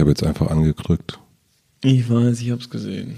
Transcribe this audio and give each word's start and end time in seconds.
Ich 0.00 0.02
habe 0.02 0.12
jetzt 0.12 0.24
einfach 0.24 0.46
angedrückt. 0.50 1.18
Ich 1.84 2.08
weiß, 2.08 2.40
ich 2.40 2.50
hab's 2.50 2.70
gesehen. 2.70 3.16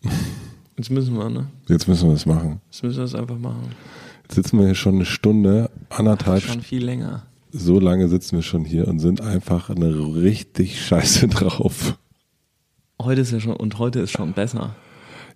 Jetzt 0.76 0.88
müssen 0.92 1.18
wir, 1.18 1.28
ne? 1.28 1.48
Jetzt 1.68 1.88
müssen 1.88 2.08
wir 2.08 2.14
es 2.14 2.24
machen. 2.24 2.60
Jetzt 2.70 2.84
müssen 2.84 2.98
wir 2.98 3.04
es 3.04 3.16
einfach 3.16 3.36
machen. 3.36 3.74
Jetzt 4.22 4.36
sitzen 4.36 4.60
wir 4.60 4.66
hier 4.66 4.76
schon 4.76 4.94
eine 4.94 5.06
Stunde, 5.06 5.72
anderthalb, 5.90 6.44
Schon 6.44 6.60
viel 6.60 6.84
länger. 6.84 7.24
so 7.50 7.80
lange 7.80 8.06
sitzen 8.06 8.36
wir 8.36 8.42
schon 8.42 8.64
hier 8.64 8.86
und 8.86 9.00
sind 9.00 9.22
einfach 9.22 9.70
eine 9.70 9.88
richtig 10.14 10.80
scheiße 10.86 11.26
drauf. 11.30 11.98
Heute 13.02 13.22
ist 13.22 13.32
ja 13.32 13.40
schon, 13.40 13.56
und 13.56 13.80
heute 13.80 13.98
ist 13.98 14.12
schon 14.12 14.34
besser. 14.34 14.76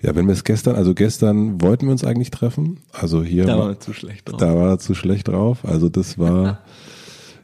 Ja, 0.01 0.15
wenn 0.15 0.29
wir 0.29 0.33
es 0.35 0.45
gestern, 0.45 0.77
also 0.77 0.95
gestern 0.95 1.61
wollten 1.61 1.87
wir 1.87 1.91
uns 1.93 2.05
eigentlich 2.05 2.31
treffen. 2.31 2.79
Also 2.93 3.25
hier 3.25 3.47
Da 3.47 3.55
war, 3.55 3.65
war 3.65 3.69
er 3.71 3.81
zu 3.81 3.93
schlecht 3.95 4.29
drauf. 4.29 4.39
da 4.39 4.55
war 4.55 4.69
er 4.71 4.79
zu 4.79 4.95
schlecht 4.95 5.27
drauf. 5.27 5.65
Also 5.65 5.89
das 5.89 6.19
war 6.21 6.61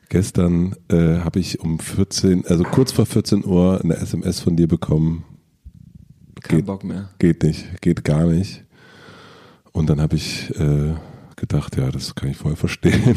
gestern 0.08 0.76
äh, 0.88 1.18
habe 1.18 1.40
ich 1.40 1.60
um 1.60 1.78
14, 1.78 2.46
also 2.46 2.64
kurz 2.64 2.92
vor 2.92 3.06
14 3.06 3.44
Uhr 3.44 3.80
eine 3.82 3.96
SMS 3.96 4.40
von 4.40 4.56
dir 4.56 4.68
bekommen. 4.68 5.24
Kein 6.42 6.58
geht- 6.58 6.66
Bock 6.66 6.84
mehr. 6.84 7.10
Geht 7.18 7.42
nicht, 7.42 7.80
geht 7.80 8.04
gar 8.04 8.26
nicht. 8.26 8.64
Und 9.72 9.88
dann 9.90 10.00
habe 10.00 10.14
ich 10.16 10.50
äh, 10.58 10.94
gedacht, 11.36 11.76
ja, 11.76 11.90
das 11.90 12.14
kann 12.14 12.28
ich 12.30 12.36
voll 12.36 12.54
verstehen. 12.54 13.16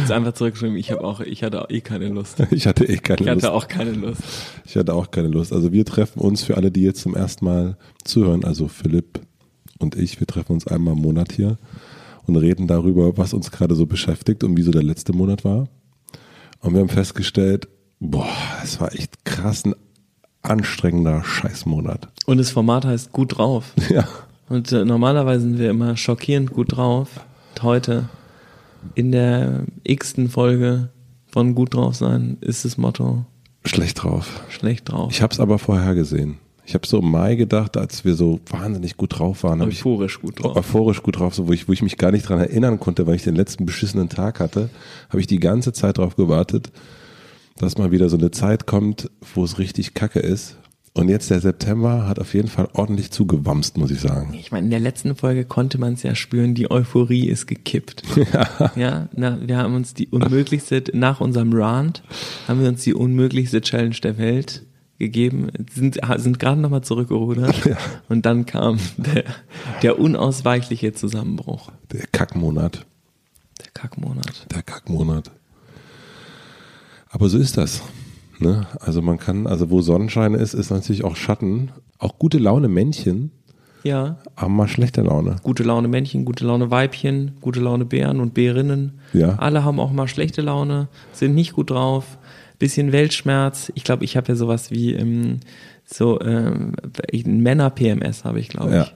Jetzt 0.00 0.12
einfach 0.12 0.32
zurückgeschrieben, 0.34 0.76
ich 0.76 0.92
habe 0.92 1.02
auch, 1.02 1.20
ich 1.20 1.42
hatte 1.42 1.62
auch 1.62 1.70
eh 1.70 1.80
keine 1.80 2.08
Lust. 2.08 2.38
ich 2.50 2.66
hatte 2.66 2.84
eh 2.84 2.98
keine 2.98 3.20
Ich 3.22 3.26
hatte 3.28 3.34
Lust. 3.46 3.46
auch 3.48 3.68
keine 3.68 3.92
Lust. 3.92 4.22
Ich 4.64 4.76
hatte 4.76 4.94
auch 4.94 5.10
keine 5.10 5.28
Lust. 5.28 5.52
Also 5.52 5.72
wir 5.72 5.84
treffen 5.84 6.20
uns 6.20 6.42
für 6.42 6.56
alle, 6.56 6.70
die 6.70 6.82
jetzt 6.82 7.00
zum 7.00 7.14
ersten 7.16 7.44
Mal 7.44 7.76
zuhören, 8.04 8.44
also 8.44 8.68
Philipp 8.68 9.20
und 9.78 9.96
ich, 9.96 10.20
wir 10.20 10.26
treffen 10.26 10.52
uns 10.52 10.66
einmal 10.66 10.94
im 10.94 11.00
Monat 11.02 11.32
hier 11.32 11.56
und 12.28 12.36
reden 12.36 12.66
darüber, 12.66 13.16
was 13.16 13.32
uns 13.34 13.50
gerade 13.50 13.74
so 13.74 13.86
beschäftigt 13.86 14.44
und 14.44 14.56
wie 14.56 14.62
so 14.62 14.70
der 14.70 14.82
letzte 14.82 15.12
Monat 15.12 15.44
war. 15.44 15.68
Und 16.60 16.72
wir 16.74 16.80
haben 16.80 16.88
festgestellt, 16.88 17.68
boah, 18.00 18.28
es 18.62 18.80
war 18.80 18.94
echt 18.94 19.24
krass 19.24 19.64
ein 19.64 19.74
anstrengender 20.42 21.22
Scheißmonat. 21.24 22.08
Und 22.26 22.38
das 22.38 22.50
Format 22.50 22.84
heißt 22.84 23.12
gut 23.12 23.38
drauf. 23.38 23.72
Ja. 23.90 24.06
Und 24.48 24.70
äh, 24.70 24.84
normalerweise 24.84 25.40
sind 25.40 25.58
wir 25.58 25.70
immer 25.70 25.96
schockierend 25.96 26.52
gut 26.52 26.76
drauf. 26.76 27.08
Und 27.54 27.62
heute 27.64 28.08
in 28.94 29.10
der 29.10 29.64
x-ten 29.82 30.28
Folge 30.28 30.90
von 31.26 31.56
gut 31.56 31.74
drauf 31.74 31.96
sein 31.96 32.36
ist 32.40 32.64
das 32.64 32.76
Motto 32.76 33.24
Schlecht 33.64 34.04
drauf. 34.04 34.40
schlecht 34.48 34.90
drauf. 34.92 35.10
Ich 35.10 35.20
habe 35.22 35.32
es 35.32 35.40
aber 35.40 35.58
vorher 35.58 35.96
gesehen. 35.96 36.38
Ich 36.66 36.74
habe 36.74 36.86
so 36.86 36.98
im 36.98 37.10
Mai 37.10 37.36
gedacht, 37.36 37.76
als 37.76 38.04
wir 38.04 38.14
so 38.14 38.40
wahnsinnig 38.50 38.96
gut 38.96 39.18
drauf 39.18 39.44
waren, 39.44 39.62
Euphorisch 39.62 40.20
gut 40.20 40.42
drauf. 40.42 40.56
euphorisch 40.56 41.02
gut 41.02 41.18
drauf, 41.20 41.34
so 41.34 41.46
wo 41.46 41.52
ich, 41.52 41.68
wo 41.68 41.72
ich 41.72 41.82
mich 41.82 41.96
gar 41.96 42.10
nicht 42.10 42.28
dran 42.28 42.40
erinnern 42.40 42.80
konnte, 42.80 43.06
weil 43.06 43.14
ich 43.14 43.22
den 43.22 43.36
letzten 43.36 43.66
beschissenen 43.66 44.08
Tag 44.08 44.40
hatte, 44.40 44.68
habe 45.08 45.20
ich 45.20 45.28
die 45.28 45.38
ganze 45.38 45.72
Zeit 45.72 45.98
darauf 45.98 46.16
gewartet, 46.16 46.72
dass 47.56 47.78
mal 47.78 47.92
wieder 47.92 48.08
so 48.08 48.18
eine 48.18 48.32
Zeit 48.32 48.66
kommt, 48.66 49.10
wo 49.34 49.44
es 49.44 49.58
richtig 49.58 49.94
kacke 49.94 50.18
ist. 50.18 50.56
Und 50.92 51.08
jetzt 51.10 51.30
der 51.30 51.40
September 51.40 52.08
hat 52.08 52.18
auf 52.18 52.32
jeden 52.32 52.48
Fall 52.48 52.68
ordentlich 52.72 53.10
zugewamst, 53.10 53.76
muss 53.76 53.90
ich 53.90 54.00
sagen. 54.00 54.32
Ich 54.32 54.50
meine, 54.50 54.64
in 54.64 54.70
der 54.70 54.80
letzten 54.80 55.14
Folge 55.14 55.44
konnte 55.44 55.76
man 55.78 55.92
es 55.92 56.02
ja 56.02 56.14
spüren, 56.14 56.54
die 56.54 56.70
Euphorie 56.70 57.28
ist 57.28 57.46
gekippt. 57.46 58.02
Ja, 58.76 59.08
na, 59.14 59.38
wir 59.46 59.58
haben 59.58 59.74
uns 59.74 59.92
die 59.94 60.08
unmöglichste, 60.08 60.82
nach 60.94 61.20
unserem 61.20 61.52
Rant, 61.52 62.02
haben 62.48 62.60
wir 62.62 62.68
uns 62.68 62.82
die 62.82 62.94
unmöglichste 62.94 63.60
Challenge 63.60 63.94
der 64.02 64.16
Welt 64.18 64.62
gegeben, 64.98 65.48
sind, 65.72 65.98
sind 66.16 66.38
gerade 66.38 66.60
nochmal 66.60 66.82
zurückgerudert 66.82 67.64
Ja. 67.66 67.76
und 68.08 68.24
dann 68.26 68.46
kam 68.46 68.78
der, 68.96 69.24
der 69.82 69.98
unausweichliche 69.98 70.92
Zusammenbruch. 70.92 71.70
Der 71.92 72.06
Kackmonat. 72.12 72.86
Der 73.60 73.70
Kackmonat. 73.74 74.46
Der 74.54 74.62
Kackmonat. 74.62 75.30
Aber 77.10 77.28
so 77.28 77.38
ist 77.38 77.56
das. 77.56 77.82
Ne? 78.38 78.66
Also 78.80 79.00
man 79.02 79.18
kann, 79.18 79.46
also 79.46 79.70
wo 79.70 79.80
Sonnenschein 79.80 80.34
ist, 80.34 80.54
ist 80.54 80.70
natürlich 80.70 81.04
auch 81.04 81.16
Schatten. 81.16 81.70
Auch 81.98 82.18
gute 82.18 82.36
Laune 82.38 82.68
Männchen 82.68 83.30
Ja, 83.82 84.18
haben 84.36 84.54
mal 84.56 84.68
schlechte 84.68 85.00
Laune. 85.00 85.36
gute 85.42 85.62
Laune 85.62 85.88
Männchen, 85.88 86.26
gute 86.26 86.44
Laune 86.44 86.70
Weibchen, 86.70 87.36
gute 87.40 87.60
Laune 87.60 87.86
Bären 87.86 88.20
und 88.20 88.34
Bärinnen. 88.34 88.98
Ja. 89.14 89.36
Alle 89.36 89.64
haben 89.64 89.80
auch 89.80 89.92
mal 89.92 90.06
schlechte 90.08 90.42
Laune, 90.42 90.88
sind 91.12 91.34
nicht 91.34 91.54
gut 91.54 91.70
drauf, 91.70 92.18
bisschen 92.58 92.92
Weltschmerz. 92.92 93.70
Ich 93.74 93.84
glaube, 93.84 94.04
ich 94.04 94.16
habe 94.16 94.28
ja 94.28 94.36
sowas 94.36 94.70
wie 94.70 94.94
ähm, 94.94 95.40
so 95.84 96.20
ähm, 96.20 96.72
Männer-PMS 97.24 98.24
habe 98.24 98.40
ich, 98.40 98.48
glaube 98.48 98.70
ich. 98.70 98.74
Ja. 98.76 98.90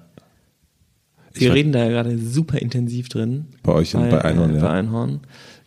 Wir 1.32 1.48
Ich- 1.48 1.54
reden 1.54 1.72
da 1.72 1.84
ja 1.84 1.88
gerade 1.90 2.18
super 2.18 2.58
intensiv 2.60 3.08
drin. 3.08 3.46
Bei 3.62 3.72
euch 3.72 3.94
in- 3.94 4.08
bei 4.10 4.24
Einhorn, 4.24 4.50
äh, 4.50 4.56
ja. 4.56 4.60
Bei 4.62 4.70
Einhorn. 4.70 5.20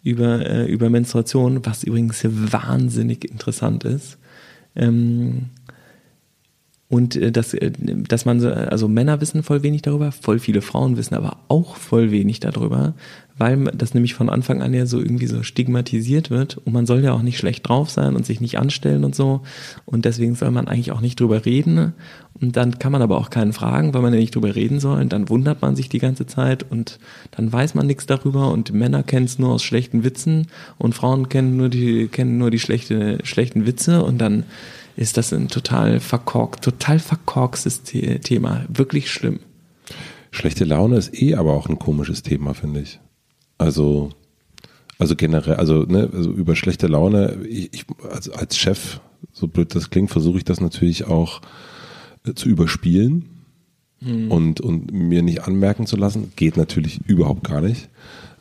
Über, 0.03 0.45
äh, 0.45 0.65
über 0.65 0.89
Menstruation, 0.89 1.65
was 1.65 1.83
übrigens 1.85 2.21
wahnsinnig 2.25 3.23
interessant 3.29 3.85
ist. 3.85 4.17
Ähm, 4.75 5.51
und 6.93 7.15
äh, 7.15 7.31
dass, 7.31 7.55
äh, 7.55 7.71
dass 8.07 8.25
man 8.25 8.39
so, 8.39 8.49
also 8.49 8.87
Männer 8.87 9.19
wissen 9.19 9.41
voll 9.41 9.63
wenig 9.63 9.81
darüber, 9.81 10.11
voll 10.11 10.37
viele 10.37 10.61
Frauen 10.61 10.95
wissen 10.95 11.15
aber 11.15 11.37
auch 11.47 11.75
voll 11.75 12.11
wenig 12.11 12.39
darüber, 12.39 12.93
weil 13.35 13.63
das 13.75 13.95
nämlich 13.95 14.13
von 14.13 14.29
Anfang 14.29 14.61
an 14.61 14.75
ja 14.75 14.85
so 14.85 14.99
irgendwie 14.99 15.25
so 15.25 15.41
stigmatisiert 15.41 16.29
wird. 16.29 16.57
Und 16.57 16.71
man 16.71 16.85
soll 16.85 17.03
ja 17.03 17.13
auch 17.13 17.23
nicht 17.23 17.39
schlecht 17.39 17.67
drauf 17.67 17.89
sein 17.89 18.15
und 18.15 18.27
sich 18.27 18.41
nicht 18.41 18.59
anstellen 18.59 19.03
und 19.03 19.15
so. 19.15 19.41
Und 19.85 20.05
deswegen 20.05 20.35
soll 20.35 20.51
man 20.51 20.67
eigentlich 20.67 20.91
auch 20.91 21.01
nicht 21.01 21.19
drüber 21.19 21.45
reden. 21.45 21.93
Und 22.39 22.57
dann 22.57 22.77
kann 22.77 22.91
man 22.91 23.01
aber 23.01 23.17
auch 23.17 23.31
keinen 23.31 23.53
fragen, 23.53 23.95
weil 23.95 24.03
man 24.03 24.13
ja 24.13 24.19
nicht 24.19 24.35
drüber 24.35 24.53
reden 24.53 24.79
soll. 24.79 25.01
Und 25.01 25.13
dann 25.13 25.29
wundert 25.29 25.63
man 25.63 25.75
sich 25.75 25.89
die 25.89 25.97
ganze 25.97 26.27
Zeit 26.27 26.63
und 26.69 26.99
dann 27.31 27.51
weiß 27.51 27.73
man 27.73 27.87
nichts 27.87 28.05
darüber. 28.05 28.51
Und 28.51 28.71
Männer 28.71 29.01
kennen 29.01 29.25
es 29.25 29.39
nur 29.39 29.53
aus 29.53 29.63
schlechten 29.63 30.03
Witzen 30.03 30.45
und 30.77 30.93
Frauen 30.93 31.27
kennen 31.27 31.57
nur 31.57 31.69
die 31.69 32.07
kennen 32.07 32.37
nur 32.37 32.51
die 32.51 32.59
schlechte, 32.59 33.17
schlechten 33.23 33.65
Witze. 33.65 34.03
Und 34.03 34.19
dann 34.19 34.43
ist 34.95 35.17
das 35.17 35.33
ein 35.33 35.47
total 35.47 35.99
verkorkt, 35.99 36.63
total 36.63 36.99
verkorkstes 36.99 37.81
The- 37.85 38.19
Thema. 38.19 38.65
Wirklich 38.67 39.11
schlimm. 39.11 39.39
Schlechte 40.31 40.65
Laune 40.65 40.97
ist 40.97 41.13
eh 41.21 41.35
aber 41.35 41.53
auch 41.53 41.67
ein 41.69 41.79
komisches 41.79 42.23
Thema, 42.23 42.53
finde 42.53 42.81
ich. 42.81 42.99
Also, 43.57 44.09
also 44.97 45.15
generell, 45.15 45.55
also, 45.55 45.83
ne, 45.83 46.09
also 46.13 46.31
über 46.31 46.55
schlechte 46.55 46.87
Laune, 46.87 47.43
ich, 47.47 47.85
also 48.11 48.33
als 48.33 48.57
Chef, 48.57 48.99
so 49.31 49.47
blöd 49.47 49.73
das 49.75 49.89
klingt, 49.89 50.11
versuche 50.11 50.37
ich 50.39 50.43
das 50.43 50.59
natürlich 50.59 51.05
auch 51.05 51.41
äh, 52.25 52.33
zu 52.33 52.49
überspielen 52.49 53.29
und, 54.29 54.59
und 54.59 54.91
mir 54.91 55.21
nicht 55.21 55.47
anmerken 55.47 55.85
zu 55.85 55.95
lassen. 55.95 56.33
Geht 56.35 56.57
natürlich 56.57 56.99
überhaupt 57.07 57.45
gar 57.47 57.61
nicht. 57.61 57.87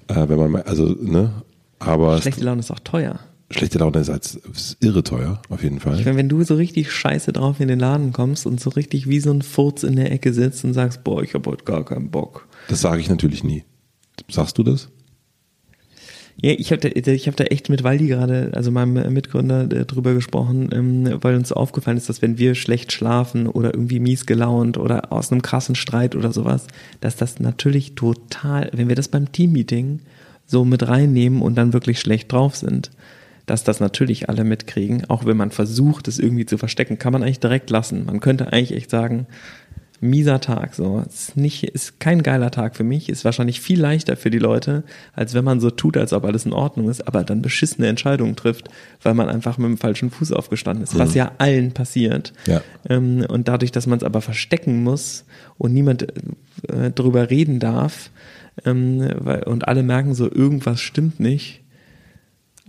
Äh, 0.08 0.28
wenn 0.28 0.50
man, 0.50 0.62
also, 0.62 0.86
ne, 1.00 1.30
aber 1.78 2.20
Schlechte 2.20 2.42
Laune 2.44 2.58
ist 2.60 2.72
auch 2.72 2.80
teuer. 2.80 3.20
Schlechte 3.52 3.78
Laune 3.78 3.98
ist 3.98 4.10
als 4.10 4.34
ist 4.34 4.76
irre 4.80 5.02
teuer, 5.02 5.40
auf 5.48 5.62
jeden 5.62 5.80
Fall. 5.80 5.98
Ich 5.98 6.04
meine, 6.04 6.16
wenn 6.16 6.28
du 6.28 6.42
so 6.42 6.54
richtig 6.54 6.90
scheiße 6.92 7.32
drauf 7.32 7.60
in 7.60 7.68
den 7.68 7.78
Laden 7.78 8.12
kommst 8.12 8.46
und 8.46 8.60
so 8.60 8.70
richtig 8.70 9.08
wie 9.08 9.20
so 9.20 9.32
ein 9.32 9.42
Furz 9.42 9.82
in 9.82 9.96
der 9.96 10.12
Ecke 10.12 10.32
sitzt 10.32 10.64
und 10.64 10.74
sagst, 10.74 11.04
boah, 11.04 11.22
ich 11.22 11.34
hab 11.34 11.46
heute 11.46 11.64
gar 11.64 11.84
keinen 11.84 12.10
Bock. 12.10 12.48
Das 12.68 12.80
sage 12.80 13.00
ich 13.00 13.08
natürlich 13.08 13.44
nie. 13.44 13.64
Sagst 14.28 14.58
du 14.58 14.62
das? 14.62 14.88
Ja, 16.40 16.52
ich 16.52 16.72
habe 16.72 16.80
da, 16.80 17.12
ich 17.12 17.28
hab 17.28 17.36
da 17.36 17.44
echt 17.44 17.68
mit 17.68 17.84
Waldi 17.84 18.06
gerade, 18.06 18.50
also 18.54 18.70
meinem 18.70 19.12
Mitgründer, 19.12 19.70
äh, 19.70 19.84
drüber 19.84 20.14
gesprochen, 20.14 20.70
ähm, 20.72 21.18
weil 21.20 21.36
uns 21.36 21.52
aufgefallen 21.52 21.98
ist, 21.98 22.08
dass 22.08 22.22
wenn 22.22 22.38
wir 22.38 22.54
schlecht 22.54 22.92
schlafen 22.92 23.46
oder 23.46 23.74
irgendwie 23.74 24.00
mies 24.00 24.26
gelaunt 24.26 24.78
oder 24.78 25.12
aus 25.12 25.30
einem 25.30 25.42
krassen 25.42 25.74
Streit 25.74 26.16
oder 26.16 26.32
sowas, 26.32 26.66
dass 27.00 27.16
das 27.16 27.38
natürlich 27.38 27.94
total, 27.94 28.70
wenn 28.72 28.88
wir 28.88 28.96
das 28.96 29.08
beim 29.08 29.30
Teammeeting 29.30 30.00
so 30.46 30.64
mit 30.64 30.86
reinnehmen 30.88 31.42
und 31.42 31.56
dann 31.56 31.72
wirklich 31.72 32.00
schlecht 32.00 32.32
drauf 32.32 32.56
sind, 32.56 32.90
dass 33.46 33.64
das 33.64 33.80
natürlich 33.80 34.28
alle 34.28 34.44
mitkriegen, 34.44 35.08
auch 35.08 35.24
wenn 35.24 35.36
man 35.36 35.50
versucht, 35.50 36.08
es 36.08 36.18
irgendwie 36.18 36.46
zu 36.46 36.58
verstecken, 36.58 36.98
kann 36.98 37.12
man 37.12 37.22
eigentlich 37.22 37.40
direkt 37.40 37.70
lassen. 37.70 38.04
Man 38.06 38.20
könnte 38.20 38.52
eigentlich 38.52 38.72
echt 38.72 38.90
sagen, 38.90 39.26
mieser 40.02 40.40
Tag, 40.40 40.74
so. 40.74 41.02
Ist 41.06 41.36
nicht, 41.36 41.62
ist 41.62 42.00
kein 42.00 42.22
geiler 42.22 42.50
Tag 42.50 42.76
für 42.76 42.82
mich, 42.82 43.08
ist 43.08 43.24
wahrscheinlich 43.24 43.60
viel 43.60 43.80
leichter 43.80 44.16
für 44.16 44.30
die 44.30 44.38
Leute, 44.38 44.82
als 45.14 45.32
wenn 45.32 45.44
man 45.44 45.60
so 45.60 45.70
tut, 45.70 45.96
als 45.96 46.12
ob 46.12 46.24
alles 46.24 46.44
in 46.44 46.52
Ordnung 46.52 46.90
ist, 46.90 47.06
aber 47.06 47.22
dann 47.22 47.40
beschissene 47.40 47.86
Entscheidungen 47.86 48.34
trifft, 48.34 48.68
weil 49.02 49.14
man 49.14 49.28
einfach 49.28 49.58
mit 49.58 49.68
dem 49.68 49.78
falschen 49.78 50.10
Fuß 50.10 50.32
aufgestanden 50.32 50.82
ist, 50.82 50.98
was 50.98 51.14
ja 51.14 51.32
allen 51.38 51.72
passiert. 51.72 52.32
Ja. 52.46 52.62
Ähm, 52.88 53.24
und 53.28 53.46
dadurch, 53.46 53.70
dass 53.70 53.86
man 53.86 53.98
es 53.98 54.04
aber 54.04 54.20
verstecken 54.20 54.82
muss 54.82 55.24
und 55.56 55.72
niemand 55.72 56.08
äh, 56.68 56.90
drüber 56.90 57.30
reden 57.30 57.60
darf, 57.60 58.10
ähm, 58.64 59.08
weil, 59.18 59.44
und 59.44 59.68
alle 59.68 59.84
merken 59.84 60.14
so, 60.14 60.30
irgendwas 60.30 60.80
stimmt 60.80 61.20
nicht, 61.20 61.61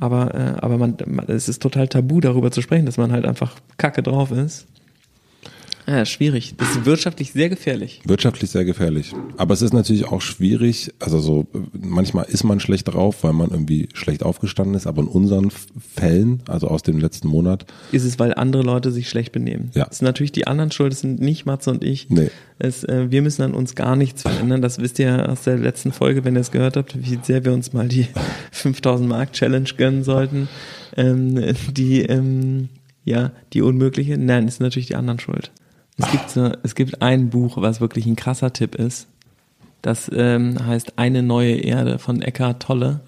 aber, 0.03 0.35
äh, 0.35 0.55
aber 0.59 0.77
man, 0.77 0.97
man, 1.05 1.27
es 1.29 1.47
ist 1.47 1.61
total 1.61 1.87
tabu, 1.87 2.19
darüber 2.19 2.51
zu 2.51 2.61
sprechen, 2.61 2.85
dass 2.85 2.97
man 2.97 3.13
halt 3.13 3.25
einfach 3.25 3.55
kacke 3.77 4.03
drauf 4.03 4.31
ist. 4.31 4.67
Ja, 5.85 6.05
schwierig. 6.05 6.55
Das 6.57 6.71
ist 6.71 6.85
wirtschaftlich 6.85 7.31
sehr 7.31 7.49
gefährlich. 7.49 8.01
Wirtschaftlich 8.05 8.49
sehr 8.49 8.65
gefährlich. 8.65 9.13
Aber 9.37 9.53
es 9.53 9.61
ist 9.61 9.73
natürlich 9.73 10.05
auch 10.05 10.21
schwierig, 10.21 10.93
also 10.99 11.19
so, 11.19 11.47
manchmal 11.73 12.25
ist 12.25 12.43
man 12.43 12.59
schlecht 12.59 12.87
drauf, 12.93 13.23
weil 13.23 13.33
man 13.33 13.49
irgendwie 13.49 13.89
schlecht 13.93 14.23
aufgestanden 14.23 14.75
ist, 14.75 14.87
aber 14.87 15.01
in 15.01 15.07
unseren 15.07 15.51
Fällen, 15.51 16.41
also 16.47 16.67
aus 16.67 16.83
dem 16.83 16.99
letzten 16.99 17.27
Monat. 17.27 17.65
Ist 17.91 18.05
es, 18.05 18.17
weil 18.19 18.33
andere 18.33 18.63
Leute 18.63 18.91
sich 18.91 19.09
schlecht 19.09 19.31
benehmen. 19.31 19.71
Ja. 19.73 19.85
Das 19.85 19.99
sind 19.99 20.05
natürlich 20.05 20.31
die 20.31 20.47
anderen 20.47 20.71
schuld, 20.71 20.93
das 20.93 21.01
sind 21.01 21.19
nicht 21.19 21.45
Matze 21.45 21.71
und 21.71 21.83
ich. 21.83 22.09
Nee. 22.09 22.29
Es, 22.59 22.83
äh, 22.83 23.11
wir 23.11 23.21
müssen 23.21 23.41
an 23.41 23.53
uns 23.53 23.75
gar 23.75 23.95
nichts 23.95 24.21
verändern. 24.21 24.61
Das 24.61 24.79
wisst 24.79 24.99
ihr 24.99 25.29
aus 25.29 25.43
der 25.43 25.57
letzten 25.57 25.91
Folge, 25.91 26.23
wenn 26.23 26.35
ihr 26.35 26.41
es 26.41 26.51
gehört 26.51 26.77
habt, 26.77 26.97
wie 27.01 27.19
sehr 27.21 27.43
wir 27.43 27.51
uns 27.51 27.73
mal 27.73 27.87
die 27.87 28.07
5000 28.51 29.09
Mark 29.09 29.33
Challenge 29.33 29.69
gönnen 29.75 30.03
sollten. 30.03 30.47
Ähm, 30.95 31.55
die, 31.71 32.01
ähm, 32.03 32.69
ja, 33.03 33.31
die 33.51 33.61
unmögliche. 33.61 34.17
Nein, 34.17 34.47
ist 34.47 34.61
natürlich 34.61 34.87
die 34.87 34.95
anderen 34.95 35.19
schuld. 35.19 35.51
Es 35.97 36.11
gibt, 36.11 36.29
so, 36.29 36.51
es 36.63 36.75
gibt 36.75 37.01
ein 37.01 37.29
Buch, 37.29 37.57
was 37.57 37.81
wirklich 37.81 38.05
ein 38.05 38.15
krasser 38.15 38.51
Tipp 38.51 38.75
ist. 38.75 39.07
Das 39.81 40.09
ähm, 40.13 40.65
heißt 40.65 40.97
Eine 40.97 41.21
neue 41.23 41.55
Erde 41.55 41.99
von 41.99 42.21
Eckhart 42.21 42.63
Tolle. 42.63 43.01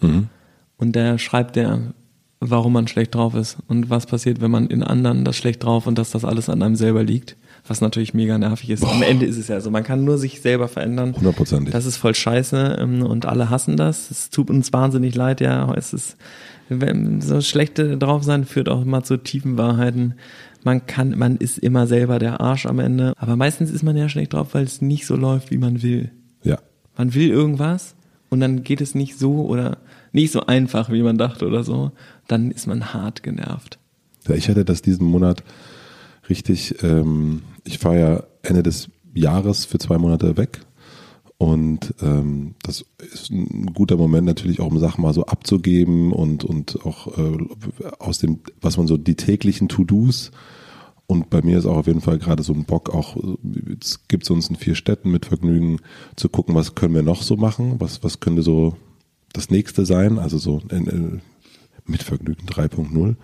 Und 0.78 0.96
da 0.96 1.18
schreibt 1.18 1.58
er, 1.58 1.94
warum 2.40 2.74
man 2.74 2.88
schlecht 2.88 3.16
drauf 3.16 3.34
ist 3.36 3.58
und 3.68 3.90
was 3.90 4.06
passiert, 4.06 4.42
wenn 4.42 4.52
man 4.52 4.68
in 4.68 4.84
anderen 4.84 5.24
das 5.26 5.36
schlecht 5.36 5.64
drauf 5.64 5.88
und 5.88 5.98
dass 5.98 6.12
das 6.12 6.26
alles 6.26 6.50
an 6.50 6.62
einem 6.62 6.76
selber 6.76 7.04
liegt. 7.04 7.38
Was 7.68 7.82
natürlich 7.82 8.14
mega 8.14 8.38
nervig 8.38 8.70
ist. 8.70 8.84
Am 8.84 9.02
Ende 9.02 9.26
ist 9.26 9.38
es 9.38 9.48
ja 9.48 9.60
so, 9.60 9.72
man 9.72 9.84
kann 9.84 10.04
nur 10.04 10.20
sich 10.20 10.40
selber 10.42 10.68
verändern. 10.68 11.16
Hundertprozentig. 11.16 11.72
Das 11.72 11.88
ist 11.88 11.98
voll 11.98 12.14
scheiße 12.14 12.78
ähm, 12.80 13.02
und 13.02 13.26
alle 13.26 13.50
hassen 13.50 13.76
das. 13.76 14.12
Es 14.12 14.30
tut 14.30 14.52
uns 14.52 14.72
wahnsinnig 14.72 15.16
leid, 15.16 15.42
ja. 15.42 15.74
Es 15.74 15.92
ist, 15.92 16.16
wenn 16.70 17.22
so 17.22 17.42
schlechte 17.42 17.98
drauf 17.98 18.24
sein 18.24 18.46
führt 18.46 18.70
auch 18.70 18.84
immer 18.84 19.04
zu 19.04 19.18
tiefen 19.18 19.58
Wahrheiten. 19.58 20.14
Man 20.66 20.88
kann, 20.88 21.18
man 21.18 21.38
ist 21.38 21.60
immer 21.60 21.86
selber 21.86 22.18
der 22.18 22.42
Arsch 22.42 22.66
am 22.66 22.80
Ende. 22.80 23.14
Aber 23.18 23.36
meistens 23.36 23.70
ist 23.70 23.84
man 23.84 23.96
ja 23.96 24.10
schlecht 24.10 24.34
drauf, 24.34 24.56
weil 24.56 24.64
es 24.64 24.82
nicht 24.82 25.06
so 25.06 25.16
läuft, 25.16 25.52
wie 25.52 25.60
man 25.60 25.84
will. 25.84 26.12
Ja. 26.42 26.58
Man 26.98 27.14
will 27.14 27.30
irgendwas 27.30 27.96
und 28.30 28.40
dann 28.40 28.64
geht 28.64 28.82
es 28.82 28.96
nicht 28.96 29.18
so 29.18 29.46
oder 29.46 29.78
nicht 30.12 30.32
so 30.32 30.48
einfach, 30.48 30.92
wie 30.92 31.04
man 31.04 31.20
dachte 31.20 31.46
oder 31.46 31.64
so. 31.64 31.92
Dann 32.28 32.50
ist 32.50 32.66
man 32.66 32.94
hart 32.94 33.22
genervt. 33.22 33.78
Ja, 34.28 34.34
ich 34.34 34.50
hatte 34.50 34.66
das 34.66 34.82
diesen 34.82 35.06
Monat 35.06 35.44
richtig, 36.30 36.82
ähm, 36.84 37.44
ich 37.64 37.84
war 37.86 37.96
ja 37.96 38.24
Ende 38.42 38.64
des 38.64 38.90
Jahres 39.14 39.66
für 39.66 39.78
zwei 39.78 40.00
Monate 40.00 40.36
weg 40.36 40.62
und 41.38 41.94
ähm, 42.02 42.56
das 42.64 42.86
ist 42.98 43.30
ein 43.30 43.74
guter 43.74 43.98
Moment 43.98 44.26
natürlich 44.26 44.62
auch, 44.62 44.72
um 44.72 44.80
Sachen 44.80 45.02
mal 45.02 45.14
so 45.14 45.26
abzugeben 45.26 46.14
und, 46.14 46.46
und 46.46 46.86
auch 46.86 47.18
äh, 47.18 47.38
aus 48.00 48.20
dem, 48.20 48.40
was 48.62 48.78
man 48.78 48.88
so 48.88 48.96
die 48.98 49.16
täglichen 49.16 49.68
To-Dos. 49.68 50.32
Und 51.08 51.30
bei 51.30 51.42
mir 51.42 51.60
ist 51.60 51.66
auch 51.66 51.78
auf 51.78 51.88
jeden 51.88 52.02
Fall 52.02 52.18
gerade 52.20 52.42
so 52.42 52.54
ein 52.54 52.64
Bock, 52.66 52.90
auch 52.90 53.16
es 53.80 54.08
gibt 54.08 54.30
uns 54.32 54.50
in 54.50 54.56
vier 54.56 54.76
Städten 54.76 55.12
mit 55.12 55.28
Vergnügen 55.28 55.80
zu 56.16 56.30
gucken, 56.30 56.56
was 56.56 56.74
können 56.74 56.96
wir 56.96 57.04
noch 57.04 57.22
so 57.22 57.36
machen, 57.36 57.76
was, 57.80 58.04
was 58.04 58.22
könnte 58.22 58.42
so 58.42 58.76
das 59.34 59.52
nächste 59.52 59.86
sein, 59.86 60.18
also 60.18 60.38
so 60.38 60.62
in, 60.72 60.88
in, 60.88 61.22
mit 61.86 62.02
Vergnügen 62.02 62.48
3.0. 62.48 63.16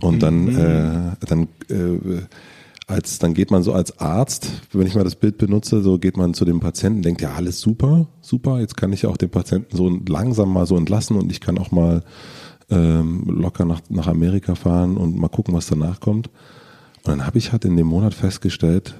Und 0.00 0.22
dann, 0.22 0.48
äh, 0.48 1.26
dann 1.26 1.48
äh, 1.68 2.22
als 2.86 3.18
dann 3.18 3.34
geht 3.34 3.50
man 3.50 3.62
so 3.62 3.72
als 3.72 3.98
Arzt, 3.98 4.48
wenn 4.72 4.86
ich 4.86 4.94
mal 4.94 5.04
das 5.04 5.16
Bild 5.16 5.38
benutze, 5.38 5.82
so 5.82 5.98
geht 5.98 6.16
man 6.16 6.34
zu 6.34 6.44
dem 6.44 6.60
Patienten, 6.60 7.02
denkt 7.02 7.20
ja 7.20 7.34
alles 7.34 7.60
super, 7.60 8.06
super, 8.20 8.60
jetzt 8.60 8.76
kann 8.76 8.92
ich 8.92 9.02
ja 9.02 9.10
auch 9.10 9.16
den 9.16 9.30
Patienten 9.30 9.76
so 9.76 9.88
langsam 10.08 10.52
mal 10.52 10.66
so 10.66 10.76
entlassen 10.76 11.16
und 11.16 11.32
ich 11.32 11.40
kann 11.40 11.58
auch 11.58 11.72
mal 11.72 12.04
ähm, 12.70 13.24
locker 13.26 13.64
nach, 13.64 13.80
nach 13.88 14.06
Amerika 14.06 14.54
fahren 14.54 14.96
und 14.96 15.16
mal 15.16 15.28
gucken, 15.28 15.54
was 15.54 15.66
danach 15.66 16.00
kommt. 16.00 16.28
Und 16.28 17.08
dann 17.08 17.26
habe 17.26 17.38
ich 17.38 17.52
halt 17.52 17.64
in 17.64 17.76
dem 17.76 17.88
Monat 17.88 18.14
festgestellt, 18.14 18.94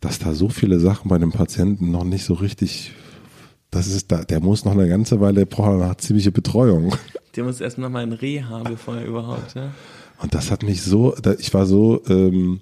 dass 0.00 0.18
da 0.18 0.34
so 0.34 0.50
viele 0.50 0.78
Sachen 0.78 1.08
bei 1.08 1.18
dem 1.18 1.32
Patienten 1.32 1.90
noch 1.90 2.04
nicht 2.04 2.24
so 2.24 2.34
richtig, 2.34 2.92
das 3.70 3.86
ist 3.86 4.12
da, 4.12 4.22
der 4.22 4.40
muss 4.40 4.66
noch 4.66 4.72
eine 4.72 4.88
ganze 4.88 5.20
Weile, 5.20 5.46
braucht 5.46 5.80
er 5.80 5.88
noch 5.88 5.94
ziemliche 5.96 6.30
Betreuung. 6.30 6.94
Der 7.36 7.44
muss 7.44 7.60
erst 7.60 7.78
noch 7.78 7.90
mal 7.90 8.02
in 8.02 8.14
Reha, 8.14 8.64
bevor 8.64 8.96
er 8.96 9.04
überhaupt, 9.04 9.54
ja. 9.54 9.70
Und 10.20 10.34
das 10.34 10.50
hat 10.50 10.64
mich 10.64 10.82
so, 10.82 11.14
ich 11.38 11.54
war 11.54 11.66
so, 11.66 12.02
ähm, 12.08 12.60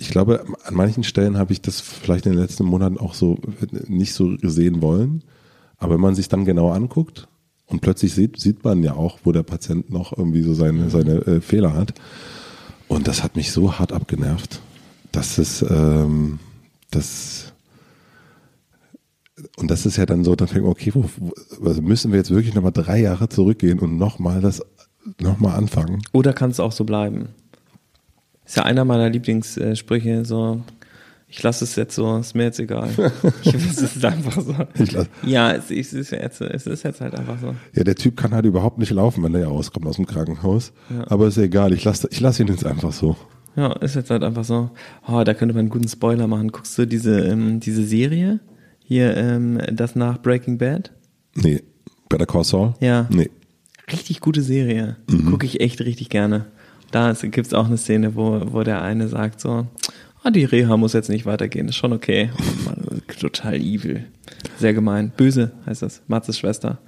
ich 0.00 0.10
glaube, 0.10 0.44
an 0.64 0.74
manchen 0.74 1.02
Stellen 1.02 1.36
habe 1.36 1.52
ich 1.52 1.60
das 1.60 1.80
vielleicht 1.80 2.24
in 2.24 2.32
den 2.32 2.40
letzten 2.40 2.64
Monaten 2.64 2.98
auch 2.98 3.14
so 3.14 3.36
nicht 3.88 4.14
so 4.14 4.36
sehen 4.42 4.80
wollen. 4.80 5.24
Aber 5.76 5.94
wenn 5.94 6.00
man 6.00 6.14
sich 6.14 6.28
dann 6.28 6.44
genau 6.44 6.70
anguckt 6.70 7.26
und 7.66 7.80
plötzlich 7.80 8.14
sieht, 8.14 8.40
sieht 8.40 8.62
man 8.62 8.84
ja 8.84 8.94
auch, 8.94 9.18
wo 9.24 9.32
der 9.32 9.42
Patient 9.42 9.90
noch 9.90 10.16
irgendwie 10.16 10.42
so 10.42 10.54
seine, 10.54 10.88
seine 10.88 11.26
äh, 11.26 11.40
Fehler 11.40 11.74
hat. 11.74 11.94
Und 12.86 13.08
das 13.08 13.24
hat 13.24 13.34
mich 13.34 13.50
so 13.50 13.78
hart 13.78 13.92
abgenervt, 13.92 14.60
dass 15.10 15.36
es, 15.36 15.62
ähm, 15.62 16.38
das, 16.92 17.52
und 19.56 19.68
das 19.70 19.84
ist 19.84 19.96
ja 19.96 20.06
dann 20.06 20.22
so, 20.22 20.36
dann 20.36 20.46
fängt 20.46 20.62
man, 20.62 20.72
okay, 20.72 20.92
wo, 20.94 21.04
wo, 21.18 21.32
also 21.66 21.82
müssen 21.82 22.12
wir 22.12 22.18
jetzt 22.18 22.30
wirklich 22.30 22.54
nochmal 22.54 22.72
drei 22.72 23.00
Jahre 23.00 23.28
zurückgehen 23.28 23.80
und 23.80 23.98
nochmal 23.98 24.40
das, 24.40 24.62
nochmal 25.20 25.56
anfangen? 25.56 26.02
Oder 26.12 26.32
kann 26.32 26.50
es 26.50 26.60
auch 26.60 26.72
so 26.72 26.84
bleiben? 26.84 27.30
Ist 28.48 28.56
ja 28.56 28.62
einer 28.64 28.84
meiner 28.86 29.10
Lieblingssprüche, 29.10 30.24
so, 30.24 30.62
ich 31.28 31.42
lasse 31.42 31.64
es 31.64 31.76
jetzt 31.76 31.94
so, 31.94 32.16
ist 32.16 32.34
mir 32.34 32.44
jetzt 32.44 32.58
egal. 32.58 32.88
Ich, 33.42 33.52
es 33.54 33.82
ist 33.82 34.02
einfach 34.04 34.40
so. 34.40 34.54
Ich 34.82 34.90
lass- 34.92 35.08
ja, 35.22 35.52
es, 35.52 35.70
es, 35.70 35.92
ist 35.92 36.10
jetzt, 36.12 36.40
es 36.40 36.66
ist 36.66 36.82
jetzt 36.82 37.00
halt 37.02 37.14
einfach 37.14 37.38
so. 37.38 37.54
Ja, 37.74 37.84
der 37.84 37.94
Typ 37.94 38.16
kann 38.16 38.32
halt 38.32 38.46
überhaupt 38.46 38.78
nicht 38.78 38.90
laufen, 38.90 39.22
wenn 39.22 39.34
er 39.34 39.42
ja 39.42 39.48
rauskommt 39.48 39.86
aus 39.86 39.96
dem 39.96 40.06
Krankenhaus. 40.06 40.72
Aber 41.06 41.26
ist 41.28 41.36
ja 41.36 41.42
egal, 41.42 41.72
ich 41.74 41.84
lasse 41.84 42.08
ich 42.10 42.20
lass 42.20 42.40
ihn 42.40 42.48
jetzt 42.48 42.64
einfach 42.64 42.92
so. 42.92 43.16
Ja, 43.54 43.72
ist 43.74 43.96
jetzt 43.96 44.08
halt 44.10 44.22
einfach 44.22 44.44
so. 44.44 44.70
Oh, 45.06 45.22
da 45.24 45.34
könnte 45.34 45.52
man 45.54 45.60
einen 45.60 45.68
guten 45.70 45.88
Spoiler 45.88 46.26
machen. 46.26 46.50
Guckst 46.52 46.78
du 46.78 46.86
diese, 46.86 47.20
ähm, 47.20 47.60
diese 47.60 47.84
Serie? 47.84 48.40
Hier, 48.82 49.14
ähm, 49.16 49.60
das 49.72 49.94
nach 49.96 50.22
Breaking 50.22 50.56
Bad? 50.56 50.92
Nee. 51.34 51.62
Better 52.08 52.24
Call 52.24 52.44
Saul? 52.44 52.72
Ja. 52.80 53.06
Nee. 53.10 53.28
Richtig 53.92 54.20
gute 54.20 54.40
Serie. 54.42 54.96
Mhm. 55.10 55.30
Gucke 55.32 55.44
ich 55.44 55.60
echt 55.60 55.80
richtig 55.82 56.08
gerne. 56.08 56.46
Da 56.90 57.12
gibt 57.12 57.46
es 57.46 57.54
auch 57.54 57.66
eine 57.66 57.76
Szene, 57.76 58.14
wo, 58.14 58.40
wo 58.52 58.62
der 58.62 58.82
eine 58.82 59.08
sagt 59.08 59.40
so, 59.40 59.66
ah, 60.22 60.30
die 60.30 60.44
Reha 60.44 60.76
muss 60.76 60.94
jetzt 60.94 61.10
nicht 61.10 61.26
weitergehen, 61.26 61.68
ist 61.68 61.76
schon 61.76 61.92
okay. 61.92 62.30
Und 62.38 62.64
man, 62.64 63.02
total 63.20 63.56
evil. 63.56 64.04
Sehr 64.58 64.72
gemein. 64.74 65.12
Böse 65.16 65.52
heißt 65.66 65.82
das. 65.82 66.02
Matzes 66.06 66.38
Schwester. 66.38 66.78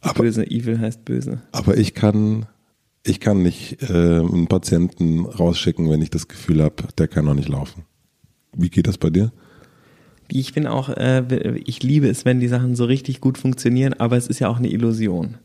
Aber- 0.00 0.22
böse, 0.22 0.48
evil 0.48 0.78
heißt 0.78 1.04
böse. 1.04 1.42
Aber 1.52 1.76
ich 1.76 1.94
kann, 1.94 2.46
ich 3.04 3.18
kann 3.20 3.42
nicht 3.42 3.82
äh, 3.82 4.18
einen 4.20 4.46
Patienten 4.46 5.26
rausschicken, 5.26 5.90
wenn 5.90 6.02
ich 6.02 6.10
das 6.10 6.28
Gefühl 6.28 6.62
habe, 6.62 6.84
der 6.98 7.08
kann 7.08 7.24
noch 7.24 7.34
nicht 7.34 7.48
laufen. 7.48 7.84
Wie 8.56 8.70
geht 8.70 8.86
das 8.86 8.98
bei 8.98 9.10
dir? 9.10 9.32
Ich 10.28 10.52
bin 10.54 10.66
auch, 10.66 10.88
äh, 10.88 11.58
ich 11.64 11.82
liebe 11.82 12.08
es, 12.08 12.24
wenn 12.24 12.40
die 12.40 12.48
Sachen 12.48 12.74
so 12.76 12.84
richtig 12.84 13.20
gut 13.20 13.38
funktionieren, 13.38 13.92
aber 13.94 14.16
es 14.16 14.28
ist 14.28 14.38
ja 14.38 14.48
auch 14.48 14.58
eine 14.58 14.70
Illusion. 14.70 15.36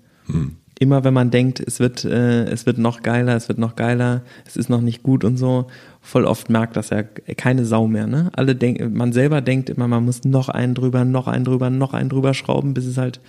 Immer 0.79 1.03
wenn 1.03 1.13
man 1.13 1.31
denkt, 1.31 1.59
es 1.59 1.79
wird, 1.79 2.06
äh, 2.06 2.45
es 2.45 2.65
wird 2.68 2.77
noch 2.77 3.01
geiler, 3.01 3.35
es 3.35 3.47
wird 3.47 3.57
noch 3.57 3.75
geiler, 3.75 4.21
es 4.45 4.56
ist 4.56 4.69
noch 4.69 4.81
nicht 4.81 5.01
gut 5.01 5.24
und 5.24 5.38
so, 5.38 5.68
voll 6.01 6.25
oft 6.25 6.50
merkt 6.50 6.75
das 6.75 6.91
ja 6.91 7.01
keine 7.03 7.65
Sau 7.65 7.88
mehr, 7.88 8.06
ne? 8.06 8.29
Alle 8.33 8.56
denken, 8.56 8.94
man 8.94 9.12
selber 9.12 9.41
denkt 9.41 9.69
immer, 9.71 9.88
man 9.88 10.06
muss 10.06 10.24
noch 10.24 10.50
einen 10.50 10.75
drüber, 10.75 11.03
noch 11.03 11.27
einen 11.27 11.45
drüber, 11.45 11.71
noch 11.71 11.94
einen 11.94 12.09
drüber 12.09 12.35
schrauben, 12.35 12.75
bis 12.75 12.85
es 12.85 12.97
halt 12.97 13.19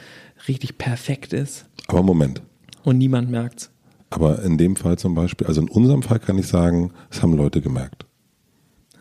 richtig 0.47 0.77
perfekt 0.77 1.33
ist. 1.33 1.65
Aber 1.87 2.03
Moment. 2.03 2.43
Und 2.85 2.99
niemand 2.99 3.31
merkt's. 3.31 3.71
Aber 4.11 4.43
in 4.43 4.59
dem 4.59 4.77
Fall 4.77 4.99
zum 4.99 5.15
Beispiel, 5.15 5.47
also 5.47 5.61
in 5.61 5.69
unserem 5.69 6.03
Fall 6.03 6.19
kann 6.19 6.39
ich 6.39 6.47
sagen, 6.47 6.93
es 7.11 7.23
haben 7.23 7.35
Leute 7.35 7.61
gemerkt. 7.61 8.07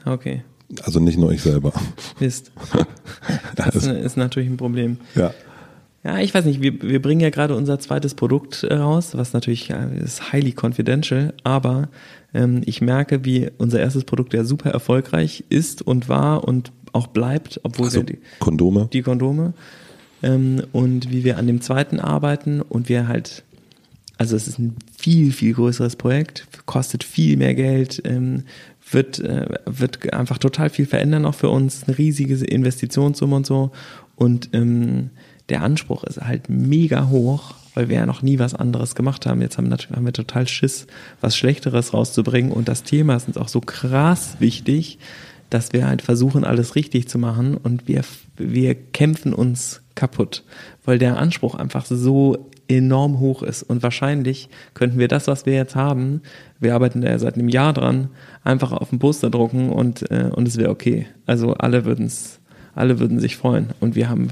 Okay. 0.06 0.44
Also 0.84 1.00
nicht 1.00 1.18
nur 1.18 1.32
ich 1.32 1.42
selber. 1.42 1.74
Mist. 2.20 2.51
Das 3.56 3.75
ist, 3.75 3.88
ist 3.88 4.18
natürlich 4.18 4.50
ein 4.50 4.58
Problem. 4.58 4.98
Ja. 5.16 5.34
Ja, 6.08 6.20
ich 6.20 6.34
weiß 6.34 6.46
nicht, 6.46 6.62
wir, 6.62 6.82
wir 6.82 7.02
bringen 7.02 7.20
ja 7.20 7.30
gerade 7.30 7.54
unser 7.54 7.80
zweites 7.80 8.16
Produkt 8.16 8.64
äh, 8.64 8.76
raus, 8.76 9.10
was 9.18 9.34
natürlich 9.34 9.68
ja, 9.68 9.84
ist 9.84 10.32
highly 10.32 10.56
confidential, 10.58 11.34
aber 11.44 11.90
ähm, 12.34 12.62
ich 12.66 12.80
merke, 12.80 13.26
wie 13.26 13.50
unser 13.58 13.82
erstes 13.82 14.06
Produkt 14.06 14.34
ja 14.34 14.46
super 14.46 14.70
erfolgreich 14.70 15.44
ist 15.50 15.82
und 15.82 16.08
war 16.08 16.46
und 16.46 16.72
auch 16.94 17.08
bleibt, 17.08 17.60
obwohl 17.64 17.88
Also 17.88 18.00
wir 18.00 18.06
die, 18.06 18.20
Kondome. 18.40 18.88
die 18.94 19.02
Kondome 19.02 19.54
ähm, 20.24 20.64
und 20.72 21.12
wie 21.12 21.26
wir 21.26 21.38
an 21.38 21.46
dem 21.46 21.60
zweiten 21.60 22.00
arbeiten 22.00 22.62
und 22.62 22.88
wir 22.88 23.10
halt, 23.10 23.44
also 24.18 24.38
es 24.38 24.48
ist 24.48 24.60
ein 24.60 24.78
viel, 24.98 25.34
viel 25.34 25.56
größeres 25.56 25.98
Projekt, 25.98 26.48
kostet 26.66 27.04
viel 27.04 27.36
mehr 27.36 27.54
Geld, 27.54 28.02
ähm, 28.06 28.44
wird, 28.90 29.20
äh, 29.20 29.46
wird 29.66 30.14
einfach 30.14 30.38
total 30.38 30.70
viel 30.70 30.86
verändern 30.86 31.26
auch 31.26 31.36
für 31.36 31.50
uns, 31.50 31.84
eine 31.84 31.98
riesige 31.98 32.34
Investitionssumme 32.46 33.36
und 33.36 33.46
so 33.46 33.72
und 34.16 34.52
ähm, 34.54 35.10
der 35.50 35.63
Anspruch 35.63 36.04
ist 36.04 36.22
halt 36.22 36.50
mega 36.50 37.10
hoch, 37.10 37.56
weil 37.74 37.89
wir 37.89 37.98
ja 37.98 38.06
noch 38.06 38.22
nie 38.22 38.39
was 38.39 38.56
anderes 38.56 38.96
gemacht 38.96 39.25
haben. 39.25 39.42
Jetzt 39.42 39.58
haben, 39.58 39.72
haben 39.72 40.06
wir 40.06 40.13
total 40.13 40.48
Schiss, 40.48 40.88
was 41.22 41.38
Schlechteres 41.38 41.94
rauszubringen 41.94 42.51
und 42.51 42.68
das 42.68 42.84
Thema 42.84 43.16
ist 43.16 43.27
uns 43.27 43.38
auch 43.38 43.48
so 43.48 43.62
krass 43.62 44.38
wichtig, 44.39 45.00
dass 45.50 45.74
wir 45.74 45.88
halt 45.88 46.01
versuchen, 46.01 46.44
alles 46.44 46.75
richtig 46.75 47.08
zu 47.08 47.18
machen 47.18 47.56
und 47.56 47.88
wir, 47.88 48.01
wir 48.36 48.75
kämpfen 48.75 49.34
uns 49.34 49.82
kaputt, 49.96 50.44
weil 50.84 51.00
der 51.00 51.18
Anspruch 51.18 51.56
einfach 51.56 51.86
so 51.86 52.50
enorm 52.68 53.20
hoch 53.20 53.44
ist. 53.44 53.63
Und 53.63 53.84
wahrscheinlich 53.84 54.50
könnten 54.74 55.00
wir 55.00 55.08
das, 55.08 55.27
was 55.27 55.46
wir 55.46 55.54
jetzt 55.54 55.75
haben, 55.75 56.22
wir 56.60 56.75
arbeiten 56.75 57.01
da 57.01 57.18
seit 57.18 57.36
einem 57.36 57.50
Jahr 57.50 57.74
dran, 57.74 58.10
einfach 58.44 58.72
auf 58.72 58.89
den 58.89 59.00
Poster 59.00 59.30
drucken 59.30 59.70
und, 59.70 60.10
äh, 60.12 60.30
und 60.34 60.48
es 60.48 60.58
wäre 60.58 60.70
okay. 60.70 61.08
Also 61.25 61.54
alle 61.54 61.86
würden 61.86 62.06
es, 62.06 62.39
alle 62.75 63.00
würden 63.00 63.20
sich 63.20 63.38
freuen. 63.38 63.70
Und 63.80 63.96
wir 63.96 64.10
haben, 64.10 64.30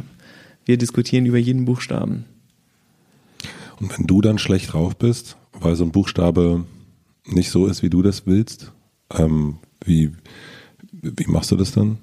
wir 0.66 0.78
diskutieren 0.78 1.26
über 1.26 1.38
jeden 1.38 1.66
Buchstaben. 1.66 2.26
Und 3.80 3.98
wenn 3.98 4.08
du 4.08 4.22
dann 4.22 4.38
schlecht 4.38 4.74
drauf 4.74 4.96
bist, 4.96 5.38
weil 5.54 5.76
so 5.76 5.84
ein 5.84 5.92
Buchstabe 5.92 6.66
nicht 7.26 7.50
so 7.50 7.68
ist, 7.68 7.84
wie 7.84 7.90
du 7.90 8.02
das 8.02 8.26
willst, 8.26 8.72
ähm, 9.14 9.58
wie, 9.84 10.12
wie 10.92 11.28
machst 11.28 11.52
du 11.52 11.56
das 11.56 11.72
dann? 11.72 11.98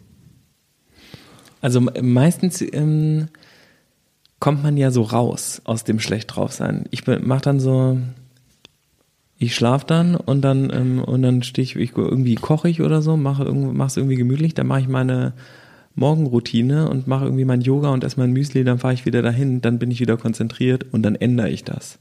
Also 1.60 1.80
meistens 1.80 2.60
ähm, 2.60 3.28
kommt 4.40 4.62
man 4.62 4.76
ja 4.76 4.90
so 4.90 5.02
raus 5.02 5.62
aus 5.64 5.84
dem 5.84 6.00
schlecht 6.00 6.34
drauf 6.34 6.52
sein. 6.52 6.86
Ich 6.90 7.06
mache 7.06 7.42
dann 7.42 7.60
so, 7.60 7.98
ich 9.38 9.54
schlafe 9.54 9.86
dann 9.86 10.16
und 10.16 10.42
dann 10.42 10.70
ähm, 10.72 11.02
und 11.02 11.22
dann 11.22 11.42
stehe 11.42 11.64
ich, 11.64 11.76
ich 11.76 11.96
irgendwie 11.96 12.34
koche 12.34 12.68
ich 12.68 12.80
oder 12.82 13.02
so, 13.02 13.16
mache 13.16 13.44
es 13.44 13.96
irgendwie 13.96 14.16
gemütlich, 14.16 14.54
dann 14.54 14.66
mache 14.66 14.80
ich 14.80 14.88
meine 14.88 15.34
Morgenroutine 15.94 16.88
und 16.88 17.06
mache 17.06 17.24
irgendwie 17.24 17.44
mein 17.44 17.60
Yoga 17.60 17.90
und 17.90 18.04
esse 18.04 18.18
mein 18.18 18.32
Müsli, 18.32 18.64
dann 18.64 18.78
fahre 18.78 18.94
ich 18.94 19.04
wieder 19.04 19.22
dahin, 19.22 19.60
dann 19.60 19.78
bin 19.78 19.90
ich 19.90 20.00
wieder 20.00 20.16
konzentriert 20.16 20.86
und 20.92 21.02
dann 21.02 21.14
ändere 21.14 21.50
ich 21.50 21.64
das. 21.64 21.98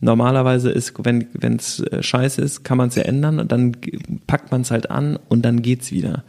Normalerweise 0.00 0.70
ist, 0.70 0.92
wenn 1.04 1.56
es 1.56 1.80
äh, 1.80 2.02
scheiße 2.02 2.42
ist, 2.42 2.64
kann 2.64 2.78
man 2.78 2.88
es 2.88 2.94
ja 2.94 3.04
ändern 3.04 3.38
und 3.38 3.52
dann 3.52 3.76
packt 4.26 4.50
man 4.50 4.62
es 4.62 4.70
halt 4.70 4.90
an 4.90 5.18
und 5.28 5.44
dann 5.44 5.62
geht's 5.62 5.92
wieder. 5.92 6.24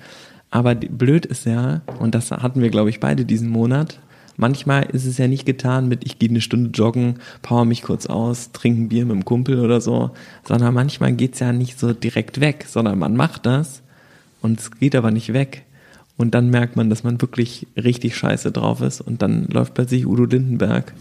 Aber 0.51 0.75
blöd 0.75 1.25
ist 1.25 1.45
ja, 1.45 1.81
und 1.99 2.15
das 2.15 2.31
hatten 2.31 2.61
wir, 2.61 2.69
glaube 2.69 2.89
ich, 2.89 2.99
beide 2.99 3.25
diesen 3.25 3.49
Monat, 3.49 3.99
manchmal 4.37 4.83
ist 4.83 5.05
es 5.05 5.17
ja 5.17 5.27
nicht 5.27 5.45
getan 5.45 5.89
mit, 5.89 6.05
ich 6.05 6.19
gehe 6.19 6.29
eine 6.29 6.41
Stunde 6.41 6.69
joggen, 6.69 7.15
power 7.41 7.65
mich 7.65 7.81
kurz 7.81 8.05
aus, 8.05 8.51
trinke 8.53 8.83
ein 8.83 8.89
Bier 8.89 9.05
mit 9.05 9.15
dem 9.15 9.25
Kumpel 9.25 9.59
oder 9.59 9.81
so, 9.81 10.11
sondern 10.47 10.73
manchmal 10.73 11.13
geht's 11.13 11.39
ja 11.39 11.51
nicht 11.51 11.77
so 11.79 11.91
direkt 11.91 12.39
weg, 12.39 12.65
sondern 12.69 12.99
man 12.99 13.17
macht 13.17 13.45
das 13.45 13.81
und 14.41 14.59
es 14.59 14.71
geht 14.71 14.95
aber 14.95 15.11
nicht 15.11 15.33
weg. 15.33 15.64
Und 16.17 16.33
dann 16.33 16.49
merkt 16.49 16.77
man, 16.77 16.89
dass 16.89 17.03
man 17.03 17.21
wirklich 17.21 17.67
richtig 17.75 18.15
scheiße 18.15 18.51
drauf 18.51 18.81
ist 18.81 19.01
und 19.01 19.21
dann 19.21 19.47
läuft 19.47 19.73
plötzlich 19.73 20.07
Udo 20.07 20.23
Lindenberg 20.23 20.93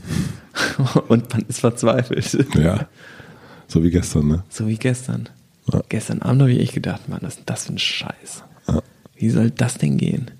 und 1.09 1.33
man 1.33 1.45
ist 1.49 1.61
verzweifelt. 1.61 2.37
Ja, 2.57 2.89
so 3.69 3.83
wie 3.83 3.91
gestern, 3.91 4.27
ne? 4.27 4.45
So 4.49 4.67
wie 4.67 4.77
gestern. 4.77 5.29
Ja. 5.73 5.83
Gestern 5.89 6.21
Abend 6.23 6.43
habe 6.43 6.53
ich 6.53 6.61
echt 6.61 6.75
gedacht, 6.75 7.09
Mann, 7.09 7.21
was 7.23 7.37
ist 7.39 7.49
das 7.49 7.67
für 7.67 7.75
ein 7.75 7.79
Scheiß? 7.79 8.45
Ja. 8.69 8.83
Wie 9.17 9.31
soll 9.31 9.51
das 9.51 9.79
denn 9.79 9.97
gehen? 9.97 10.31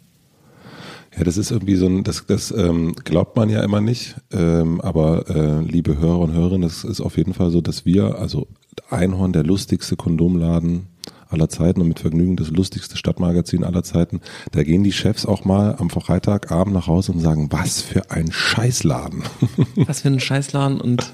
Ja, 1.17 1.23
das 1.23 1.37
ist 1.37 1.53
irgendwie 1.53 1.77
so 1.77 1.87
ein, 1.87 2.03
das, 2.03 2.27
das 2.27 2.51
ähm, 2.51 2.95
glaubt 3.05 3.37
man 3.37 3.49
ja 3.49 3.63
immer 3.63 3.81
nicht, 3.81 4.17
ähm, 4.33 4.81
aber 4.81 5.29
äh, 5.29 5.61
liebe 5.61 5.99
Hörer 5.99 6.19
und 6.19 6.33
Hörerinnen, 6.33 6.63
das 6.63 6.83
ist 6.83 7.01
auf 7.01 7.17
jeden 7.17 7.35
Fall 7.35 7.51
so, 7.51 7.61
dass 7.61 7.85
wir, 7.85 8.19
also 8.19 8.49
Einhorn, 8.91 9.33
der 9.33 9.45
lustigste 9.45 9.95
Kondomladen 9.95 10.89
aller 11.35 11.49
Zeiten 11.49 11.83
und 11.83 11.89
mit 11.89 12.01
Vergnügen 12.01 12.37
das 12.37 12.51
lustigste 12.51 12.97
Stadtmagazin 12.97 13.65
aller 13.65 13.83
Zeiten. 13.83 14.21
Da 14.53 14.63
gehen 14.63 14.85
die 14.85 14.93
Chefs 14.93 15.27
auch 15.27 15.45
mal 15.45 15.77
am 15.79 15.91
Freitagabend 15.91 16.75
nach 16.75 16.87
Hause 16.87 17.13
und 17.13 17.21
sagen, 17.21 17.49
was 17.51 17.83
für 17.83 18.11
ein 18.11 18.33
Scheißladen. 18.33 19.23
Was 19.77 20.01
für 20.01 20.09
ein 20.09 20.21
Scheißladen 20.21 20.81
und 20.81 21.13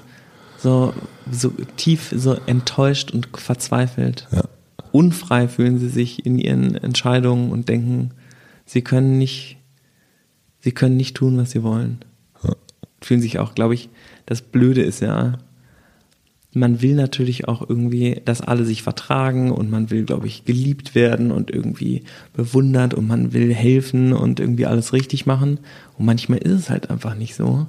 so, 0.57 0.93
so 1.29 1.49
tief, 1.75 2.13
so 2.15 2.35
enttäuscht 2.45 3.11
und 3.11 3.29
verzweifelt. 3.35 4.27
Ja. 4.31 4.43
Unfrei 4.91 5.47
fühlen 5.47 5.79
sie 5.79 5.89
sich 5.89 6.25
in 6.25 6.37
ihren 6.37 6.75
Entscheidungen 6.75 7.51
und 7.51 7.67
denken, 7.67 8.11
sie 8.65 8.81
können 8.81 9.17
nicht, 9.17 9.57
sie 10.59 10.71
können 10.71 10.97
nicht 10.97 11.15
tun, 11.15 11.37
was 11.37 11.51
sie 11.51 11.63
wollen. 11.63 11.99
Ja. 12.43 12.55
Fühlen 13.01 13.21
sich 13.21 13.39
auch, 13.39 13.55
glaube 13.55 13.73
ich, 13.73 13.89
das 14.25 14.41
Blöde 14.41 14.83
ist 14.83 15.01
ja, 15.01 15.39
man 16.53 16.81
will 16.81 16.95
natürlich 16.95 17.47
auch 17.47 17.67
irgendwie, 17.67 18.21
dass 18.25 18.41
alle 18.41 18.65
sich 18.65 18.83
vertragen 18.83 19.51
und 19.51 19.69
man 19.69 19.89
will, 19.89 20.03
glaube 20.03 20.27
ich, 20.27 20.43
geliebt 20.43 20.95
werden 20.95 21.31
und 21.31 21.49
irgendwie 21.49 22.03
bewundert 22.33 22.93
und 22.93 23.07
man 23.07 23.31
will 23.31 23.53
helfen 23.53 24.11
und 24.11 24.39
irgendwie 24.39 24.65
alles 24.65 24.91
richtig 24.91 25.25
machen. 25.25 25.59
Und 25.97 26.05
manchmal 26.05 26.39
ist 26.39 26.51
es 26.51 26.69
halt 26.69 26.89
einfach 26.89 27.15
nicht 27.15 27.35
so. 27.35 27.67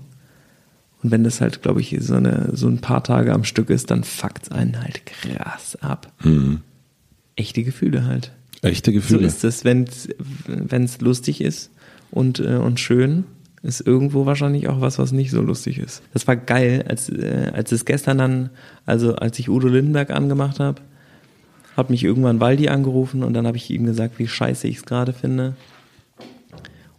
Und 1.03 1.11
wenn 1.11 1.23
das 1.23 1.41
halt, 1.41 1.63
glaube 1.63 1.81
ich, 1.81 1.97
so, 2.01 2.15
eine, 2.15 2.51
so 2.55 2.69
ein 2.69 2.79
paar 2.79 3.05
Tage 3.05 3.33
am 3.33 3.45
Stück 3.45 3.71
ist, 3.71 3.91
dann 3.91 4.03
fuckt 4.03 4.45
es 4.45 4.53
einen 4.53 4.81
halt 4.81 5.07
krass 5.07 5.77
ab. 5.81 6.13
Mhm. 6.25 6.61
Echte 7.37 7.63
Gefühle 7.63 8.05
halt. 8.05 8.33
Echte 8.63 8.93
Gefühle. 8.93 9.21
So 9.21 9.27
ist 9.27 9.45
es, 9.45 9.65
wenn 9.65 9.85
es 10.85 11.01
lustig 11.01 11.41
ist 11.41 11.71
und, 12.11 12.41
äh, 12.41 12.57
und 12.57 12.81
schön 12.81 13.25
ist 13.63 13.87
irgendwo 13.87 14.27
wahrscheinlich 14.27 14.69
auch 14.69 14.81
was, 14.81 14.99
was 14.99 15.13
nicht 15.13 15.31
so 15.31 15.41
lustig 15.41 15.79
ist. 15.79 16.03
Das 16.13 16.27
war 16.27 16.37
geil, 16.37 16.85
als, 16.89 17.09
äh, 17.09 17.51
als 17.53 17.71
es 17.71 17.85
gestern 17.85 18.19
dann, 18.19 18.51
also 18.87 19.15
als 19.15 19.39
ich 19.39 19.49
Udo 19.49 19.69
Lindenberg 19.69 20.11
angemacht 20.11 20.59
habe, 20.59 20.81
hat 21.77 21.89
mich 21.89 22.05
irgendwann 22.05 22.41
Waldi 22.41 22.69
angerufen 22.69 23.23
und 23.23 23.35
dann 23.35 23.47
habe 23.47 23.57
ich 23.57 23.71
ihm 23.71 23.87
gesagt, 23.87 24.19
wie 24.19 24.29
scheiße 24.29 24.67
ich 24.67 24.79
es 24.79 24.85
gerade 24.85 25.13
finde. 25.13 25.55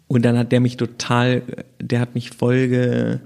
Und 0.08 0.24
dann 0.24 0.38
hat 0.38 0.52
der 0.52 0.60
mich 0.62 0.78
total, 0.78 1.42
der 1.82 2.00
hat 2.00 2.16
mich 2.16 2.32
voll 2.32 2.68
ge, 2.68 3.20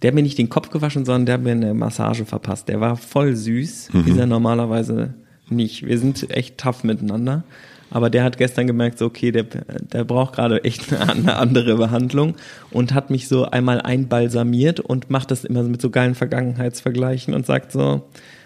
der 0.00 0.08
hat 0.08 0.14
mir 0.14 0.22
nicht 0.22 0.38
den 0.38 0.48
Kopf 0.48 0.70
gewaschen, 0.70 1.04
sondern 1.04 1.26
der 1.26 1.34
hat 1.34 1.42
mir 1.42 1.52
eine 1.52 1.74
Massage 1.74 2.24
verpasst. 2.24 2.68
Der 2.68 2.80
war 2.80 2.96
voll 2.96 3.36
süß, 3.36 3.90
mhm. 3.92 4.06
ist 4.06 4.18
er 4.18 4.26
normalerweise 4.26 5.14
nicht. 5.48 5.86
Wir 5.86 5.98
sind 5.98 6.30
echt 6.30 6.58
tough 6.58 6.84
miteinander. 6.84 7.44
Aber 7.92 8.08
der 8.08 8.24
hat 8.24 8.38
gestern 8.38 8.66
gemerkt, 8.66 8.98
so, 8.98 9.04
okay, 9.04 9.32
der, 9.32 9.44
der 9.44 10.04
braucht 10.04 10.34
gerade 10.34 10.64
echt 10.64 10.92
eine 11.08 11.36
andere 11.36 11.76
Behandlung 11.76 12.34
und 12.70 12.94
hat 12.94 13.10
mich 13.10 13.28
so 13.28 13.44
einmal 13.44 13.82
einbalsamiert 13.82 14.80
und 14.80 15.10
macht 15.10 15.30
das 15.30 15.44
immer 15.44 15.62
mit 15.62 15.82
so 15.82 15.90
geilen 15.90 16.14
Vergangenheitsvergleichen 16.14 17.34
und 17.34 17.44
sagt 17.44 17.72
so, 17.72 18.02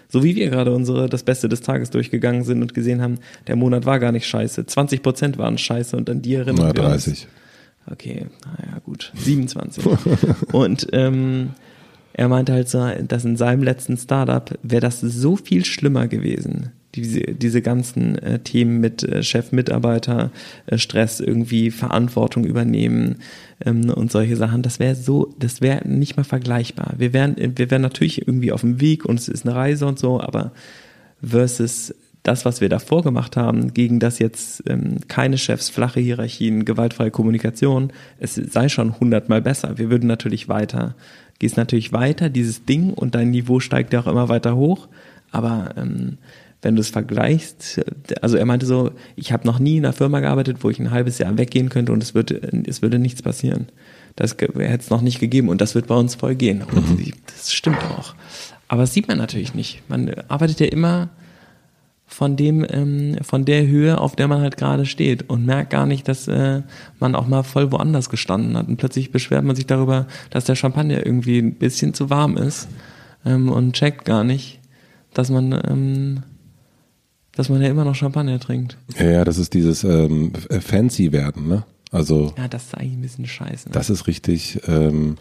so 0.09 0.23
wie 0.23 0.35
wir 0.35 0.49
gerade 0.49 0.73
unsere 0.73 1.07
das 1.07 1.23
Beste 1.23 1.47
des 1.47 1.61
Tages 1.61 1.89
durchgegangen 1.89 2.43
sind 2.43 2.61
und 2.61 2.73
gesehen 2.73 3.01
haben, 3.01 3.19
der 3.47 3.55
Monat 3.55 3.85
war 3.85 3.99
gar 3.99 4.11
nicht 4.11 4.27
scheiße. 4.27 4.65
20 4.65 5.01
Prozent 5.01 5.37
waren 5.37 5.57
scheiße 5.57 5.95
und 5.95 6.09
an 6.09 6.21
die 6.21 6.35
erinnern 6.35 6.67
Na, 6.67 6.73
30. 6.73 7.05
wir 7.05 7.11
uns. 7.11 7.27
Okay, 7.89 8.25
naja, 8.45 8.79
gut. 8.83 9.13
27. 9.15 9.85
und 10.51 10.87
ähm, 10.91 11.51
er 12.11 12.27
meinte 12.27 12.51
halt 12.51 12.67
so, 12.67 12.85
dass 13.07 13.23
in 13.23 13.37
seinem 13.37 13.63
letzten 13.63 13.95
Startup 13.95 14.57
wäre 14.61 14.81
das 14.81 14.99
so 14.99 15.37
viel 15.37 15.63
schlimmer 15.63 16.07
gewesen, 16.07 16.71
diese, 17.01 17.21
diese 17.21 17.61
ganzen 17.61 18.17
äh, 18.17 18.39
Themen 18.39 18.79
mit 18.79 19.03
äh, 19.03 19.23
Chef, 19.23 19.51
Mitarbeiter, 19.51 20.31
äh, 20.65 20.77
Stress, 20.77 21.19
irgendwie 21.19 21.71
Verantwortung 21.71 22.45
übernehmen 22.45 23.17
ähm, 23.65 23.89
und 23.89 24.11
solche 24.11 24.35
Sachen, 24.35 24.61
das 24.61 24.79
wäre 24.79 24.95
so, 24.95 25.33
das 25.39 25.61
wäre 25.61 25.87
nicht 25.87 26.17
mal 26.17 26.23
vergleichbar. 26.23 26.93
Wir 26.97 27.13
wären, 27.13 27.35
wir 27.37 27.71
wären 27.71 27.81
natürlich 27.81 28.27
irgendwie 28.27 28.51
auf 28.51 28.61
dem 28.61 28.81
Weg 28.81 29.05
und 29.05 29.19
es 29.19 29.27
ist 29.27 29.45
eine 29.45 29.55
Reise 29.55 29.85
und 29.85 29.99
so, 29.99 30.19
aber 30.19 30.51
versus 31.21 31.93
das, 32.27 32.43
was 32.43 32.59
wir 32.59 32.67
davor 32.67 33.03
gemacht 33.03 33.37
haben, 33.37 33.73
gegen 33.73 33.99
das 33.99 34.19
jetzt 34.19 34.63
ähm, 34.67 34.97
keine 35.07 35.37
Chefs, 35.37 35.69
flache 35.69 36.01
Hierarchien, 36.01 36.65
gewaltfreie 36.65 37.09
Kommunikation, 37.09 37.93
es 38.19 38.35
sei 38.35 38.67
schon 38.67 38.99
hundertmal 38.99 39.41
besser. 39.41 39.77
Wir 39.77 39.89
würden 39.89 40.07
natürlich 40.07 40.49
weiter, 40.49 40.95
gehst 41.39 41.55
natürlich 41.55 41.93
weiter, 41.93 42.29
dieses 42.29 42.65
Ding 42.65 42.93
und 42.93 43.15
dein 43.15 43.29
Niveau 43.29 43.61
steigt 43.61 43.93
ja 43.93 44.01
auch 44.01 44.07
immer 44.07 44.27
weiter 44.27 44.57
hoch, 44.57 44.89
aber 45.31 45.75
ähm, 45.77 46.17
wenn 46.61 46.75
du 46.75 46.81
es 46.81 46.89
vergleichst, 46.89 47.81
also 48.21 48.37
er 48.37 48.45
meinte 48.45 48.65
so, 48.65 48.91
ich 49.15 49.31
habe 49.31 49.45
noch 49.45 49.59
nie 49.59 49.77
in 49.77 49.85
einer 49.85 49.93
Firma 49.93 50.19
gearbeitet, 50.19 50.57
wo 50.61 50.69
ich 50.69 50.79
ein 50.79 50.91
halbes 50.91 51.17
Jahr 51.19 51.37
weggehen 51.37 51.69
könnte 51.69 51.91
und 51.91 52.01
es 52.01 52.15
würde, 52.15 52.41
es 52.65 52.81
würde 52.81 52.99
nichts 52.99 53.21
passieren. 53.21 53.67
Das 54.15 54.31
hätte 54.31 54.79
es 54.79 54.89
noch 54.89 55.01
nicht 55.01 55.19
gegeben 55.19 55.49
und 55.49 55.61
das 55.61 55.75
wird 55.75 55.87
bei 55.87 55.95
uns 55.95 56.15
voll 56.15 56.35
gehen. 56.35 56.63
Mhm. 56.71 57.13
das 57.27 57.53
stimmt 57.53 57.83
auch. 57.83 58.15
Aber 58.67 58.81
das 58.81 58.93
sieht 58.93 59.07
man 59.07 59.17
natürlich 59.17 59.53
nicht. 59.53 59.83
Man 59.87 60.09
arbeitet 60.27 60.59
ja 60.59 60.65
immer 60.67 61.09
von 62.07 62.35
dem, 62.35 62.65
ähm, 62.69 63.17
von 63.21 63.45
der 63.45 63.67
Höhe, 63.67 63.99
auf 63.99 64.15
der 64.15 64.27
man 64.27 64.41
halt 64.41 64.57
gerade 64.57 64.85
steht 64.85 65.29
und 65.29 65.45
merkt 65.45 65.69
gar 65.69 65.85
nicht, 65.85 66.07
dass 66.07 66.27
äh, 66.27 66.63
man 66.99 67.15
auch 67.15 67.27
mal 67.27 67.43
voll 67.43 67.71
woanders 67.71 68.09
gestanden 68.09 68.57
hat. 68.57 68.67
Und 68.67 68.77
plötzlich 68.77 69.11
beschwert 69.11 69.43
man 69.43 69.55
sich 69.55 69.67
darüber, 69.67 70.07
dass 70.29 70.45
der 70.45 70.55
Champagner 70.55 71.05
irgendwie 71.05 71.37
ein 71.37 71.55
bisschen 71.55 71.93
zu 71.93 72.09
warm 72.09 72.37
ist 72.37 72.69
ähm, 73.25 73.49
und 73.49 73.73
checkt 73.73 74.05
gar 74.05 74.23
nicht, 74.23 74.59
dass 75.13 75.29
man 75.29 75.51
ähm, 75.69 76.23
dass 77.37 77.49
man 77.49 77.61
ja 77.61 77.69
immer 77.69 77.85
noch 77.85 77.93
Champagner 77.93 78.39
trinkt. 78.39 78.77
Ja, 78.97 79.05
ja 79.05 79.23
das 79.23 79.37
ist 79.37 79.53
dieses 79.53 79.83
ähm, 79.83 80.33
fancy 80.33 81.11
werden, 81.11 81.47
ne? 81.47 81.63
Also. 81.91 82.33
Ja, 82.35 82.47
das 82.47 82.65
ist 82.65 82.75
eigentlich 82.75 82.93
ein 82.93 83.01
bisschen 83.01 83.27
scheiße. 83.27 83.69
Das 83.69 83.89
ist 83.91 84.07
richtig. 84.07 84.59
Ähm, 84.67 85.17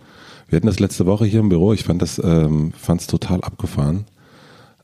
wir 0.49 0.57
hatten 0.57 0.67
das 0.67 0.81
letzte 0.81 1.05
Woche 1.05 1.27
hier 1.27 1.41
im 1.41 1.51
Büro. 1.51 1.75
Ich 1.75 1.85
fand 1.85 2.01
das, 2.01 2.19
ähm, 2.19 2.73
fand's 2.73 3.07
total 3.07 3.43
abgefahren. 3.43 4.07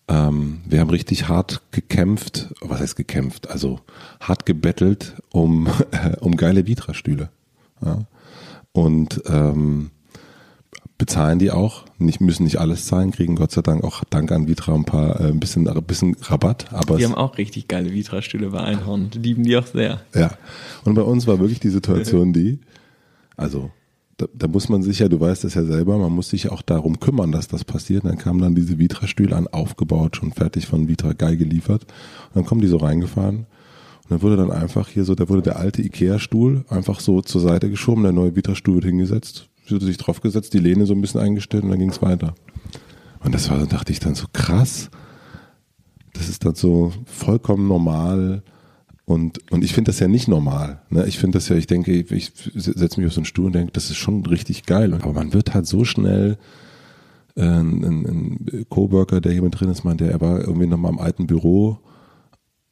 Ähm, 0.09 0.61
wir 0.67 0.81
haben 0.81 0.91
richtig 0.91 1.29
hart 1.29 1.63
gekämpft. 1.71 2.53
Was 2.61 2.81
heißt 2.81 2.97
gekämpft? 2.97 3.49
Also 3.49 3.81
hart 4.21 4.45
gebettelt 4.45 5.15
um 5.33 5.69
um 6.21 6.37
geile 6.37 6.67
Vitra-Stühle. 6.67 7.31
Ja? 7.83 8.05
Und 8.73 9.23
ähm, 9.27 9.91
bezahlen 11.03 11.41
die 11.41 11.51
auch, 11.51 11.85
nicht, 11.99 12.21
müssen 12.21 12.45
nicht 12.45 12.61
alles 12.61 12.87
zahlen, 12.87 13.11
kriegen 13.11 13.35
Gott 13.35 13.51
sei 13.51 13.61
Dank 13.61 13.83
auch 13.83 14.05
Dank 14.05 14.31
an 14.31 14.47
Vitra 14.47 14.73
ein 14.73 14.85
paar, 14.85 15.21
äh, 15.21 15.31
ein 15.31 15.41
bisschen, 15.41 15.67
ein 15.67 15.83
bisschen 15.83 16.17
Rabatt. 16.21 16.73
Aber 16.73 16.97
die 16.97 17.05
haben 17.05 17.17
auch 17.17 17.39
richtig 17.39 17.67
geile 17.67 17.93
Vitra-Stühle 17.93 18.51
bei 18.51 18.61
Einhorn, 18.61 19.11
die 19.11 19.19
lieben 19.19 19.43
die 19.43 19.57
auch 19.57 19.67
sehr. 19.67 20.01
Ja. 20.15 20.31
Und 20.85 20.95
bei 20.95 21.03
uns 21.03 21.27
war 21.27 21.41
wirklich 21.41 21.59
die 21.59 21.71
Situation 21.71 22.33
die, 22.33 22.61
also 23.37 23.73
da, 24.17 24.27
da, 24.33 24.47
muss 24.47 24.69
man 24.69 24.85
sich 24.85 25.01
ja, 25.01 25.09
du 25.09 25.19
weißt 25.19 25.43
das 25.43 25.55
ja 25.55 25.65
selber, 25.65 25.99
man 25.99 26.13
muss 26.13 26.31
sich 26.31 26.53
auch 26.53 26.63
darum 26.63 27.01
kümmern, 27.01 27.33
dass 27.33 27.49
das 27.49 27.65
passiert. 27.65 28.05
Und 28.05 28.11
dann 28.11 28.19
kamen 28.19 28.41
dann 28.41 28.55
diese 28.55 28.79
Vitra-Stühle 28.79 29.35
an, 29.35 29.49
aufgebaut, 29.49 30.15
schon 30.15 30.31
fertig 30.31 30.69
von 30.69 30.87
Vitra 30.87 31.15
Geil 31.15 31.37
geliefert. 31.37 31.83
Und 32.29 32.37
dann 32.37 32.45
kommen 32.45 32.61
die 32.61 32.69
so 32.69 32.77
reingefahren. 32.77 33.39
Und 33.39 34.11
dann 34.11 34.23
wurde 34.23 34.37
dann 34.37 34.53
einfach 34.53 34.87
hier 34.87 35.03
so, 35.03 35.17
da 35.17 35.29
wurde 35.29 35.43
der 35.43 35.57
alte 35.57 35.83
Ikea-Stuhl 35.83 36.65
einfach 36.69 37.01
so 37.01 37.23
zur 37.23 37.41
Seite 37.41 37.71
geschoben, 37.71 38.05
der 38.05 38.13
neue 38.13 38.37
Vitra-Stuhl 38.37 38.77
wird 38.77 38.85
hingesetzt, 38.85 39.49
wurde 39.71 39.85
sich 39.85 39.97
draufgesetzt, 39.97 40.55
die 40.55 40.59
Lehne 40.59 40.87
so 40.87 40.95
ein 40.95 41.01
bisschen 41.01 41.21
eingestellt 41.21 41.65
und 41.65 41.71
dann 41.71 41.79
ging 41.79 41.91
es 41.91 42.03
weiter. 42.03 42.35
Und 43.25 43.35
das 43.35 43.51
war, 43.51 43.65
dachte 43.67 43.93
ich 43.93 44.01
dann 44.01 44.15
so 44.15 44.27
krass. 44.33 44.91
Das 46.13 46.29
ist 46.29 46.45
dann 46.45 46.55
so 46.55 46.93
vollkommen 47.07 47.69
normal 47.69 48.43
und, 49.05 49.41
und 49.51 49.65
ich 49.65 49.75
finde 49.75 49.91
das 49.91 49.99
ja 49.99 50.09
nicht 50.09 50.29
normal. 50.29 50.81
Ne? 50.91 51.07
Ich 51.07 51.19
finde 51.19 51.37
das 51.37 51.49
ja, 51.49 51.57
ich 51.57 51.67
denke, 51.67 51.93
ich 51.93 52.33
setze 52.55 53.01
mich 53.01 53.07
auf 53.09 53.13
so 53.13 53.21
einen 53.21 53.27
Stuhl 53.27 53.47
und 53.47 53.55
denke, 53.55 53.73
das 53.73 53.91
ist 53.91 53.97
schon 53.97 54.25
richtig 54.27 54.65
geil. 54.65 54.95
Aber 54.95 55.13
man 55.13 55.33
wird 55.33 55.55
halt 55.55 55.67
so 55.67 55.85
schnell 55.85 56.39
äh, 57.37 57.43
ein, 57.43 57.85
ein 57.85 58.67
Coworker, 58.69 59.21
der 59.21 59.33
hier 59.33 59.43
mit 59.43 59.59
drin 59.59 59.71
ist, 59.71 59.85
meinte, 59.85 60.11
er 60.11 60.21
war 60.21 60.41
irgendwie 60.41 60.67
noch 60.67 60.79
mal 60.79 60.91
im 60.91 60.99
alten 60.99 61.27
Büro 61.27 61.79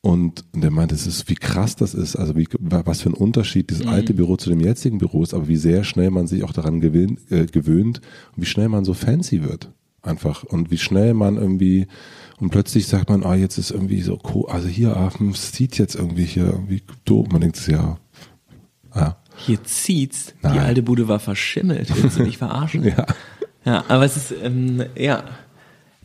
und 0.03 0.45
der 0.55 0.71
meinte, 0.71 0.95
es 0.95 1.07
ist, 1.07 1.29
wie 1.29 1.35
krass 1.35 1.77
das 1.77 1.93
ist, 1.95 2.17
also 2.17 2.37
wie, 2.37 2.49
was 2.59 3.03
für 3.03 3.11
ein 3.11 3.15
Unterschied 3.15 3.71
dieses 3.71 3.85
mhm. 3.85 3.91
alte 3.91 4.15
Büro 4.15 4.37
zu 4.37 4.49
dem 4.49 4.61
jetzigen 4.61 4.99
Büro 4.99 5.23
ist, 5.23 5.35
aber 5.35 5.49
wie 5.49 5.57
sehr 5.57 5.85
schnell 5.85 6.11
man 6.11 6.27
sich 6.27 6.43
auch 6.43 6.53
daran 6.53 6.81
gewöhnt, 6.81 7.21
äh, 7.31 7.47
gewöhnt 7.47 8.01
und 8.35 8.43
wie 8.43 8.47
schnell 8.47 8.69
man 8.69 8.85
so 8.85 8.95
fancy 8.95 9.43
wird. 9.43 9.71
Einfach. 10.03 10.45
Und 10.45 10.71
wie 10.71 10.79
schnell 10.79 11.13
man 11.13 11.37
irgendwie 11.37 11.87
und 12.41 12.49
plötzlich 12.49 12.87
sagt 12.87 13.11
man, 13.11 13.23
ah, 13.23 13.35
jetzt 13.35 13.59
ist 13.59 13.71
irgendwie 13.71 14.01
so, 14.01 14.19
also 14.49 14.67
hier, 14.67 14.97
ah, 14.97 15.13
hm, 15.15 15.31
es 15.31 15.53
zieht 15.53 15.77
jetzt 15.77 15.95
irgendwie 15.95 16.25
hier 16.25 16.47
irgendwie 16.47 16.83
doof. 17.05 17.29
Man 17.31 17.43
denkt 17.43 17.69
ja, 17.69 17.99
ja. 18.95 19.17
Hier 19.37 19.63
zieht's. 19.63 20.35
Nein. 20.43 20.55
Die 20.55 20.59
alte 20.59 20.83
Bude 20.83 21.07
war 21.07 21.19
verschimmelt. 21.19 21.93
Willst 22.03 22.19
du 22.19 22.23
mich 22.23 22.39
verarschen? 22.39 22.85
ja. 22.97 23.07
Ja, 23.65 23.85
aber 23.89 24.07
es 24.07 24.17
ist, 24.17 24.35
ähm, 24.43 24.83
ja, 24.97 25.25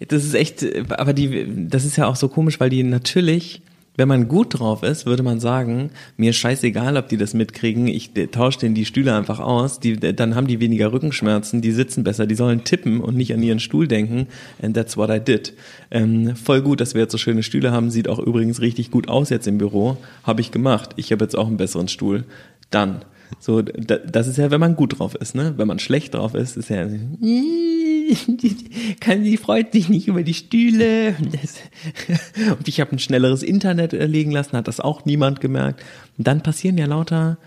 das 0.06 0.26
ist 0.26 0.34
echt, 0.34 0.66
aber 0.92 1.14
die, 1.14 1.68
das 1.70 1.86
ist 1.86 1.96
ja 1.96 2.06
auch 2.06 2.18
so 2.18 2.28
komisch, 2.28 2.60
weil 2.60 2.70
die 2.70 2.84
natürlich 2.84 3.62
wenn 3.98 4.08
man 4.08 4.28
gut 4.28 4.60
drauf 4.60 4.84
ist, 4.84 5.06
würde 5.06 5.24
man 5.24 5.40
sagen, 5.40 5.92
mir 6.18 6.34
scheißegal, 6.34 6.98
ob 6.98 7.08
die 7.08 7.18
das 7.18 7.34
mitkriegen, 7.34 7.88
ich 7.88 8.12
tausche 8.32 8.60
denen 8.60 8.76
die 8.76 8.86
Stühle 8.86 9.16
einfach 9.16 9.40
aus, 9.40 9.80
die, 9.80 9.98
dann 9.98 10.36
haben 10.36 10.48
die 10.48 10.60
weniger 10.60 10.92
Rückenschmerzen, 10.92 11.62
die 11.62 11.72
sitzen 11.72 12.04
besser, 12.04 12.28
die 12.28 12.36
sollen 12.36 12.64
tippen 12.64 13.02
und 13.02 13.16
nicht 13.16 13.34
an 13.34 13.44
ihren 13.44 13.60
Stuhl 13.60 13.88
denken. 13.88 14.28
And 14.62 14.76
that's 14.76 14.98
what 14.98 15.10
I 15.10 15.20
did. 15.20 15.54
Ähm, 15.92 16.36
voll 16.36 16.62
gut, 16.62 16.82
dass 16.82 16.94
wir 16.94 17.02
jetzt 17.02 17.12
so 17.12 17.18
schöne 17.18 17.44
Stühle 17.44 17.72
haben, 17.72 17.90
sieht 17.90 18.08
auch 18.08 18.20
übrigens 18.20 18.62
richtig 18.62 18.92
gut 18.92 19.08
aus 19.08 19.30
jetzt 19.30 19.48
im 19.48 19.58
Büro. 19.58 19.98
Habe 20.24 20.42
ich 20.42 20.52
gemacht. 20.52 20.92
Ich 20.98 21.12
habe 21.12 21.24
jetzt 21.24 21.38
auch 21.38 21.48
einen 21.48 21.58
besseren 21.58 21.88
Stuhl. 21.88 22.26
Dann. 22.70 23.06
So, 23.40 23.62
das 23.62 24.28
ist 24.28 24.38
ja, 24.38 24.52
wenn 24.52 24.60
man 24.60 24.76
gut 24.76 25.00
drauf 25.00 25.16
ist, 25.16 25.36
ne? 25.36 25.54
Wenn 25.58 25.68
man 25.68 25.80
schlecht 25.80 26.14
drauf 26.14 26.34
ist, 26.34 26.58
ist 26.58 26.70
ja, 26.70 26.86
kann, 29.00 29.24
die 29.24 29.38
freut 29.38 29.74
sich 29.74 29.90
nicht 29.90 30.08
über 30.08 30.24
die 30.24 30.34
Stühle. 30.34 31.16
Und 31.20 32.68
ich 32.68 32.82
habe 32.82 32.94
ein 32.94 33.00
schnelleres 33.00 33.44
Internet 33.44 33.94
legen 33.94 34.32
lassen, 34.32 34.58
hat 34.58 34.68
das 34.68 34.80
auch 34.80 35.06
niemand 35.06 35.42
gemerkt. 35.42 35.84
Und 36.18 36.28
dann 36.28 36.42
passieren 36.42 36.78
ja 36.78 36.86
lauter, 36.86 37.38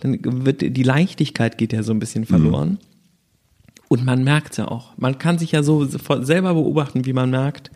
dann 0.00 0.18
wird 0.22 0.62
die 0.62 0.82
Leichtigkeit 0.82 1.58
geht 1.58 1.72
ja 1.72 1.82
so 1.82 1.92
ein 1.92 1.98
bisschen 1.98 2.24
verloren. 2.24 2.70
Mhm. 2.70 2.78
Und 3.88 4.04
man 4.04 4.22
merkt 4.22 4.56
ja 4.58 4.68
auch. 4.68 4.96
Man 4.96 5.18
kann 5.18 5.38
sich 5.38 5.52
ja 5.52 5.62
so 5.62 5.84
selber 5.84 6.54
beobachten, 6.54 7.06
wie 7.06 7.14
man 7.14 7.30
merkt, 7.30 7.70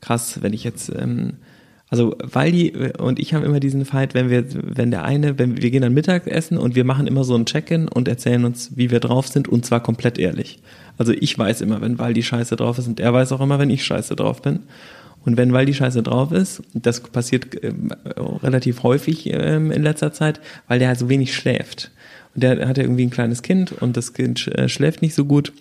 krass, 0.00 0.42
wenn 0.42 0.52
ich 0.52 0.64
jetzt 0.64 0.90
ähm, 0.90 1.34
also 1.90 2.16
Waldi 2.22 2.72
und 2.98 3.18
ich 3.18 3.34
haben 3.34 3.44
immer 3.44 3.60
diesen 3.60 3.84
Fight, 3.84 4.14
wenn 4.14 4.30
wir, 4.30 4.44
wenn 4.52 4.90
der 4.90 5.04
eine, 5.04 5.38
wenn 5.38 5.60
wir 5.60 5.70
gehen 5.70 5.82
dann 5.82 5.94
Mittagessen 5.94 6.58
und 6.58 6.74
wir 6.74 6.84
machen 6.84 7.06
immer 7.06 7.24
so 7.24 7.34
ein 7.34 7.46
Check-in 7.46 7.88
und 7.88 8.08
erzählen 8.08 8.44
uns, 8.44 8.72
wie 8.76 8.90
wir 8.90 9.00
drauf 9.00 9.28
sind 9.28 9.48
und 9.48 9.64
zwar 9.64 9.82
komplett 9.82 10.18
ehrlich. 10.18 10.58
Also 10.98 11.12
ich 11.12 11.38
weiß 11.38 11.60
immer, 11.60 11.80
wenn 11.80 11.98
Waldi 11.98 12.22
scheiße 12.22 12.56
drauf 12.56 12.78
ist 12.78 12.88
und 12.88 13.00
er 13.00 13.12
weiß 13.12 13.32
auch 13.32 13.40
immer, 13.40 13.58
wenn 13.58 13.70
ich 13.70 13.84
scheiße 13.84 14.16
drauf 14.16 14.42
bin. 14.42 14.60
Und 15.24 15.36
wenn 15.36 15.52
Waldi 15.52 15.72
scheiße 15.72 16.02
drauf 16.02 16.32
ist, 16.32 16.62
das 16.74 17.00
passiert 17.00 17.62
äh, 17.62 17.72
relativ 18.42 18.82
häufig 18.82 19.32
äh, 19.32 19.56
in 19.56 19.82
letzter 19.82 20.12
Zeit, 20.12 20.40
weil 20.68 20.78
der 20.78 20.88
halt 20.88 20.98
so 20.98 21.08
wenig 21.08 21.34
schläft. 21.34 21.90
Und 22.34 22.42
der 22.42 22.68
hat 22.68 22.76
ja 22.76 22.84
irgendwie 22.84 23.06
ein 23.06 23.10
kleines 23.10 23.42
Kind 23.42 23.72
und 23.72 23.96
das 23.96 24.12
Kind 24.12 24.48
äh, 24.48 24.68
schläft 24.68 25.00
nicht 25.00 25.14
so 25.14 25.24
gut. 25.24 25.52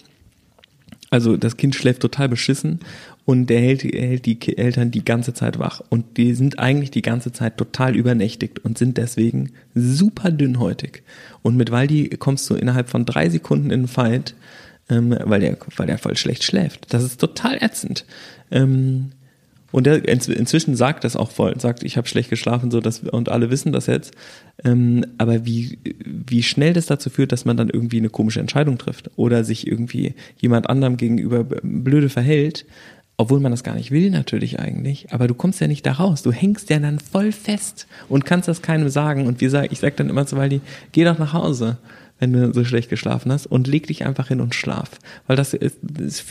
Also 1.12 1.38
das 1.38 1.58
Kind 1.58 1.75
schläft 1.75 2.01
total 2.01 2.27
beschissen 2.27 2.80
und 3.25 3.50
der 3.50 3.62
hält, 3.62 3.84
hält 3.84 4.25
die 4.25 4.58
Eltern 4.58 4.92
die 4.92 5.06
ganze 5.06 5.34
Zeit 5.34 5.60
wach 5.60 5.82
und 5.89 6.18
die 6.18 6.34
sind 6.34 6.60
eigentlich 6.60 6.92
die 6.92 7.01
ganze 7.01 7.32
Zeit 7.32 7.58
total 7.58 7.96
übernächtigt 7.96 8.60
und 8.60 8.77
sind 8.77 8.98
deswegen 8.98 9.51
super 9.74 10.32
dünnhäutig. 10.32 11.03
Und 11.42 11.56
mit 11.56 11.72
Waldi 11.72 12.10
kommst 12.10 12.50
du 12.50 12.56
innerhalb 12.56 12.89
von 12.89 13.06
drei 13.06 13.30
Sekunden 13.30 13.68
in 13.68 13.80
einen 13.80 13.88
Fight, 13.88 14.36
ähm, 14.89 15.18
weil 15.24 15.39
der, 15.39 15.58
weil 15.77 15.88
der 15.88 15.98
voll 15.98 16.18
schlecht 16.18 16.44
schläft. 16.44 16.94
Das 16.94 17.03
ist 17.03 17.20
total 17.20 17.58
ätzend. 17.62 18.06
Ähm, 18.51 19.12
und 19.72 19.88
der 19.88 20.08
inzwischen 20.08 20.75
sagt 20.75 21.03
das 21.03 21.15
auch 21.15 21.32
voll, 21.32 21.60
sagt, 21.60 21.82
ich 21.82 21.98
habe 21.98 22.08
schlecht 22.08 22.29
geschlafen, 22.29 22.70
so 22.70 22.79
dass 22.79 23.00
und 23.00 23.29
alle 23.29 23.50
wissen 23.50 23.72
das 23.72 23.88
jetzt. 23.88 24.14
Ähm, 24.64 25.03
aber 25.18 25.48
wie 25.48 25.79
wie 26.05 26.44
schnell 26.44 26.74
das 26.74 26.86
dazu 26.86 27.09
führt, 27.09 27.31
dass 27.31 27.46
man 27.46 27.57
dann 27.57 27.70
irgendwie 27.70 27.98
eine 27.98 28.09
komische 28.09 28.40
Entscheidung 28.40 28.77
trifft 28.77 29.09
oder 29.16 29.44
sich 29.44 29.66
irgendwie 29.66 30.14
jemand 30.38 30.70
anderem 30.70 30.96
gegenüber 30.96 31.44
blöde 31.44 32.09
verhält, 32.09 32.66
obwohl 33.18 33.40
man 33.40 33.52
das 33.52 33.64
gar 33.64 33.76
nicht 33.76 33.92
will 33.92 34.10
natürlich 34.10 34.60
eigentlich, 34.60 35.14
aber 35.14 35.28
du 35.28 35.36
kommst 35.36 35.62
ja 35.62 35.68
nicht 35.68 35.86
da 35.86 35.94
raus. 35.94 36.24
Du 36.24 36.32
hängst 36.32 36.70
ja 36.70 36.80
dann 36.80 37.00
voll 37.00 37.32
fest 37.32 37.88
und 38.10 38.26
kannst 38.26 38.48
das 38.48 38.62
keinem 38.62 38.90
sagen. 38.90 39.28
Und 39.28 39.40
wie 39.40 39.50
sag, 39.50 39.72
ich 39.72 39.80
sag 39.80 39.96
dann 39.98 40.10
immer 40.10 40.26
zu 40.26 40.36
Waldi, 40.36 40.62
geh 40.92 41.04
doch 41.04 41.20
nach 41.20 41.34
Hause, 41.34 41.78
wenn 42.20 42.34
du 42.34 42.54
so 42.54 42.66
schlecht 42.66 42.90
geschlafen 42.90 43.32
hast 43.32 43.46
und 43.46 43.68
leg 43.68 43.88
dich 43.88 44.06
einfach 44.06 44.30
hin 44.30 44.42
und 44.42 44.56
schlaf. 44.56 44.90
Weil 45.28 45.36
das 45.36 45.54
ist, 45.54 45.78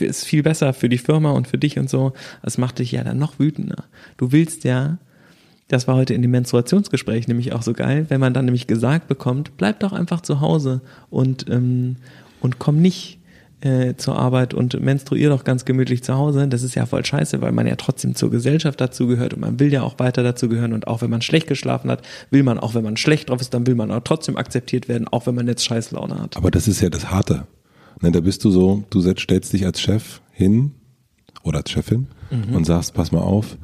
ist 0.01 0.25
viel 0.25 0.43
besser 0.43 0.73
für 0.73 0.89
die 0.89 0.97
Firma 0.97 1.31
und 1.31 1.47
für 1.47 1.57
dich 1.57 1.79
und 1.79 1.89
so. 1.89 2.13
Das 2.41 2.57
macht 2.57 2.79
dich 2.79 2.91
ja 2.91 3.03
dann 3.03 3.17
noch 3.17 3.39
wütender. 3.39 3.85
Du 4.17 4.33
willst 4.33 4.65
ja, 4.65 4.97
das 5.69 5.87
war 5.87 5.95
heute 5.95 6.13
in 6.13 6.21
dem 6.21 6.31
Menstruationsgespräch 6.31 7.29
nämlich 7.29 7.53
auch 7.53 7.61
so 7.61 7.73
geil, 7.73 8.07
wenn 8.09 8.19
man 8.19 8.33
dann 8.33 8.45
nämlich 8.45 8.67
gesagt 8.67 9.07
bekommt, 9.07 9.55
bleib 9.55 9.79
doch 9.79 9.93
einfach 9.93 10.21
zu 10.21 10.41
Hause 10.41 10.81
und, 11.09 11.49
ähm, 11.49 11.95
und 12.41 12.59
komm 12.59 12.81
nicht 12.81 13.19
äh, 13.63 13.95
zur 13.95 14.17
Arbeit 14.17 14.53
und 14.53 14.79
menstruiere 14.81 15.31
doch 15.31 15.43
ganz 15.43 15.65
gemütlich 15.65 16.03
zu 16.03 16.15
Hause, 16.15 16.47
das 16.47 16.63
ist 16.63 16.75
ja 16.75 16.85
voll 16.85 17.05
scheiße, 17.05 17.41
weil 17.41 17.51
man 17.51 17.65
ja 17.65 17.75
trotzdem 17.75 18.15
zur 18.15 18.29
Gesellschaft 18.29 18.81
dazugehört 18.81 19.33
und 19.33 19.39
man 19.39 19.59
will 19.59 19.71
ja 19.71 19.83
auch 19.83 19.99
weiter 19.99 20.21
dazugehören 20.21 20.73
und 20.73 20.87
auch 20.87 21.01
wenn 21.01 21.09
man 21.09 21.21
schlecht 21.21 21.47
geschlafen 21.47 21.89
hat, 21.89 22.01
will 22.29 22.43
man, 22.43 22.59
auch 22.59 22.75
wenn 22.75 22.83
man 22.83 22.97
schlecht 22.97 23.29
drauf 23.29 23.39
ist, 23.41 23.53
dann 23.53 23.65
will 23.65 23.75
man 23.75 23.91
auch 23.91 24.01
trotzdem 24.03 24.35
akzeptiert 24.35 24.89
werden, 24.89 25.07
auch 25.07 25.27
wenn 25.27 25.35
man 25.35 25.47
jetzt 25.47 25.63
Scheißlaune 25.63 26.19
hat. 26.19 26.35
Aber 26.35 26.51
das 26.51 26.67
ist 26.67 26.81
ja 26.81 26.89
das 26.89 27.09
Harte. 27.09 27.47
Ne, 28.01 28.11
da 28.11 28.19
bist 28.19 28.43
du 28.43 28.51
so, 28.51 28.83
du 28.89 29.01
stellst 29.01 29.53
dich 29.53 29.65
als 29.65 29.79
Chef 29.79 30.21
hin 30.31 30.71
oder 31.43 31.59
als 31.59 31.71
Chefin 31.71 32.07
mhm. 32.31 32.55
und 32.55 32.65
sagst, 32.65 32.93
pass 32.93 33.11
mal 33.11 33.21
auf, 33.21 33.57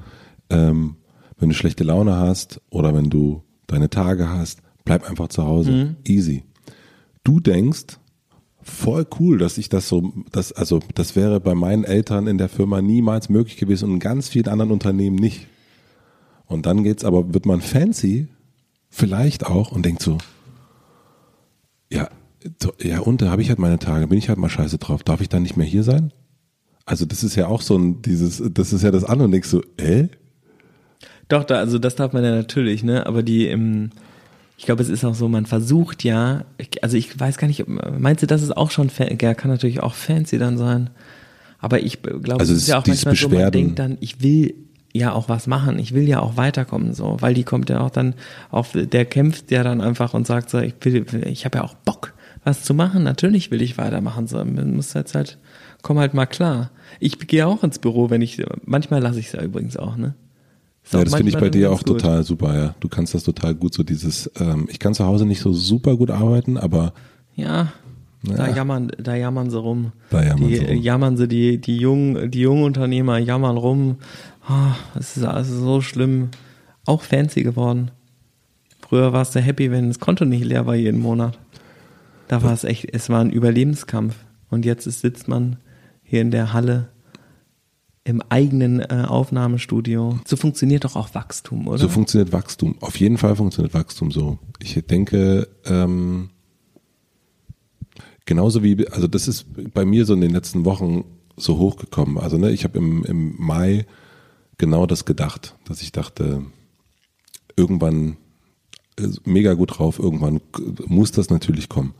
ähm, 0.49 0.95
wenn 1.37 1.49
du 1.49 1.55
schlechte 1.55 1.83
Laune 1.83 2.15
hast 2.15 2.61
oder 2.69 2.93
wenn 2.95 3.09
du 3.09 3.43
deine 3.67 3.89
Tage 3.89 4.29
hast, 4.29 4.61
bleib 4.85 5.09
einfach 5.09 5.27
zu 5.27 5.45
Hause. 5.45 5.71
Mhm. 5.71 5.95
Easy. 6.05 6.43
Du 7.23 7.39
denkst, 7.39 7.99
voll 8.69 9.05
cool, 9.19 9.37
dass 9.37 9.57
ich 9.57 9.69
das 9.69 9.87
so, 9.87 10.13
das, 10.31 10.51
also 10.51 10.79
das 10.95 11.15
wäre 11.15 11.39
bei 11.39 11.55
meinen 11.55 11.83
Eltern 11.83 12.27
in 12.27 12.37
der 12.37 12.49
Firma 12.49 12.81
niemals 12.81 13.29
möglich 13.29 13.57
gewesen 13.57 13.85
und 13.85 13.95
in 13.95 13.99
ganz 13.99 14.29
vielen 14.29 14.47
anderen 14.47 14.71
Unternehmen 14.71 15.15
nicht. 15.15 15.47
Und 16.45 16.65
dann 16.65 16.83
geht's 16.83 17.03
aber, 17.03 17.33
wird 17.33 17.45
man 17.45 17.61
fancy, 17.61 18.27
vielleicht 18.89 19.45
auch, 19.45 19.71
und 19.71 19.85
denkt 19.85 20.01
so, 20.01 20.17
ja, 21.91 22.09
ja, 22.81 22.99
und 22.99 23.21
da 23.21 23.29
habe 23.31 23.41
ich 23.41 23.49
halt 23.49 23.59
meine 23.59 23.79
Tage, 23.79 24.07
bin 24.07 24.17
ich 24.17 24.29
halt 24.29 24.39
mal 24.39 24.49
scheiße 24.49 24.77
drauf. 24.77 25.03
Darf 25.03 25.21
ich 25.21 25.29
dann 25.29 25.43
nicht 25.43 25.57
mehr 25.57 25.67
hier 25.67 25.83
sein? 25.83 26.13
Also 26.85 27.05
das 27.05 27.23
ist 27.23 27.35
ja 27.35 27.47
auch 27.47 27.61
so 27.61 27.77
ein, 27.77 28.01
dieses, 28.01 28.41
das 28.53 28.73
ist 28.73 28.83
ja 28.83 28.91
das 28.91 29.03
andere 29.03 29.25
und 29.25 29.31
denkst 29.31 29.49
so, 29.49 29.61
äh? 29.77 30.07
Doch, 31.27 31.43
da, 31.43 31.55
also 31.55 31.77
das 31.77 31.95
darf 31.95 32.13
man 32.13 32.23
ja 32.23 32.31
natürlich, 32.31 32.83
ne? 32.83 33.05
Aber 33.05 33.23
die 33.23 33.47
im 33.47 33.91
ich 34.59 34.65
glaube, 34.65 34.83
es 34.83 34.89
ist 34.89 35.05
auch 35.05 35.15
so, 35.15 35.29
man 35.29 35.45
versucht 35.45 36.03
ja, 36.03 36.43
also 36.81 36.97
ich 36.97 37.17
weiß 37.17 37.37
gar 37.37 37.47
nicht, 37.47 37.63
meinst 37.97 38.23
du, 38.23 38.27
das 38.27 38.41
ist 38.41 38.57
auch 38.57 38.71
schon, 38.71 38.91
ja, 38.99 39.33
kann 39.33 39.49
natürlich 39.49 39.81
auch 39.81 39.93
fancy 39.93 40.37
dann 40.37 40.57
sein. 40.57 40.89
Aber 41.59 41.79
ich 41.79 42.01
glaube, 42.01 42.41
also 42.41 42.51
es 42.51 42.63
ist 42.63 42.67
ja 42.67 42.77
auch 42.77 42.85
manchmal 42.85 43.13
Beschwerden. 43.13 43.37
so, 43.37 43.41
man 43.41 43.51
denkt 43.53 43.79
dann, 43.79 43.97
ich 44.01 44.21
will 44.21 44.53
ja 44.91 45.13
auch 45.13 45.29
was 45.29 45.47
machen, 45.47 45.79
ich 45.79 45.93
will 45.93 46.09
ja 46.09 46.19
auch 46.19 46.35
weiterkommen, 46.35 46.93
so, 46.93 47.15
weil 47.21 47.33
die 47.33 47.45
kommt 47.45 47.69
ja 47.69 47.79
auch 47.79 47.89
dann 47.89 48.15
auf, 48.51 48.71
der 48.73 49.05
kämpft 49.05 49.49
ja 49.49 49.63
dann 49.63 49.79
einfach 49.79 50.13
und 50.13 50.27
sagt 50.27 50.49
so, 50.49 50.59
ich 50.59 50.73
will, 50.81 51.05
ich 51.25 51.45
habe 51.45 51.59
ja 51.59 51.63
auch 51.63 51.75
Bock, 51.75 52.13
was 52.43 52.65
zu 52.65 52.73
machen, 52.73 53.03
natürlich 53.03 53.51
will 53.51 53.61
ich 53.61 53.77
weitermachen, 53.77 54.27
so, 54.27 54.43
man 54.43 54.75
muss 54.75 54.93
jetzt 54.93 55.15
halt, 55.15 55.37
komm 55.83 55.99
halt 55.99 56.13
mal 56.13 56.25
klar. 56.25 56.71
Ich 56.99 57.17
gehe 57.17 57.47
auch 57.47 57.63
ins 57.63 57.79
Büro, 57.79 58.09
wenn 58.09 58.21
ich, 58.21 58.43
manchmal 58.65 59.01
lasse 59.01 59.21
ich 59.21 59.27
es 59.27 59.31
ja 59.31 59.41
übrigens 59.41 59.77
auch, 59.77 59.95
ne? 59.95 60.15
Ja, 60.91 61.03
das 61.03 61.15
finde 61.15 61.29
ich 61.29 61.37
bei 61.37 61.49
dir 61.49 61.71
auch 61.71 61.83
gut. 61.83 61.99
total 61.99 62.23
super, 62.23 62.55
ja. 62.55 62.75
Du 62.79 62.87
kannst 62.87 63.13
das 63.13 63.23
total 63.23 63.53
gut, 63.55 63.73
so 63.73 63.83
dieses, 63.83 64.29
ähm, 64.39 64.67
ich 64.69 64.79
kann 64.79 64.93
zu 64.93 65.05
Hause 65.05 65.25
nicht 65.25 65.41
so 65.41 65.53
super 65.53 65.95
gut 65.95 66.09
arbeiten, 66.09 66.57
aber. 66.57 66.93
Ja, 67.35 67.71
ja. 68.23 68.35
Da 68.35 68.47
jammern, 68.49 68.91
da 68.97 69.15
jammern 69.15 69.49
sie 69.49 69.59
rum. 69.59 69.93
Da 70.09 70.23
jammern 70.23 70.47
die, 70.49 70.55
sie 70.57 70.65
rum. 70.65 70.77
jammern 70.77 71.17
sie, 71.17 71.27
die, 71.27 71.61
die 71.61 71.77
jungen, 71.77 72.31
die 72.31 72.41
jungen 72.41 72.63
Unternehmer 72.63 73.17
jammern 73.17 73.57
rum. 73.57 73.97
Oh, 74.49 74.75
es 74.97 75.15
ist 75.15 75.23
alles 75.23 75.49
so 75.49 75.81
schlimm. 75.81 76.29
Auch 76.85 77.03
fancy 77.03 77.43
geworden. 77.43 77.91
Früher 78.81 79.13
warst 79.13 79.35
du 79.35 79.39
happy, 79.39 79.71
wenn 79.71 79.87
das 79.87 79.99
Konto 79.99 80.25
nicht 80.25 80.43
leer 80.43 80.65
war 80.65 80.75
jeden 80.75 80.99
Monat. 80.99 81.37
Da 82.27 82.43
war 82.43 82.53
es 82.53 82.63
echt, 82.63 82.93
es 82.93 83.09
war 83.09 83.21
ein 83.21 83.31
Überlebenskampf. 83.31 84.15
Und 84.49 84.65
jetzt 84.65 84.87
ist, 84.87 85.01
sitzt 85.01 85.27
man 85.27 85.57
hier 86.03 86.21
in 86.21 86.31
der 86.31 86.53
Halle 86.53 86.89
im 88.09 88.23
eigenen 88.27 88.79
äh, 88.79 89.05
Aufnahmestudio. 89.07 90.19
So 90.25 90.35
funktioniert 90.35 90.83
doch 90.83 90.95
auch 90.95 91.13
Wachstum, 91.13 91.67
oder? 91.67 91.77
So 91.77 91.89
funktioniert 91.89 92.33
Wachstum. 92.33 92.75
Auf 92.81 92.99
jeden 92.99 93.19
Fall 93.19 93.35
funktioniert 93.35 93.75
Wachstum 93.75 94.09
so. 94.09 94.39
Ich 94.59 94.73
denke, 94.87 95.47
ähm, 95.65 96.31
genauso 98.25 98.63
wie, 98.63 98.87
also 98.87 99.07
das 99.07 99.27
ist 99.27 99.45
bei 99.75 99.85
mir 99.85 100.05
so 100.05 100.15
in 100.15 100.21
den 100.21 100.31
letzten 100.31 100.65
Wochen 100.65 101.03
so 101.37 101.59
hochgekommen. 101.59 102.17
Also 102.17 102.39
ne, 102.39 102.49
ich 102.49 102.63
habe 102.63 102.79
im, 102.79 103.05
im 103.05 103.35
Mai 103.37 103.85
genau 104.57 104.87
das 104.87 105.05
gedacht, 105.05 105.55
dass 105.65 105.83
ich 105.83 105.91
dachte, 105.91 106.41
irgendwann 107.55 108.17
äh, 108.99 109.07
mega 109.23 109.53
gut 109.53 109.77
drauf, 109.77 109.99
irgendwann 109.99 110.41
muss 110.87 111.11
das 111.11 111.29
natürlich 111.29 111.69
kommen. 111.69 111.93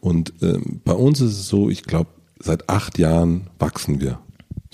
Und 0.00 0.32
ähm, 0.40 0.80
bei 0.82 0.94
uns 0.94 1.20
ist 1.20 1.32
es 1.32 1.46
so, 1.46 1.68
ich 1.68 1.82
glaube, 1.82 2.08
seit 2.38 2.70
acht 2.70 2.98
Jahren 2.98 3.50
wachsen 3.58 4.00
wir. 4.00 4.18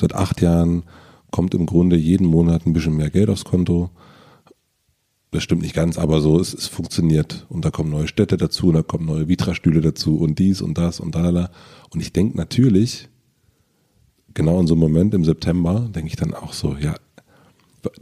Seit 0.01 0.15
acht 0.15 0.41
Jahren 0.41 0.85
kommt 1.31 1.55
im 1.55 1.67
Grunde 1.67 1.97
jeden 1.97 2.27
Monat 2.27 2.67
ein 2.67 2.73
bisschen 2.73 2.97
mehr 2.97 3.11
Geld 3.11 3.29
aufs 3.29 3.45
Konto. 3.45 3.91
Das 5.31 5.43
stimmt 5.43 5.63
nicht 5.63 5.75
ganz, 5.75 5.99
aber 5.99 6.21
so, 6.21 6.41
es, 6.41 6.55
es 6.55 6.67
funktioniert. 6.67 7.47
Und 7.51 7.65
da 7.65 7.71
kommen 7.71 7.91
neue 7.91 8.09
Städte 8.09 8.37
dazu, 8.37 8.69
und 8.69 8.75
da 8.75 8.83
kommen 8.83 9.05
neue 9.05 9.29
Vitra-Stühle 9.29 9.81
dazu 9.81 10.19
und 10.19 10.39
dies 10.39 10.63
und 10.63 10.79
das 10.79 11.01
und 11.01 11.15
da. 11.15 11.51
Und 11.91 12.01
ich 12.01 12.13
denke 12.13 12.37
natürlich, 12.39 13.09
genau 14.33 14.59
in 14.61 14.67
so 14.67 14.75
einem 14.75 14.81
Moment 14.81 15.13
im 15.15 15.25
September, 15.25 15.89
denke 15.95 16.09
ich 16.09 16.17
dann 16.17 16.33
auch 16.33 16.53
so, 16.55 16.77
ja, 16.81 16.95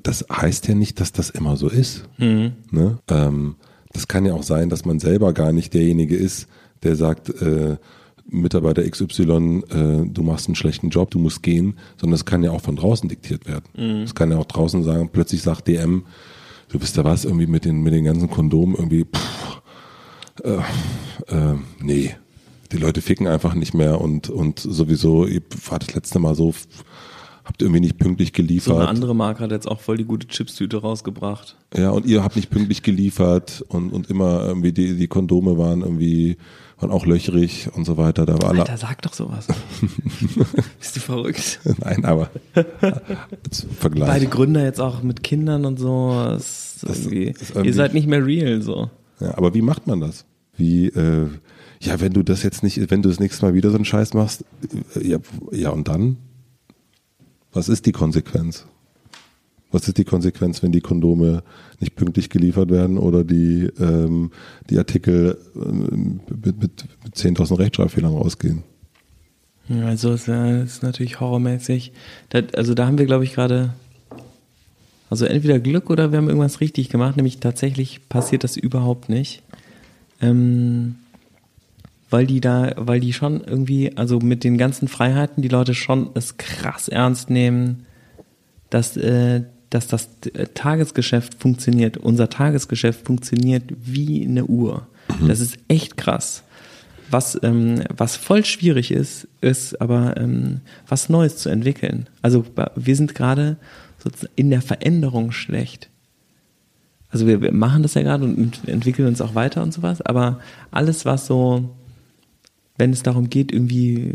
das 0.03 0.25
heißt 0.31 0.69
ja 0.69 0.75
nicht, 0.75 1.01
dass 1.01 1.13
das 1.13 1.31
immer 1.31 1.57
so 1.57 1.69
ist. 1.69 2.09
Mhm. 2.19 2.53
Ne? 2.71 2.99
Ähm, 3.09 3.57
das 3.93 4.09
kann 4.09 4.25
ja 4.25 4.35
auch 4.35 4.43
sein, 4.43 4.69
dass 4.69 4.85
man 4.85 5.01
selber 5.01 5.33
gar 5.33 5.53
nicht 5.53 5.75
derjenige 5.75 6.17
ist, 6.17 6.49
der 6.83 6.97
sagt, 6.97 7.31
äh, 7.41 7.77
Mitarbeiter 8.29 8.89
XY, 8.89 9.63
äh, 9.71 10.07
du 10.07 10.23
machst 10.23 10.49
einen 10.49 10.57
schlechten 10.57 10.91
Job, 10.91 11.11
du 11.11 11.19
musst 11.19 11.43
gehen, 11.43 11.79
sondern 11.97 12.15
es 12.15 12.25
kann 12.25 12.43
ja 12.43 12.51
auch 12.51 12.61
von 12.61 12.77
draußen 12.77 13.09
diktiert 13.09 13.47
werden. 13.47 13.65
Mhm. 13.77 14.03
Es 14.03 14.15
kann 14.15 14.31
ja 14.31 14.39
auch 14.39 14.47
draußen 14.47 14.83
sagen, 14.83 15.11
plötzlich 15.13 15.43
sagt 15.43 15.69
DM, 15.69 16.05
du 16.69 16.81
wisst 16.81 16.97
ja 16.97 17.05
was, 17.05 17.25
irgendwie 17.25 17.47
mit 17.47 17.65
den, 17.65 17.83
mit 17.83 17.93
den 17.93 18.05
ganzen 18.05 18.31
Kondomen 18.31 18.75
irgendwie, 18.75 19.05
pff, 19.05 19.63
äh, 20.45 20.57
äh, 21.35 21.55
nee, 21.81 22.15
die 22.73 22.79
Leute 22.79 23.01
ficken 23.01 23.27
einfach 23.29 23.55
nicht 23.55 23.75
mehr 23.75 24.01
und, 24.01 24.29
und 24.29 24.59
sowieso, 24.59 25.27
ihr 25.27 25.43
wart 25.69 25.87
das 25.87 25.95
letzte 25.95 26.19
Mal 26.19 26.35
so, 26.35 26.53
habt 27.45 27.63
irgendwie 27.63 27.81
nicht 27.81 27.99
pünktlich 27.99 28.33
geliefert. 28.33 28.75
So 28.75 28.77
eine 28.77 28.89
andere 28.89 29.15
Marke 29.15 29.45
hat 29.45 29.53
jetzt 29.53 29.69
auch 29.69 29.81
voll 29.81 29.97
die 29.97 30.05
gute 30.05 30.27
Chipstüte 30.27 30.79
rausgebracht. 30.79 31.57
Ja, 31.77 31.91
und 31.91 32.05
ihr 32.05 32.25
habt 32.25 32.35
nicht 32.35 32.51
pünktlich 32.51 32.83
geliefert 32.83 33.65
und, 33.69 33.93
und 33.93 34.11
immer 34.11 34.45
irgendwie 34.45 34.73
die, 34.73 34.97
die 34.97 35.07
Kondome 35.07 35.57
waren 35.57 35.83
irgendwie 35.83 36.39
waren 36.79 36.91
auch 36.91 37.07
löchrig 37.07 37.69
und 37.75 37.85
so 37.85 37.97
weiter. 37.97 38.27
Da 38.27 38.41
war 38.43 38.51
Alter, 38.51 38.77
sag 38.77 39.03
doch 39.03 39.15
sowas. 39.15 39.47
Bist 40.79 40.97
du 40.97 41.01
verrückt? 41.01 41.61
Nein, 41.81 42.05
aber 42.05 42.31
Vergleich. 43.79 44.09
Beide 44.09 44.27
Gründer 44.27 44.63
jetzt 44.63 44.81
auch 44.81 45.03
mit 45.03 45.23
Kindern 45.23 45.65
und 45.65 45.79
so. 45.79 46.13
Das 46.13 46.67
das 46.81 46.99
irgendwie, 47.01 47.29
irgendwie, 47.29 47.69
ihr 47.69 47.75
seid 47.75 47.95
nicht 47.95 48.07
mehr 48.07 48.25
real 48.25 48.61
so. 48.63 48.91
Ja, 49.21 49.37
aber 49.39 49.55
wie 49.55 49.63
macht 49.63 49.87
man 49.87 50.01
das? 50.01 50.27
Wie, 50.57 50.89
äh, 50.89 51.29
ja, 51.81 52.01
wenn 52.01 52.13
du 52.13 52.23
das 52.23 52.43
jetzt 52.43 52.63
nicht, 52.63 52.91
wenn 52.91 53.03
du 53.03 53.09
das 53.09 53.21
nächste 53.21 53.45
Mal 53.45 53.55
wieder 53.55 53.71
so 53.71 53.77
einen 53.77 53.85
Scheiß 53.85 54.15
machst, 54.15 54.45
äh, 54.95 55.07
ja, 55.07 55.19
ja 55.53 55.71
und 55.71 55.89
dann? 55.89 56.19
Was 57.53 57.69
ist 57.71 57.87
die 57.87 57.93
Konsequenz? 57.93 58.67
Was 59.73 59.89
ist 59.89 59.99
die 59.99 60.05
Konsequenz, 60.05 60.63
wenn 60.63 60.73
die 60.73 60.81
Kondome 60.81 61.43
nicht 61.81 61.97
pünktlich 61.97 62.31
geliefert 62.31 62.71
werden 62.71 62.99
oder 62.99 63.25
die, 63.25 63.69
ähm, 63.79 64.31
die 64.71 64.79
Artikel 64.79 65.39
ähm, 65.57 66.21
mit, 66.29 66.61
mit, 66.61 66.85
mit 67.05 67.15
10.000 67.15 67.59
Rechtschreibfehlern 67.59 68.13
rausgehen? 68.13 68.63
Also 69.69 70.13
es 70.13 70.29
ist 70.29 70.83
natürlich 70.83 71.19
horrormäßig. 71.19 71.93
also 72.55 72.75
da 72.75 72.87
haben 72.87 72.99
wir, 72.99 73.07
glaube 73.07 73.25
ich, 73.25 73.35
gerade, 73.35 73.75
also 75.11 75.25
entweder 75.25 75.59
Glück 75.59 75.91
oder 75.91 76.13
wir 76.13 76.19
haben 76.19 76.29
irgendwas 76.29 76.61
richtig 76.61 76.89
gemacht, 76.89 77.17
nämlich 77.17 77.41
tatsächlich 77.41 78.09
passiert 78.09 78.45
das 78.45 78.57
überhaupt 78.57 79.09
nicht. 79.09 79.43
Ähm, 80.21 80.97
weil 82.09 82.27
die 82.27 82.41
da, 82.41 82.73
weil 82.77 83.01
die 83.01 83.13
schon 83.13 83.43
irgendwie, 83.43 83.97
also 83.97 84.21
mit 84.21 84.45
den 84.45 84.59
ganzen 84.59 84.87
Freiheiten, 84.87 85.43
die 85.43 85.49
Leute 85.49 85.75
schon 85.75 86.11
es 86.15 86.37
krass 86.37 86.87
ernst 86.87 87.31
nehmen, 87.31 87.87
dass 88.71 88.97
äh, 88.97 89.43
dass 89.77 89.87
das 89.87 90.09
äh, 90.33 90.47
Tagesgeschäft 90.55 91.35
funktioniert. 91.35 91.99
Unser 91.99 92.31
Tagesgeschäft 92.31 93.07
funktioniert 93.07 93.63
wie 93.85 94.25
eine 94.25 94.47
Uhr. 94.47 94.87
Mhm. 95.21 95.29
Das 95.29 95.41
ist 95.41 95.59
echt 95.69 95.97
krass. 95.99 96.43
Was, 97.11 97.39
ähm, 97.43 97.85
was 97.95 98.17
voll 98.17 98.45
schwierig 98.45 98.91
ist, 98.91 99.29
ist 99.41 99.81
aber 99.81 100.17
ähm, 100.17 100.63
was 100.89 101.09
Neues 101.09 101.37
zu 101.37 101.51
entwickeln. 101.51 102.09
Also 102.23 102.45
wir 102.75 102.97
sind 102.97 103.15
gerade 103.15 103.59
in 104.35 104.51
der 104.51 104.63
Veränderung 104.63 105.31
schlecht. 105.31 105.91
Also 107.11 107.27
wir, 107.27 107.41
wir 107.43 107.53
machen 107.53 107.83
das 107.83 107.95
ja 107.95 108.03
gerade 108.03 108.25
und 108.25 108.67
entwickeln 108.67 109.07
uns 109.07 109.21
auch 109.21 109.35
weiter 109.35 109.63
und 109.63 109.73
sowas, 109.73 110.01
aber 110.03 110.41
alles, 110.71 111.05
was 111.05 111.27
so, 111.27 111.77
wenn 112.79 112.93
es 112.93 113.03
darum 113.03 113.31
geht, 113.31 113.53
irgendwie 113.53 114.15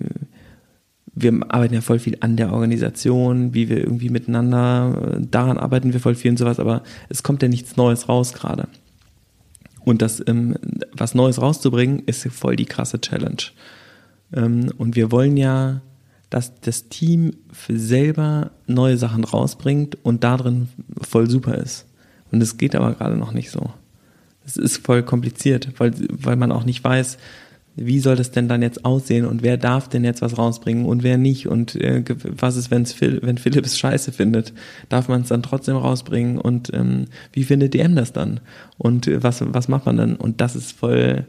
wir 1.21 1.33
arbeiten 1.49 1.73
ja 1.73 1.81
voll 1.81 1.99
viel 1.99 2.17
an 2.19 2.37
der 2.37 2.51
Organisation, 2.53 3.53
wie 3.53 3.69
wir 3.69 3.77
irgendwie 3.77 4.09
miteinander, 4.09 5.17
äh, 5.17 5.25
daran 5.29 5.57
arbeiten 5.57 5.93
wir 5.93 5.99
voll 5.99 6.15
viel 6.15 6.31
und 6.31 6.37
sowas, 6.37 6.59
aber 6.59 6.83
es 7.09 7.23
kommt 7.23 7.41
ja 7.41 7.47
nichts 7.47 7.77
Neues 7.77 8.09
raus 8.09 8.33
gerade. 8.33 8.67
Und 9.83 10.01
das, 10.01 10.23
ähm, 10.27 10.55
was 10.93 11.15
Neues 11.15 11.41
rauszubringen, 11.41 12.03
ist 12.05 12.27
voll 12.27 12.55
die 12.55 12.65
krasse 12.65 13.01
Challenge. 13.01 13.41
Ähm, 14.33 14.71
und 14.77 14.95
wir 14.95 15.11
wollen 15.11 15.37
ja, 15.37 15.81
dass 16.29 16.59
das 16.61 16.87
Team 16.89 17.33
für 17.51 17.77
selber 17.77 18.51
neue 18.67 18.97
Sachen 18.97 19.23
rausbringt 19.23 19.97
und 20.03 20.23
darin 20.23 20.69
voll 21.01 21.29
super 21.29 21.55
ist. 21.55 21.85
Und 22.31 22.41
es 22.41 22.57
geht 22.57 22.75
aber 22.75 22.93
gerade 22.93 23.17
noch 23.17 23.33
nicht 23.33 23.51
so. 23.51 23.71
Es 24.45 24.57
ist 24.57 24.77
voll 24.77 25.03
kompliziert, 25.03 25.69
weil, 25.77 25.93
weil 26.09 26.35
man 26.35 26.51
auch 26.51 26.63
nicht 26.63 26.83
weiß, 26.83 27.17
wie 27.75 27.99
soll 27.99 28.15
das 28.15 28.31
denn 28.31 28.49
dann 28.49 28.61
jetzt 28.61 28.83
aussehen 28.83 29.25
und 29.25 29.43
wer 29.43 29.57
darf 29.57 29.87
denn 29.87 30.03
jetzt 30.03 30.21
was 30.21 30.37
rausbringen 30.37 30.85
und 30.85 31.03
wer 31.03 31.17
nicht? 31.17 31.47
Und 31.47 31.75
äh, 31.75 32.03
was 32.23 32.57
ist, 32.57 32.69
wenn's 32.69 32.91
Phil, 32.91 33.19
wenn 33.23 33.37
Philipp 33.37 33.65
es 33.65 33.79
scheiße 33.79 34.11
findet, 34.11 34.53
darf 34.89 35.07
man 35.07 35.21
es 35.21 35.29
dann 35.29 35.41
trotzdem 35.41 35.77
rausbringen? 35.77 36.37
Und 36.37 36.73
ähm, 36.73 37.05
wie 37.31 37.45
findet 37.45 37.73
DM 37.73 37.95
das 37.95 38.11
dann? 38.11 38.41
Und 38.77 39.07
äh, 39.07 39.23
was, 39.23 39.41
was 39.53 39.69
macht 39.69 39.85
man 39.85 39.97
dann? 39.97 40.15
Und 40.17 40.41
das 40.41 40.55
ist 40.55 40.73
voll, 40.73 41.25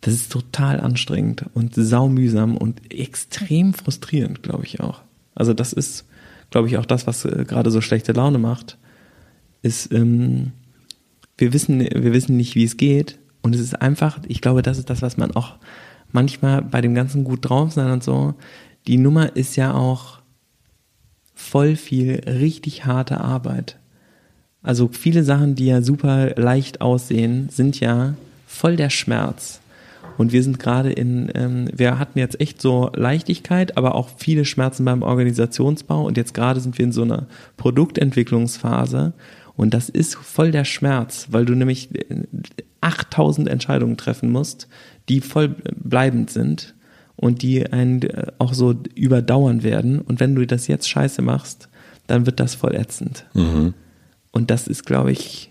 das 0.00 0.14
ist 0.14 0.32
total 0.32 0.80
anstrengend 0.80 1.44
und 1.52 1.74
saumühsam 1.74 2.56
und 2.56 2.92
extrem 2.92 3.74
frustrierend, 3.74 4.42
glaube 4.42 4.64
ich 4.64 4.80
auch. 4.80 5.02
Also 5.34 5.52
das 5.52 5.74
ist, 5.74 6.06
glaube 6.50 6.68
ich, 6.68 6.78
auch 6.78 6.86
das, 6.86 7.06
was 7.06 7.26
äh, 7.26 7.44
gerade 7.46 7.70
so 7.70 7.82
schlechte 7.82 8.12
Laune 8.12 8.38
macht, 8.38 8.78
ist, 9.60 9.92
ähm, 9.92 10.52
wir 11.36 11.52
wissen, 11.52 11.80
wir 11.80 12.14
wissen 12.14 12.38
nicht, 12.38 12.54
wie 12.54 12.64
es 12.64 12.78
geht 12.78 13.18
und 13.46 13.54
es 13.54 13.60
ist 13.60 13.80
einfach, 13.80 14.18
ich 14.26 14.40
glaube, 14.40 14.60
das 14.60 14.76
ist 14.76 14.90
das, 14.90 15.02
was 15.02 15.18
man 15.18 15.30
auch 15.36 15.54
manchmal 16.10 16.62
bei 16.62 16.80
dem 16.80 16.96
ganzen 16.96 17.22
gut 17.22 17.48
drauf 17.48 17.70
sein 17.70 17.92
und 17.92 18.02
so, 18.02 18.34
die 18.88 18.96
Nummer 18.96 19.36
ist 19.36 19.54
ja 19.54 19.72
auch 19.72 20.18
voll 21.32 21.76
viel 21.76 22.22
richtig 22.26 22.86
harte 22.86 23.20
Arbeit. 23.20 23.78
Also 24.64 24.90
viele 24.90 25.22
Sachen, 25.22 25.54
die 25.54 25.66
ja 25.66 25.80
super 25.80 26.34
leicht 26.34 26.80
aussehen, 26.80 27.48
sind 27.48 27.78
ja 27.78 28.14
voll 28.48 28.74
der 28.74 28.90
Schmerz. 28.90 29.60
Und 30.18 30.32
wir 30.32 30.42
sind 30.42 30.58
gerade 30.58 30.90
in, 30.90 31.30
ähm, 31.36 31.68
wir 31.72 32.00
hatten 32.00 32.18
jetzt 32.18 32.40
echt 32.40 32.60
so 32.60 32.90
Leichtigkeit, 32.96 33.76
aber 33.76 33.94
auch 33.94 34.08
viele 34.16 34.44
Schmerzen 34.44 34.84
beim 34.84 35.02
Organisationsbau. 35.02 36.04
Und 36.04 36.16
jetzt 36.16 36.34
gerade 36.34 36.58
sind 36.58 36.78
wir 36.78 36.86
in 36.86 36.90
so 36.90 37.02
einer 37.02 37.28
Produktentwicklungsphase. 37.58 39.12
Und 39.56 39.72
das 39.72 39.88
ist 39.88 40.14
voll 40.16 40.50
der 40.50 40.64
Schmerz, 40.64 41.28
weil 41.30 41.44
du 41.44 41.54
nämlich 41.54 41.88
8000 42.80 43.48
Entscheidungen 43.48 43.96
treffen 43.96 44.30
musst, 44.30 44.68
die 45.08 45.20
voll 45.20 45.56
bleibend 45.74 46.30
sind 46.30 46.74
und 47.16 47.42
die 47.42 47.70
einen 47.72 48.02
äh, 48.02 48.26
auch 48.38 48.52
so 48.52 48.74
überdauern 48.94 49.62
werden. 49.62 50.00
Und 50.00 50.20
wenn 50.20 50.34
du 50.34 50.46
das 50.46 50.66
jetzt 50.66 50.88
scheiße 50.88 51.22
machst, 51.22 51.68
dann 52.06 52.26
wird 52.26 52.38
das 52.38 52.54
voll 52.54 52.74
ätzend. 52.74 53.26
Mhm. 53.34 53.74
Und 54.30 54.50
das 54.50 54.68
ist, 54.68 54.84
glaube 54.84 55.12
ich, 55.12 55.50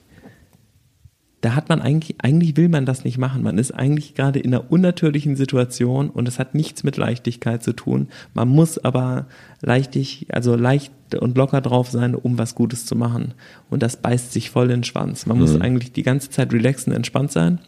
da 1.41 1.53
hat 1.53 1.69
man 1.69 1.81
eigentlich, 1.81 2.15
eigentlich 2.19 2.57
will 2.57 2.69
man 2.69 2.85
das 2.85 3.03
nicht 3.03 3.17
machen. 3.17 3.43
Man 3.43 3.57
ist 3.57 3.71
eigentlich 3.71 4.15
gerade 4.15 4.39
in 4.39 4.53
einer 4.53 4.71
unnatürlichen 4.71 5.35
Situation 5.35 6.09
und 6.09 6.27
es 6.27 6.39
hat 6.39 6.55
nichts 6.55 6.83
mit 6.83 6.97
Leichtigkeit 6.97 7.61
zu 7.61 7.73
tun. 7.73 8.07
Man 8.33 8.47
muss 8.47 8.77
aber 8.77 9.27
leichtig, 9.61 10.27
also 10.31 10.55
leicht 10.55 10.91
und 11.19 11.37
locker 11.37 11.61
drauf 11.61 11.89
sein, 11.91 12.15
um 12.15 12.37
was 12.37 12.55
Gutes 12.55 12.85
zu 12.85 12.95
machen. 12.95 13.33
Und 13.69 13.83
das 13.83 13.97
beißt 13.97 14.33
sich 14.33 14.49
voll 14.49 14.65
in 14.65 14.77
den 14.77 14.83
Schwanz. 14.83 15.25
Man 15.25 15.37
mhm. 15.37 15.43
muss 15.43 15.61
eigentlich 15.61 15.91
die 15.91 16.03
ganze 16.03 16.29
Zeit 16.29 16.51
relaxen, 16.51 16.93
entspannt 16.93 17.31
sein, 17.31 17.59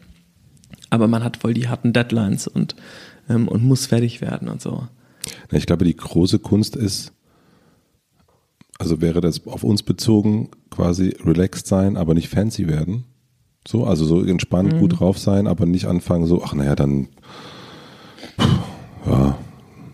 aber 0.90 1.08
man 1.08 1.24
hat 1.24 1.38
voll 1.38 1.54
die 1.54 1.68
harten 1.68 1.94
Deadlines 1.94 2.48
und, 2.48 2.76
ähm, 3.30 3.48
und 3.48 3.64
muss 3.64 3.86
fertig 3.86 4.22
werden 4.22 4.48
und 4.48 4.62
so. 4.62 4.88
Ich 5.52 5.66
glaube, 5.66 5.86
die 5.86 5.96
große 5.96 6.40
Kunst 6.40 6.76
ist, 6.76 7.14
also 8.80 9.02
wäre 9.02 9.22
das 9.22 9.46
auf 9.46 9.64
uns 9.64 9.84
bezogen, 9.84 10.50
quasi 10.70 11.16
relaxed 11.24 11.68
sein, 11.68 11.98
aber 11.98 12.14
nicht 12.14 12.30
fancy 12.30 12.68
werden. 12.68 13.04
So, 13.68 13.84
also 13.84 14.06
so 14.06 14.24
entspannt, 14.24 14.74
mhm. 14.74 14.80
gut 14.80 15.00
drauf 15.00 15.18
sein, 15.20 15.46
aber 15.46 15.66
nicht 15.66 15.88
anfangen 15.88 16.26
so, 16.26 16.42
ach 16.42 16.54
naja, 16.54 16.76
dann 16.76 17.10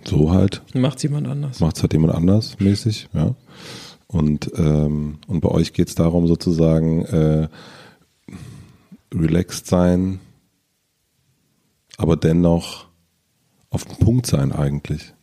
so 0.06 0.32
halt. 0.32 0.62
Macht 0.76 1.02
jemand 1.02 1.28
anders. 1.28 1.60
Macht 1.60 1.78
es 1.78 1.82
halt 1.82 1.94
jemand 1.94 2.14
anders 2.14 2.60
mäßig, 2.60 3.10
ja. 3.14 3.36
Und, 4.08 4.52
ähm, 4.58 5.18
und 5.26 5.42
bei 5.42 5.50
euch 5.50 5.74
geht 5.74 5.88
es 5.88 5.96
darum, 5.96 6.28
sozusagen 6.28 7.04
äh, 7.06 7.48
relaxed 9.14 9.66
sein, 9.66 10.20
aber 11.98 12.16
dennoch 12.16 12.86
auf 13.72 13.86
den 13.86 13.98
Punkt 13.98 14.28
sein 14.28 14.52
eigentlich. 14.52 15.14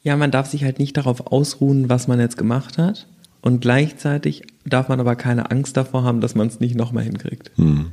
Ja, 0.00 0.16
man 0.16 0.30
darf 0.30 0.48
sich 0.48 0.64
halt 0.64 0.78
nicht 0.78 0.96
darauf 0.96 1.26
ausruhen, 1.26 1.90
was 1.90 2.08
man 2.08 2.18
jetzt 2.18 2.38
gemacht 2.38 2.78
hat. 2.78 3.08
Und 3.42 3.60
gleichzeitig 3.60 4.44
darf 4.64 4.88
man 4.88 5.00
aber 5.00 5.16
keine 5.16 5.50
Angst 5.50 5.76
davor 5.76 6.04
haben, 6.04 6.20
dass 6.20 6.34
man 6.34 6.46
es 6.46 6.60
nicht 6.60 6.74
nochmal 6.74 7.04
hinkriegt. 7.04 7.50
Hm. 7.56 7.92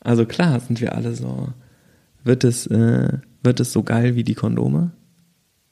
Also 0.00 0.24
klar 0.26 0.58
sind 0.60 0.80
wir 0.80 0.94
alle 0.94 1.14
so. 1.14 1.48
Wird 2.24 2.44
es, 2.44 2.66
äh, 2.66 3.18
wird 3.42 3.60
es 3.60 3.72
so 3.72 3.82
geil 3.82 4.16
wie 4.16 4.24
die 4.24 4.34
Kondome? 4.34 4.92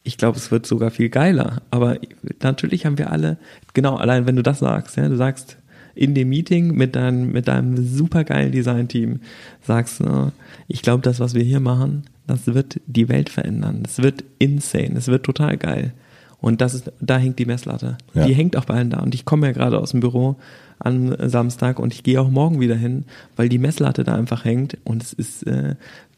Ich 0.02 0.16
glaube, 0.16 0.38
es 0.38 0.50
wird 0.50 0.66
sogar 0.66 0.90
viel 0.90 1.08
geiler. 1.08 1.62
Aber 1.70 1.98
natürlich 2.42 2.86
haben 2.86 2.98
wir 2.98 3.10
alle, 3.10 3.38
genau, 3.74 3.96
allein 3.96 4.26
wenn 4.26 4.36
du 4.36 4.42
das 4.42 4.60
sagst, 4.60 4.96
ja, 4.96 5.08
du 5.08 5.16
sagst 5.16 5.58
in 5.94 6.14
dem 6.14 6.28
Meeting 6.28 6.74
mit, 6.74 6.94
dein, 6.94 7.32
mit 7.32 7.48
deinem 7.48 7.76
supergeilen 7.84 8.52
Designteam, 8.52 9.20
sagst 9.62 10.00
du, 10.00 10.32
ich 10.68 10.82
glaube, 10.82 11.02
das, 11.02 11.18
was 11.18 11.34
wir 11.34 11.42
hier 11.42 11.60
machen, 11.60 12.04
das 12.26 12.46
wird 12.46 12.80
die 12.86 13.08
Welt 13.08 13.30
verändern. 13.30 13.82
Das 13.82 13.98
wird 13.98 14.22
insane. 14.38 14.94
Das 14.94 15.08
wird 15.08 15.24
total 15.24 15.56
geil. 15.56 15.92
Und 16.40 16.60
das 16.60 16.74
ist, 16.74 16.92
da 17.00 17.18
hängt 17.18 17.38
die 17.38 17.46
Messlatte. 17.46 17.98
Ja. 18.14 18.26
Die 18.26 18.34
hängt 18.34 18.56
auch 18.56 18.64
bei 18.64 18.74
allen 18.74 18.90
da. 18.90 19.00
Und 19.00 19.14
ich 19.14 19.24
komme 19.24 19.48
ja 19.48 19.52
gerade 19.52 19.78
aus 19.78 19.90
dem 19.90 20.00
Büro 20.00 20.36
am 20.78 21.14
Samstag 21.28 21.80
und 21.80 21.92
ich 21.92 22.04
gehe 22.04 22.20
auch 22.20 22.30
morgen 22.30 22.60
wieder 22.60 22.76
hin, 22.76 23.04
weil 23.34 23.48
die 23.48 23.58
Messlatte 23.58 24.04
da 24.04 24.14
einfach 24.14 24.44
hängt. 24.44 24.78
Und 24.84 25.02
es 25.02 25.12
ist, 25.12 25.42
äh, 25.44 25.74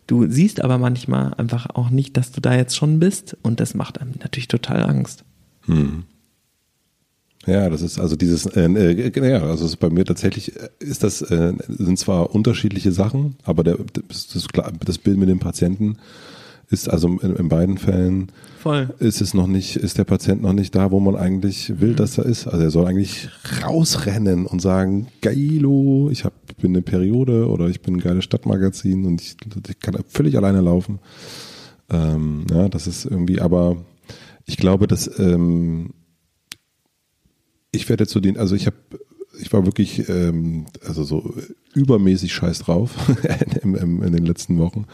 du 0.06 0.30
siehst 0.30 0.62
aber 0.62 0.76
manchmal 0.76 1.32
einfach 1.34 1.68
auch 1.74 1.90
nicht, 1.90 2.16
dass 2.16 2.32
du 2.32 2.40
da 2.40 2.54
jetzt 2.54 2.76
schon 2.76 2.98
bist. 2.98 3.36
Und 3.42 3.60
das 3.60 3.74
macht 3.74 4.00
einem 4.00 4.12
natürlich 4.20 4.48
total 4.48 4.82
Angst. 4.82 5.24
Hm. 5.64 6.04
Ja, 7.46 7.70
das 7.70 7.80
ist 7.80 7.98
also 7.98 8.16
dieses, 8.16 8.44
äh, 8.46 8.66
äh, 8.66 9.30
ja, 9.30 9.42
also 9.42 9.74
bei 9.78 9.88
mir 9.88 10.04
tatsächlich 10.04 10.56
äh, 10.56 10.68
ist 10.78 11.02
das 11.02 11.22
äh, 11.22 11.54
sind 11.68 11.98
zwar 11.98 12.34
unterschiedliche 12.34 12.92
Sachen, 12.92 13.36
aber 13.44 13.64
der, 13.64 13.78
das, 14.08 14.28
das, 14.28 14.46
das 14.84 14.98
Bild 14.98 15.16
mit 15.16 15.30
dem 15.30 15.38
Patienten 15.38 15.96
ist 16.68 16.90
also 16.90 17.08
in, 17.08 17.36
in, 17.36 17.48
beiden 17.48 17.78
Fällen 17.78 18.30
Voll. 18.60 18.94
ist 18.98 19.22
es 19.22 19.32
noch 19.32 19.46
nicht, 19.46 19.76
ist 19.76 19.96
der 19.96 20.04
Patient 20.04 20.42
noch 20.42 20.52
nicht 20.52 20.74
da, 20.74 20.90
wo 20.90 21.00
man 21.00 21.16
eigentlich 21.16 21.80
will, 21.80 21.94
dass 21.94 22.18
er 22.18 22.26
ist. 22.26 22.46
Also 22.46 22.62
er 22.62 22.70
soll 22.70 22.86
eigentlich 22.86 23.30
rausrennen 23.64 24.44
und 24.44 24.60
sagen, 24.60 25.08
geilo, 25.22 26.10
ich 26.10 26.26
hab, 26.26 26.34
bin 26.58 26.72
eine 26.72 26.82
Periode 26.82 27.48
oder 27.48 27.68
ich 27.68 27.80
bin 27.80 27.94
ein 27.94 28.00
geiles 28.00 28.24
Stadtmagazin 28.24 29.06
und 29.06 29.22
ich, 29.22 29.36
ich 29.66 29.80
kann 29.80 29.96
völlig 30.08 30.36
alleine 30.36 30.60
laufen. 30.60 30.98
Ähm, 31.88 32.44
ja, 32.50 32.68
das 32.68 32.86
ist 32.86 33.06
irgendwie, 33.06 33.40
aber 33.40 33.78
ich 34.44 34.58
glaube, 34.58 34.86
dass 34.86 35.18
ähm, 35.18 35.94
ich 37.72 37.88
werde 37.88 38.06
zu 38.06 38.20
den, 38.20 38.36
also 38.36 38.54
ich 38.54 38.66
habe, 38.66 38.76
ich 39.40 39.50
war 39.54 39.64
wirklich, 39.64 40.06
ähm, 40.10 40.66
also 40.86 41.02
so 41.04 41.34
übermäßig 41.72 42.34
scheiß 42.34 42.58
drauf 42.58 42.94
in, 43.62 43.74
in, 43.74 44.02
in 44.02 44.12
den 44.12 44.26
letzten 44.26 44.58
Wochen. 44.58 44.84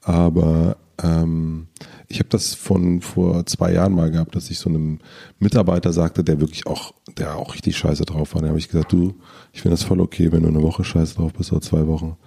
Aber 0.00 0.78
ähm, 1.02 1.66
ich 2.12 2.18
habe 2.18 2.28
das 2.28 2.52
von 2.52 3.00
vor 3.00 3.46
zwei 3.46 3.72
Jahren 3.72 3.94
mal 3.94 4.10
gehabt, 4.10 4.36
dass 4.36 4.50
ich 4.50 4.58
so 4.58 4.68
einem 4.68 4.98
Mitarbeiter 5.38 5.94
sagte, 5.94 6.22
der 6.22 6.40
wirklich 6.40 6.66
auch, 6.66 6.92
der 7.16 7.36
auch 7.36 7.54
richtig 7.54 7.78
scheiße 7.78 8.04
drauf 8.04 8.34
war. 8.34 8.42
Da 8.42 8.48
habe 8.48 8.58
ich 8.58 8.68
gesagt, 8.68 8.92
du, 8.92 9.14
ich 9.54 9.62
finde 9.62 9.76
das 9.76 9.82
voll 9.82 9.98
okay, 9.98 10.30
wenn 10.30 10.42
du 10.42 10.48
eine 10.50 10.62
Woche 10.62 10.84
scheiße 10.84 11.14
drauf 11.14 11.32
bist 11.32 11.52
oder 11.52 11.62
zwei 11.62 11.86
Wochen. 11.86 12.18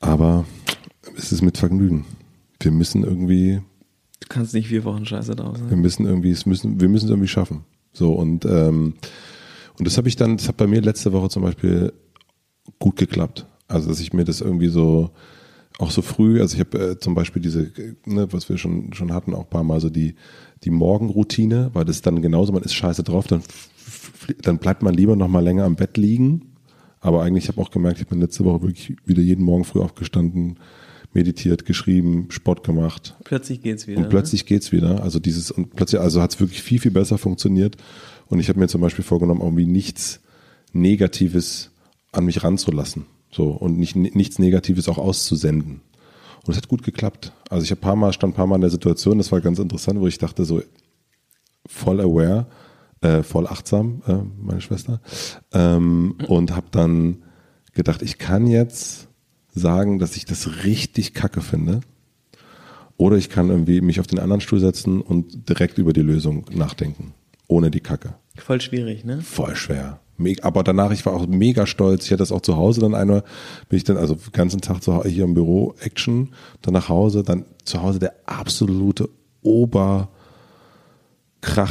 Aber 0.00 0.46
es 1.18 1.32
ist 1.32 1.42
mit 1.42 1.58
Vergnügen. 1.58 2.06
Wir 2.60 2.70
müssen 2.70 3.04
irgendwie. 3.04 3.60
Du 4.20 4.28
kannst 4.30 4.54
nicht 4.54 4.68
vier 4.68 4.84
Wochen 4.84 5.04
scheiße 5.04 5.36
drauf 5.36 5.58
sein. 5.58 5.68
Wir 5.68 5.76
müssen 5.76 6.06
irgendwie, 6.06 6.30
es 6.30 6.46
müssen, 6.46 6.80
wir 6.80 6.88
müssen 6.88 7.06
es 7.06 7.10
irgendwie 7.10 7.28
schaffen. 7.28 7.64
So 7.92 8.14
und 8.14 8.46
ähm, 8.46 8.94
und 9.78 9.86
das 9.86 9.98
habe 9.98 10.08
ich 10.08 10.16
dann, 10.16 10.38
das 10.38 10.48
hat 10.48 10.56
bei 10.56 10.66
mir 10.66 10.80
letzte 10.80 11.12
Woche 11.12 11.28
zum 11.28 11.42
Beispiel 11.42 11.92
gut 12.78 12.96
geklappt. 12.96 13.44
Also 13.66 13.90
dass 13.90 14.00
ich 14.00 14.14
mir 14.14 14.24
das 14.24 14.40
irgendwie 14.40 14.68
so 14.68 15.10
auch 15.78 15.92
so 15.92 16.02
früh, 16.02 16.40
also 16.40 16.54
ich 16.54 16.60
habe 16.60 16.78
äh, 16.78 16.98
zum 16.98 17.14
Beispiel 17.14 17.40
diese, 17.40 17.70
ne, 18.04 18.28
was 18.32 18.48
wir 18.48 18.58
schon 18.58 18.92
schon 18.92 19.12
hatten, 19.12 19.32
auch 19.32 19.44
ein 19.44 19.50
paar 19.50 19.64
Mal 19.64 19.80
so 19.80 19.88
die 19.88 20.16
die 20.64 20.70
Morgenroutine, 20.70 21.70
weil 21.72 21.84
das 21.84 22.02
dann 22.02 22.20
genauso, 22.20 22.52
man 22.52 22.64
ist 22.64 22.74
scheiße 22.74 23.04
drauf, 23.04 23.28
dann 23.28 23.42
dann 24.42 24.58
bleibt 24.58 24.82
man 24.82 24.94
lieber 24.94 25.16
noch 25.16 25.28
mal 25.28 25.42
länger 25.42 25.64
am 25.64 25.76
Bett 25.76 25.96
liegen. 25.96 26.52
Aber 27.00 27.22
eigentlich 27.22 27.46
habe 27.48 27.60
ich 27.60 27.66
auch 27.66 27.70
gemerkt, 27.70 28.00
ich 28.00 28.08
bin 28.08 28.20
letzte 28.20 28.44
Woche 28.44 28.62
wirklich 28.62 28.96
wieder 29.04 29.22
jeden 29.22 29.44
Morgen 29.44 29.64
früh 29.64 29.80
aufgestanden, 29.80 30.58
meditiert, 31.12 31.64
geschrieben, 31.64 32.26
Sport 32.30 32.64
gemacht. 32.64 33.16
Plötzlich 33.24 33.62
geht's 33.62 33.86
wieder. 33.86 34.00
Und 34.00 34.08
plötzlich 34.08 34.42
ne? 34.42 34.48
geht's 34.48 34.72
wieder. 34.72 35.02
Also 35.02 35.20
dieses 35.20 35.50
und 35.50 35.76
plötzlich, 35.76 36.00
also 36.00 36.20
hat's 36.20 36.40
wirklich 36.40 36.62
viel 36.62 36.80
viel 36.80 36.90
besser 36.90 37.18
funktioniert. 37.18 37.76
Und 38.26 38.40
ich 38.40 38.48
habe 38.48 38.58
mir 38.58 38.68
zum 38.68 38.80
Beispiel 38.80 39.04
vorgenommen, 39.04 39.40
irgendwie 39.40 39.66
nichts 39.66 40.20
Negatives 40.72 41.70
an 42.12 42.24
mich 42.24 42.42
ranzulassen, 42.42 43.06
so 43.30 43.50
und 43.50 43.78
nicht 43.78 43.96
nichts 43.96 44.38
Negatives 44.38 44.88
auch 44.88 44.98
auszusenden. 44.98 45.80
Und 46.46 46.52
es 46.52 46.56
hat 46.56 46.68
gut 46.68 46.82
geklappt. 46.82 47.32
Also 47.50 47.64
ich 47.64 47.70
habe 47.70 47.80
paar 47.80 47.96
Mal 47.96 48.12
stand 48.12 48.32
ein 48.32 48.36
paar 48.36 48.46
Mal 48.46 48.56
in 48.56 48.62
der 48.62 48.70
Situation, 48.70 49.18
das 49.18 49.32
war 49.32 49.40
ganz 49.40 49.58
interessant, 49.58 50.00
wo 50.00 50.06
ich 50.06 50.18
dachte 50.18 50.44
so 50.44 50.62
voll 51.66 52.00
aware, 52.00 52.46
äh, 53.00 53.22
voll 53.22 53.46
achtsam, 53.46 54.02
äh, 54.06 54.16
meine 54.40 54.60
Schwester, 54.60 55.00
ähm, 55.52 56.16
und 56.26 56.54
habe 56.56 56.68
dann 56.70 57.22
gedacht, 57.74 58.02
ich 58.02 58.18
kann 58.18 58.46
jetzt 58.46 59.08
sagen, 59.54 59.98
dass 59.98 60.16
ich 60.16 60.24
das 60.24 60.64
richtig 60.64 61.14
kacke 61.14 61.40
finde. 61.40 61.80
Oder 62.96 63.16
ich 63.16 63.30
kann 63.30 63.48
irgendwie 63.48 63.80
mich 63.80 64.00
auf 64.00 64.08
den 64.08 64.18
anderen 64.18 64.40
Stuhl 64.40 64.58
setzen 64.58 65.00
und 65.00 65.48
direkt 65.48 65.78
über 65.78 65.92
die 65.92 66.02
Lösung 66.02 66.46
nachdenken. 66.50 67.14
Ohne 67.46 67.70
die 67.70 67.80
Kacke. 67.80 68.14
Voll 68.36 68.60
schwierig, 68.60 69.04
ne? 69.04 69.22
Voll 69.22 69.54
schwer. 69.54 70.00
Aber 70.42 70.62
danach, 70.62 70.90
ich 70.90 71.06
war 71.06 71.14
auch 71.14 71.26
mega 71.26 71.66
stolz. 71.66 72.04
Ich 72.04 72.10
hatte 72.10 72.22
das 72.22 72.32
auch 72.32 72.40
zu 72.40 72.56
Hause 72.56 72.80
dann 72.80 72.94
einmal, 72.94 73.22
bin 73.68 73.76
ich 73.76 73.84
dann, 73.84 73.96
also 73.96 74.14
den 74.14 74.32
ganzen 74.32 74.60
Tag 74.60 74.82
zu, 74.82 75.04
hier 75.04 75.24
im 75.24 75.34
Büro, 75.34 75.74
Action, 75.80 76.30
dann 76.62 76.74
nach 76.74 76.88
Hause, 76.88 77.22
dann 77.22 77.44
zu 77.64 77.82
Hause 77.82 77.98
der 77.98 78.14
absolute 78.26 79.08
Oberkrach 79.42 80.08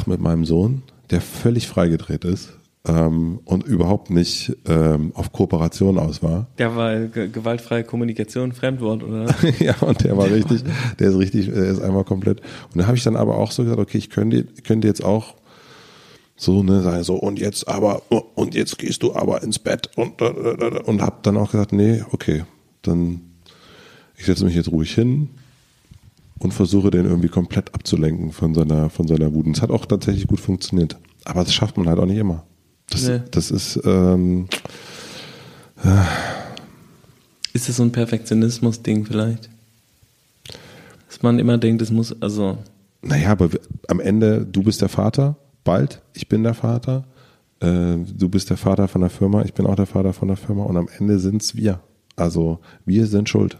mit 0.05 0.21
meinem 0.21 0.45
Sohn, 0.45 0.83
der 1.09 1.21
völlig 1.21 1.67
freigedreht 1.67 2.23
ist 2.25 2.57
ähm, 2.87 3.39
und 3.45 3.65
überhaupt 3.65 4.09
nicht 4.09 4.55
ähm, 4.67 5.11
auf 5.13 5.31
Kooperation 5.31 5.99
aus 5.99 6.23
war. 6.23 6.47
Der 6.57 6.75
war 6.75 6.95
ge 6.99 7.29
gewaltfreie 7.29 7.83
Kommunikation, 7.83 8.53
Fremdwort, 8.53 9.03
oder? 9.03 9.27
ja, 9.59 9.75
und 9.81 10.03
der 10.03 10.17
war 10.17 10.29
richtig, 10.31 10.63
der 10.99 11.09
ist 11.09 11.17
richtig, 11.17 11.47
der 11.47 11.65
ist 11.65 11.81
einmal 11.81 12.05
komplett. 12.05 12.41
Und 12.73 12.81
da 12.81 12.87
habe 12.87 12.97
ich 12.97 13.03
dann 13.03 13.15
aber 13.15 13.37
auch 13.37 13.51
so 13.51 13.63
gesagt, 13.63 13.79
okay, 13.79 13.97
ich 13.97 14.09
könnte, 14.09 14.45
könnte 14.63 14.87
jetzt 14.87 15.03
auch 15.03 15.35
so, 16.39 16.61
ne, 16.61 17.03
so, 17.03 17.15
und 17.15 17.39
jetzt 17.39 17.67
aber, 17.67 18.03
und 18.35 18.53
jetzt 18.53 18.77
gehst 18.77 19.01
du 19.01 19.15
aber 19.15 19.41
ins 19.41 19.57
Bett 19.57 19.89
und, 19.95 20.21
und 20.21 21.01
hab 21.01 21.23
dann 21.23 21.35
auch 21.35 21.51
gesagt, 21.51 21.73
nee, 21.73 22.03
okay, 22.11 22.45
dann, 22.83 23.21
ich 24.15 24.25
setze 24.25 24.45
mich 24.45 24.55
jetzt 24.55 24.71
ruhig 24.71 24.93
hin 24.93 25.29
und 26.37 26.53
versuche 26.53 26.91
den 26.91 27.05
irgendwie 27.05 27.27
komplett 27.27 27.73
abzulenken 27.73 28.31
von 28.31 28.53
seiner, 28.53 28.91
von 28.91 29.07
seiner 29.07 29.33
Wut. 29.33 29.47
Und 29.47 29.57
es 29.57 29.63
hat 29.63 29.71
auch 29.71 29.87
tatsächlich 29.87 30.27
gut 30.27 30.39
funktioniert. 30.39 30.95
Aber 31.25 31.43
das 31.43 31.53
schafft 31.55 31.75
man 31.75 31.89
halt 31.89 31.97
auch 31.97 32.05
nicht 32.05 32.19
immer. 32.19 32.43
Das, 32.91 33.07
nee. 33.07 33.19
das 33.31 33.49
ist, 33.49 33.79
ähm, 33.83 34.47
äh, 35.83 36.03
ist 37.53 37.67
das 37.67 37.77
so 37.77 37.83
ein 37.83 37.91
Perfektionismus-Ding 37.91 39.05
vielleicht? 39.05 39.49
Dass 41.07 41.23
man 41.23 41.39
immer 41.39 41.57
denkt, 41.57 41.81
es 41.81 41.89
muss, 41.89 42.15
also. 42.21 42.59
Naja, 43.01 43.31
aber 43.31 43.49
am 43.87 43.99
Ende, 43.99 44.45
du 44.45 44.61
bist 44.61 44.81
der 44.81 44.89
Vater, 44.89 45.35
bald, 45.67 46.01
ich 46.13 46.29
bin 46.29 46.43
der 46.43 46.53
Vater, 46.53 47.05
äh, 47.59 47.97
du 47.97 48.29
bist 48.29 48.49
der 48.49 48.57
Vater 48.57 48.87
von 48.87 49.01
der 49.01 49.09
Firma, 49.09 49.43
ich 49.43 49.53
bin 49.53 49.65
auch 49.65 49.75
der 49.75 49.85
Vater 49.85 50.13
von 50.13 50.27
der 50.27 50.37
Firma 50.37 50.63
und 50.63 50.77
am 50.77 50.87
Ende 50.97 51.19
sind 51.19 51.41
es 51.41 51.55
wir. 51.55 51.81
Also 52.15 52.59
wir 52.85 53.05
sind 53.05 53.29
schuld. 53.29 53.59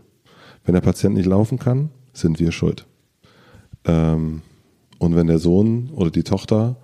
Wenn 0.66 0.74
der 0.74 0.82
Patient 0.82 1.16
nicht 1.16 1.28
laufen 1.28 1.60
kann, 1.60 1.90
sind 2.14 2.40
wir 2.40 2.52
schuld. 2.52 2.86
Ähm, 3.86 4.42
und 5.00 5.16
wenn 5.16 5.28
der 5.28 5.40
Sohn 5.40 5.90
oder 5.92 6.10
die 6.10 6.24
Tochter 6.24 6.78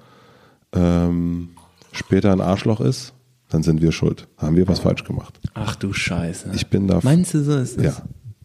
ähm, 0.74 1.50
später 1.92 2.32
ein 2.32 2.42
Arschloch 2.42 2.82
ist, 2.82 3.14
dann 3.50 3.64
sind 3.64 3.82
wir 3.82 3.92
schuld. 3.92 4.28
Haben 4.38 4.56
wir 4.56 4.68
was 4.68 4.80
falsch 4.80 5.04
gemacht. 5.04 5.40
Ach 5.54 5.76
du 5.76 5.94
Scheiße. 5.94 6.52
Ich 6.56 6.68
bin 6.68 6.88
da. 6.88 7.00
Meinst 7.04 7.34
du 7.34 7.44
so 7.44 7.58
ist 7.58 7.78
es? 7.78 7.84
Ja. 7.84 7.94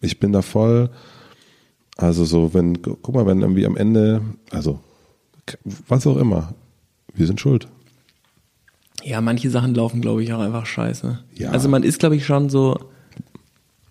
Ich 0.01 0.21
bin 0.21 0.33
da 0.33 0.43
voll. 0.43 0.91
Also 1.97 2.25
so, 2.25 2.55
wenn, 2.55 2.81
guck 2.83 3.14
mal, 3.14 3.27
wenn 3.27 3.41
irgendwie 3.41 3.67
am 3.67 3.77
Ende, 3.77 4.23
also 4.51 4.81
was 5.88 6.07
auch 6.07 6.17
immer, 6.17 6.55
wir 7.14 7.27
sind 7.27 7.40
schuld. 7.40 7.68
Ja, 9.03 9.21
manche 9.21 9.51
Sachen 9.51 9.75
laufen, 9.75 10.01
glaube 10.01 10.23
ich, 10.23 10.33
auch 10.33 10.40
einfach 10.40 10.66
scheiße. 10.66 11.18
Ja. 11.35 11.51
Also 11.51 11.68
man 11.68 11.83
ist, 11.83 11.99
glaube 12.01 12.16
ich, 12.16 12.27
schon 12.27 12.51
so 12.51 12.79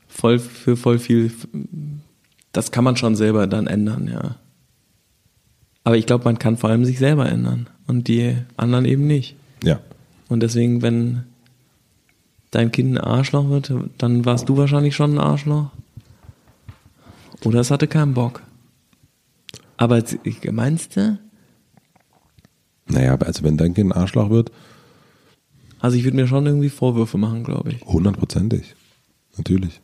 voll 0.07 0.39
für 0.39 0.75
voll 0.75 0.99
viel. 0.99 1.31
Das 2.51 2.71
kann 2.71 2.83
man 2.83 2.97
schon 2.97 3.15
selber 3.15 3.47
dann 3.47 3.67
ändern, 3.67 4.09
ja. 4.11 4.35
Aber 5.83 5.95
ich 5.95 6.05
glaube, 6.05 6.25
man 6.25 6.37
kann 6.37 6.57
vor 6.57 6.69
allem 6.69 6.83
sich 6.83 6.99
selber 6.99 7.29
ändern 7.29 7.69
und 7.87 8.09
die 8.09 8.35
anderen 8.57 8.85
eben 8.85 9.07
nicht. 9.07 9.37
Ja. 9.63 9.79
Und 10.27 10.41
deswegen, 10.41 10.81
wenn 10.81 11.23
dein 12.51 12.71
Kind 12.71 12.93
ein 12.93 12.97
Arschloch 12.97 13.49
wird, 13.49 13.73
dann 13.97 14.25
warst 14.25 14.49
du 14.49 14.57
wahrscheinlich 14.57 14.95
schon 14.95 15.15
ein 15.15 15.19
Arschloch. 15.19 15.69
Oder 17.45 17.61
es 17.61 17.71
hatte 17.71 17.87
keinen 17.87 18.13
Bock. 18.13 18.41
Aber 19.77 20.03
meinst 20.51 20.97
du? 20.97 21.19
Naja, 22.89 23.15
also 23.15 23.43
wenn 23.43 23.57
dein 23.57 23.73
Kind 23.73 23.91
ein 23.91 23.97
Arschloch 23.99 24.29
wird, 24.29 24.51
Also 25.79 25.97
ich 25.97 26.03
würde 26.03 26.17
mir 26.17 26.27
schon 26.27 26.45
irgendwie 26.45 26.69
Vorwürfe 26.69 27.17
machen, 27.17 27.43
glaube 27.43 27.71
ich. 27.71 27.81
hundertprozentig. 27.85 28.75
Natürlich. 29.37 29.79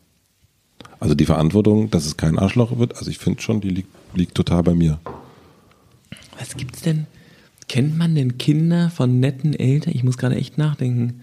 Also 0.99 1.13
die 1.15 1.25
Verantwortung, 1.25 1.91
dass 1.91 2.05
es 2.05 2.17
kein 2.17 2.39
Arschloch 2.39 2.77
wird, 2.79 2.97
also 2.97 3.11
ich 3.11 3.19
finde 3.19 3.41
schon, 3.41 3.61
die 3.61 3.69
liegt, 3.69 3.89
liegt 4.15 4.35
total 4.35 4.63
bei 4.63 4.73
mir. 4.73 4.99
Was 6.39 6.55
gibt's 6.55 6.81
denn? 6.81 7.05
Kennt 7.67 7.97
man 7.97 8.15
denn 8.15 8.37
Kinder 8.37 8.89
von 8.89 9.19
netten 9.19 9.53
Eltern? 9.53 9.93
Ich 9.95 10.03
muss 10.03 10.17
gerade 10.17 10.35
echt 10.35 10.57
nachdenken. 10.57 11.21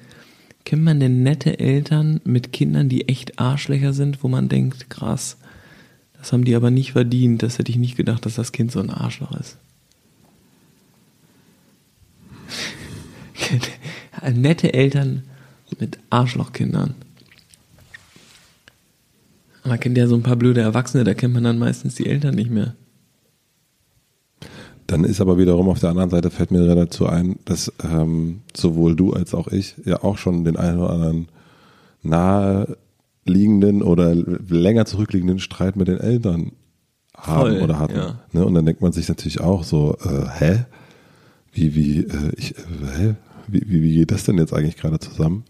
Kennt 0.64 0.83
man 0.85 1.01
denn 1.01 1.23
nette 1.23 1.59
Eltern 1.59 2.21
mit 2.25 2.53
Kindern, 2.53 2.88
die 2.88 3.09
echt 3.09 3.38
Arschlöcher 3.38 3.93
sind, 3.93 4.23
wo 4.23 4.29
man 4.29 4.49
denkt, 4.49 4.90
krass, 4.90 5.38
das 6.19 6.33
haben 6.33 6.45
die 6.45 6.55
aber 6.55 6.71
nicht 6.71 6.93
verdient. 6.93 7.43
Das 7.43 7.59
hätte 7.59 7.71
ich 7.73 7.79
nicht 7.79 7.97
gedacht, 7.97 8.27
dass 8.27 8.35
das 8.35 8.53
Kind 8.53 8.71
so 8.71 8.81
ein 8.81 8.90
Arschloch 8.90 9.33
ist. 9.33 9.57
nette 14.35 14.73
Eltern 14.75 15.25
mit 15.79 15.99
Arschlochkindern. 16.11 16.95
Man 19.65 19.79
kennt 19.79 19.99
ja 19.99 20.07
so 20.07 20.15
ein 20.15 20.23
paar 20.23 20.37
blöde 20.37 20.61
Erwachsene, 20.61 21.05
da 21.05 21.15
kennt 21.15 21.35
man 21.35 21.45
dann 21.45 21.59
meistens 21.59 21.95
die 21.95 22.07
Eltern 22.07 22.35
nicht 22.35 22.51
mehr. 22.51 22.75
Dann 24.87 25.05
ist 25.05 25.21
aber 25.21 25.39
wiederum 25.39 25.69
auf 25.69 25.79
der 25.79 25.91
anderen 25.91 26.11
Seite 26.11 26.31
fällt 26.31 26.51
mir 26.51 26.67
dazu 26.75 27.07
ein, 27.07 27.39
dass 27.45 27.73
ähm, 27.85 28.41
sowohl 28.57 28.97
du 28.97 29.13
als 29.13 29.35
auch 29.35 29.47
ich 29.49 29.77
ja 29.85 30.03
auch 30.03 30.19
schon 30.19 30.45
den 30.45 30.57
einen 30.57 30.79
oder 30.79 30.91
anderen 30.91 31.29
naheliegenden 32.03 33.83
oder 33.83 34.15
länger 34.15 34.87
zurückliegenden 34.87 35.39
Streit 35.39 35.77
mit 35.77 35.87
den 35.87 36.01
Eltern 36.01 36.53
haben 37.17 37.41
Voll, 37.41 37.61
oder 37.61 37.79
hatten. 37.79 37.97
ja. 37.97 38.19
Ne? 38.33 38.45
Und 38.45 38.55
dann 38.55 38.67
denkt 38.67 38.81
man 38.81 38.93
sich 38.93 39.09
natürlich 39.09 39.41
auch 39.41 39.63
so, 39.63 39.97
äh, 40.03 40.27
hä? 40.39 40.65
Wie, 41.53 41.75
wie, 41.75 41.99
äh, 42.01 42.33
ich, 42.37 42.57
äh? 42.59 43.15
Wie, 43.47 43.63
wie, 43.67 43.83
wie 43.83 43.95
geht 43.97 44.11
das 44.11 44.25
denn 44.25 44.39
jetzt 44.39 44.53
eigentlich 44.53 44.77
gerade 44.77 44.99
zusammen? 44.99 45.45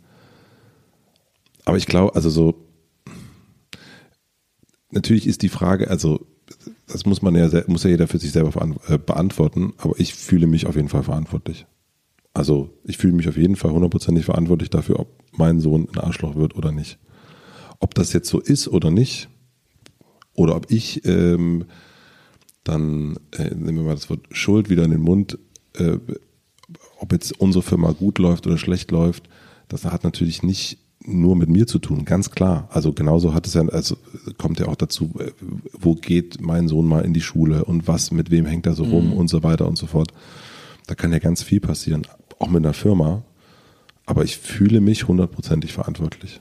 Aber 1.64 1.76
ich 1.76 1.86
glaube, 1.86 2.14
also 2.14 2.30
so, 2.30 2.66
natürlich 4.90 5.26
ist 5.26 5.42
die 5.42 5.48
Frage, 5.48 5.90
also 5.90 6.26
das 6.86 7.06
muss 7.06 7.22
man 7.22 7.34
ja, 7.34 7.48
muss 7.66 7.84
ja 7.84 7.90
jeder 7.90 8.08
für 8.08 8.18
sich 8.18 8.32
selber 8.32 8.52
äh, 8.88 8.98
beantworten, 8.98 9.74
aber 9.76 9.98
ich 9.98 10.14
fühle 10.14 10.46
mich 10.46 10.66
auf 10.66 10.76
jeden 10.76 10.88
Fall 10.88 11.02
verantwortlich. 11.02 11.66
Also 12.32 12.70
ich 12.84 12.96
fühle 12.96 13.12
mich 13.12 13.28
auf 13.28 13.36
jeden 13.36 13.56
Fall 13.56 13.72
hundertprozentig 13.72 14.24
verantwortlich 14.24 14.70
dafür, 14.70 15.00
ob 15.00 15.08
mein 15.32 15.60
Sohn 15.60 15.88
ein 15.92 15.98
Arschloch 15.98 16.36
wird 16.36 16.56
oder 16.56 16.72
nicht. 16.72 16.98
Ob 17.80 17.94
das 17.94 18.12
jetzt 18.12 18.28
so 18.28 18.40
ist 18.40 18.68
oder 18.68 18.90
nicht, 18.90 19.28
oder 20.34 20.56
ob 20.56 20.70
ich 20.70 21.04
ähm, 21.04 21.66
dann, 22.64 23.18
äh, 23.32 23.54
nehmen 23.54 23.78
wir 23.78 23.84
mal 23.84 23.94
das 23.94 24.10
Wort 24.10 24.26
Schuld 24.30 24.70
wieder 24.70 24.84
in 24.84 24.90
den 24.90 25.00
Mund, 25.00 25.38
äh, 25.74 25.98
ob 26.98 27.12
jetzt 27.12 27.38
unsere 27.40 27.62
Firma 27.62 27.92
gut 27.92 28.18
läuft 28.18 28.46
oder 28.46 28.58
schlecht 28.58 28.90
läuft, 28.90 29.28
das 29.68 29.84
hat 29.84 30.04
natürlich 30.04 30.42
nicht 30.42 30.78
nur 31.02 31.34
mit 31.34 31.48
mir 31.48 31.66
zu 31.66 31.78
tun, 31.78 32.04
ganz 32.04 32.30
klar. 32.30 32.68
Also 32.70 32.92
genauso 32.92 33.32
hat 33.32 33.46
es 33.46 33.54
ja, 33.54 33.66
also 33.68 33.96
kommt 34.36 34.60
ja 34.60 34.66
auch 34.66 34.76
dazu, 34.76 35.14
äh, 35.18 35.32
wo 35.72 35.94
geht 35.94 36.40
mein 36.40 36.68
Sohn 36.68 36.86
mal 36.86 37.04
in 37.04 37.14
die 37.14 37.22
Schule 37.22 37.64
und 37.64 37.88
was, 37.88 38.10
mit 38.10 38.30
wem 38.30 38.44
hängt 38.46 38.66
er 38.66 38.74
so 38.74 38.84
rum 38.84 39.12
und 39.12 39.28
so 39.28 39.42
weiter 39.42 39.66
und 39.66 39.78
so 39.78 39.86
fort. 39.86 40.12
Da 40.86 40.94
kann 40.94 41.12
ja 41.12 41.18
ganz 41.18 41.42
viel 41.42 41.60
passieren, 41.60 42.06
auch 42.38 42.48
mit 42.48 42.64
einer 42.64 42.74
Firma. 42.74 43.22
Aber 44.06 44.24
ich 44.24 44.38
fühle 44.38 44.80
mich 44.80 45.06
hundertprozentig 45.06 45.72
verantwortlich. 45.72 46.40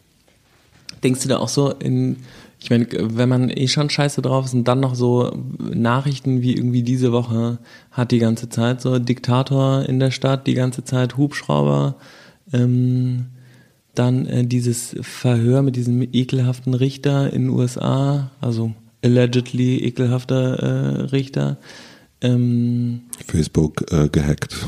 Denkst 1.04 1.22
du 1.22 1.30
da 1.30 1.38
auch 1.38 1.50
so 1.50 1.72
in, 1.72 2.18
ich 2.62 2.70
meine, 2.70 2.88
wenn 2.92 3.30
man 3.30 3.50
eh 3.50 3.68
schon 3.68 3.90
scheiße 3.90 4.22
drauf 4.22 4.46
ist 4.46 4.54
und 4.54 4.66
dann 4.66 4.82
noch 4.82 4.96
so 4.96 5.32
Nachrichten 5.58 6.42
wie 6.42 6.56
irgendwie 6.56 6.84
diese 6.84 7.12
Woche 7.12 7.60
hat 7.92 8.12
die 8.12 8.20
ganze 8.20 8.50
Zeit 8.50 8.82
so 8.82 9.00
Diktator 9.00 9.86
in 9.88 10.00
der 10.00 10.12
Stadt, 10.12 10.46
die 10.46 10.56
ganze 10.56 10.84
Zeit 10.84 11.16
Hubschrauber, 11.16 11.96
ähm, 12.52 13.28
dann 13.96 14.26
äh, 14.26 14.46
dieses 14.46 14.96
Verhör 15.02 15.62
mit 15.62 15.78
diesem 15.78 16.02
ekelhaften 16.02 16.74
Richter 16.74 17.32
in 17.32 17.44
den 17.44 17.50
USA, 17.50 18.32
also 18.42 18.74
allegedly 19.04 19.78
ekelhafter 19.78 20.60
äh, 20.60 21.02
Richter, 21.12 21.58
ähm, 22.22 23.04
Facebook 23.26 23.90
äh, 23.92 24.10
gehackt. 24.10 24.68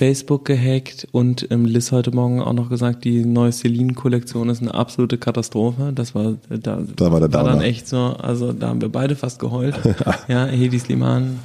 Facebook 0.00 0.46
gehackt 0.46 1.06
und 1.12 1.46
ähm, 1.50 1.66
Liz 1.66 1.92
heute 1.92 2.10
Morgen 2.10 2.40
auch 2.40 2.54
noch 2.54 2.70
gesagt, 2.70 3.04
die 3.04 3.22
neue 3.22 3.52
Celine-Kollektion 3.52 4.48
ist 4.48 4.62
eine 4.62 4.72
absolute 4.72 5.18
Katastrophe. 5.18 5.92
Das 5.94 6.14
war 6.14 6.36
äh, 6.48 6.58
da, 6.58 6.82
Da 6.96 7.12
war 7.12 7.20
der 7.20 7.28
dann 7.28 7.44
Downer. 7.44 7.64
echt 7.64 7.86
so, 7.86 7.98
also 7.98 8.54
da 8.54 8.68
haben 8.68 8.80
wir 8.80 8.88
beide 8.88 9.14
fast 9.14 9.38
geheult. 9.38 9.78
ja, 10.28 10.46
Hedi 10.46 10.78
Sliman 10.78 11.38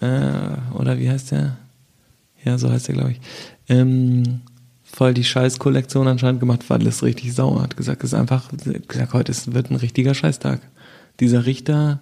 äh, 0.00 0.76
oder 0.78 0.96
wie 1.00 1.10
heißt 1.10 1.32
der? 1.32 1.56
Ja, 2.44 2.56
so 2.56 2.70
heißt 2.70 2.86
der, 2.86 2.94
glaube 2.94 3.10
ich. 3.10 3.20
Ähm, 3.68 4.42
voll 4.84 5.12
die 5.12 5.24
Scheiß-Kollektion 5.24 6.06
anscheinend 6.06 6.38
gemacht, 6.38 6.60
weil 6.68 6.80
Liz 6.80 7.02
richtig 7.02 7.34
sauer 7.34 7.62
hat 7.62 7.76
gesagt, 7.76 8.04
es 8.04 8.12
ist 8.12 8.18
einfach, 8.18 8.48
gesagt, 8.86 9.12
heute 9.12 9.32
ist, 9.32 9.54
wird 9.54 9.72
ein 9.72 9.76
richtiger 9.76 10.14
Scheißtag. 10.14 10.60
Dieser 11.18 11.46
Richter, 11.46 11.98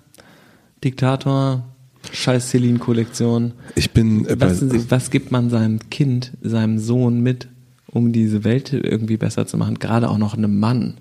Diktator, 0.85 1.65
Scheiß 2.13 2.51
Celine-Kollektion. 2.51 3.53
Ich 3.75 3.91
bin 3.93 4.27
äh, 4.27 4.37
Was, 4.39 4.91
was 4.91 5.11
gibt 5.11 5.31
man 5.33 5.51
seinem 5.51 5.79
Kind, 5.91 6.33
seinem 6.41 6.79
Sohn 6.79 7.21
mit, 7.21 7.49
um 7.91 8.13
diese 8.13 8.45
Welt 8.45 8.73
irgendwie 8.73 9.17
besser 9.17 9.47
zu 9.47 9.57
machen? 9.57 9.79
Gerade 9.79 10.09
auch 10.09 10.19
noch 10.19 10.35
einem 10.35 10.59
Mann. 10.59 10.95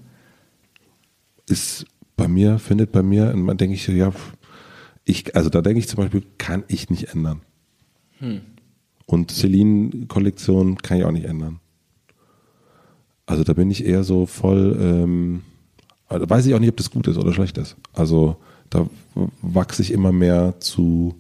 ist 1.47 1.85
bei 2.15 2.27
mir, 2.27 2.59
findet 2.59 2.91
bei 2.91 3.03
mir, 3.03 3.33
und 3.33 3.41
man 3.41 3.57
denke 3.57 3.75
ich, 3.75 3.87
ja, 3.87 4.11
ich, 5.03 5.35
also 5.35 5.49
da 5.49 5.61
denke 5.61 5.79
ich 5.79 5.87
zum 5.87 5.97
Beispiel, 5.97 6.23
kann 6.37 6.63
ich 6.67 6.89
nicht 6.89 7.09
ändern. 7.09 7.41
Und 9.05 9.31
Celine-Kollektion 9.31 10.77
kann 10.77 10.97
ich 10.97 11.03
auch 11.03 11.11
nicht 11.11 11.25
ändern. 11.25 11.59
Also 13.25 13.43
da 13.43 13.53
bin 13.53 13.69
ich 13.69 13.85
eher 13.85 14.03
so 14.03 14.25
voll, 14.25 14.77
ähm, 14.79 15.41
also 16.07 16.29
weiß 16.29 16.45
ich 16.45 16.53
auch 16.53 16.59
nicht, 16.59 16.69
ob 16.69 16.77
das 16.77 16.91
gut 16.91 17.07
ist 17.07 17.17
oder 17.17 17.33
schlecht 17.33 17.57
ist. 17.57 17.75
Also 17.93 18.37
da 18.69 18.87
wachse 19.41 19.81
ich 19.81 19.91
immer 19.91 20.11
mehr 20.11 20.55
zu, 20.59 21.15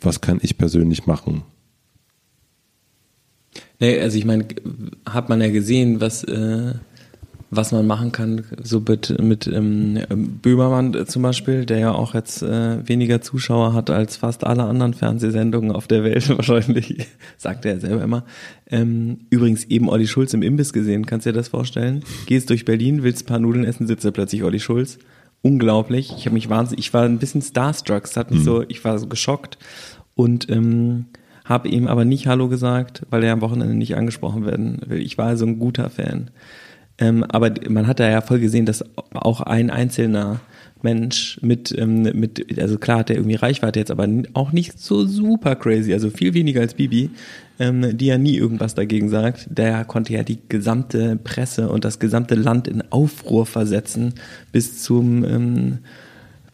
was 0.00 0.20
kann 0.20 0.40
ich 0.42 0.58
persönlich 0.58 1.06
machen. 1.06 1.42
Nee, 3.80 4.00
also 4.00 4.16
ich 4.16 4.24
meine, 4.24 4.46
hat 5.04 5.28
man 5.28 5.40
ja 5.40 5.48
gesehen, 5.48 6.00
was, 6.00 6.22
äh, 6.24 6.74
was 7.50 7.72
man 7.72 7.86
machen 7.86 8.12
kann, 8.12 8.44
so 8.62 8.80
mit, 8.80 9.20
mit 9.20 9.46
ähm, 9.46 9.98
Böhmermann 10.40 11.06
zum 11.06 11.22
Beispiel, 11.22 11.66
der 11.66 11.78
ja 11.78 11.92
auch 11.92 12.14
jetzt 12.14 12.42
äh, 12.42 12.88
weniger 12.88 13.20
Zuschauer 13.20 13.74
hat 13.74 13.90
als 13.90 14.16
fast 14.16 14.44
alle 14.44 14.62
anderen 14.62 14.94
Fernsehsendungen 14.94 15.72
auf 15.72 15.86
der 15.86 16.04
Welt 16.04 16.28
wahrscheinlich, 16.36 17.06
sagt 17.36 17.64
er 17.64 17.80
selber 17.80 18.02
immer. 18.02 18.24
Ähm, 18.70 19.18
übrigens 19.30 19.64
eben 19.64 19.88
Olli 19.88 20.06
Schulz 20.06 20.32
im 20.32 20.42
Imbiss 20.42 20.72
gesehen, 20.72 21.04
kannst 21.04 21.26
du 21.26 21.32
dir 21.32 21.38
das 21.38 21.48
vorstellen? 21.48 22.04
Gehst 22.26 22.50
durch 22.50 22.64
Berlin, 22.64 23.02
willst 23.02 23.24
ein 23.24 23.26
paar 23.26 23.40
Nudeln 23.40 23.64
essen, 23.64 23.86
sitzt 23.86 24.04
da 24.04 24.12
plötzlich 24.12 24.44
Olli 24.44 24.60
Schulz. 24.60 24.98
Unglaublich. 25.42 26.14
Ich 26.16 26.26
habe 26.26 26.34
mich 26.34 26.48
wahnsinnig, 26.48 26.86
ich 26.86 26.94
war 26.94 27.04
ein 27.04 27.18
bisschen 27.18 27.42
starstruck, 27.42 28.04
es 28.04 28.16
hat 28.16 28.30
mich 28.30 28.44
so, 28.44 28.62
ich 28.68 28.84
war 28.84 28.98
so 28.98 29.08
geschockt 29.08 29.58
und 30.14 30.48
ähm, 30.48 31.06
habe 31.44 31.68
ihm 31.68 31.88
aber 31.88 32.04
nicht 32.04 32.28
Hallo 32.28 32.48
gesagt, 32.48 33.02
weil 33.10 33.24
er 33.24 33.32
am 33.32 33.40
Wochenende 33.40 33.74
nicht 33.74 33.96
angesprochen 33.96 34.46
werden 34.46 34.80
will. 34.86 35.00
Ich 35.00 35.18
war 35.18 35.26
also 35.26 35.44
ein 35.44 35.58
guter 35.58 35.90
Fan. 35.90 36.30
Ähm, 36.98 37.24
aber 37.24 37.52
man 37.68 37.88
hat 37.88 37.98
da 37.98 38.08
ja 38.08 38.20
voll 38.20 38.38
gesehen, 38.38 38.66
dass 38.66 38.84
auch 39.14 39.40
ein 39.40 39.70
einzelner 39.70 40.40
Mensch 40.82 41.38
mit, 41.42 41.74
ähm, 41.78 42.02
mit, 42.02 42.58
also 42.58 42.78
klar 42.78 42.98
hat 42.98 43.10
er 43.10 43.16
irgendwie 43.16 43.36
Reichweite 43.36 43.78
jetzt, 43.78 43.90
aber 43.90 44.08
auch 44.34 44.52
nicht 44.52 44.78
so 44.80 45.06
super 45.06 45.56
crazy, 45.56 45.92
also 45.92 46.10
viel 46.10 46.34
weniger 46.34 46.60
als 46.60 46.74
Bibi, 46.74 47.10
ähm, 47.58 47.96
die 47.96 48.06
ja 48.06 48.18
nie 48.18 48.36
irgendwas 48.36 48.74
dagegen 48.74 49.08
sagt. 49.08 49.46
Der 49.50 49.84
konnte 49.84 50.12
ja 50.12 50.22
die 50.22 50.38
gesamte 50.48 51.16
Presse 51.16 51.68
und 51.68 51.84
das 51.84 51.98
gesamte 51.98 52.34
Land 52.34 52.68
in 52.68 52.82
Aufruhr 52.90 53.46
versetzen, 53.46 54.14
bis 54.50 54.82
zum, 54.82 55.24
ähm, 55.24 55.78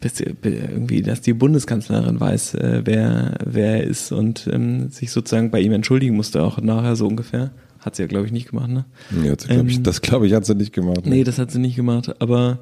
bis 0.01 0.21
irgendwie, 0.21 1.01
dass 1.01 1.21
die 1.21 1.33
Bundeskanzlerin 1.33 2.19
weiß, 2.19 2.53
äh, 2.55 2.81
wer, 2.85 3.33
wer 3.45 3.77
er 3.77 3.83
ist 3.83 4.11
und 4.11 4.47
ähm, 4.51 4.89
sich 4.89 5.11
sozusagen 5.11 5.51
bei 5.51 5.59
ihm 5.59 5.73
entschuldigen 5.73 6.15
musste, 6.15 6.41
auch 6.43 6.61
nachher 6.61 6.95
so 6.95 7.07
ungefähr. 7.07 7.51
Hat 7.79 7.95
sie 7.95 8.03
ja, 8.03 8.07
glaube 8.07 8.25
ich, 8.25 8.31
nicht 8.33 8.49
gemacht, 8.49 8.69
ne? 8.69 8.85
Ja, 9.23 9.35
das 9.35 9.47
glaube 9.47 9.69
ich, 9.69 9.77
Ähm, 9.77 9.83
das 9.83 10.01
glaub 10.01 10.23
ich, 10.23 10.33
hat 10.33 10.45
sie 10.45 10.53
nicht 10.55 10.73
gemacht. 10.73 11.05
ne? 11.05 11.11
Nee, 11.15 11.23
das 11.23 11.37
hat 11.39 11.49
sie 11.51 11.59
nicht 11.59 11.75
gemacht, 11.77 12.13
aber 12.21 12.59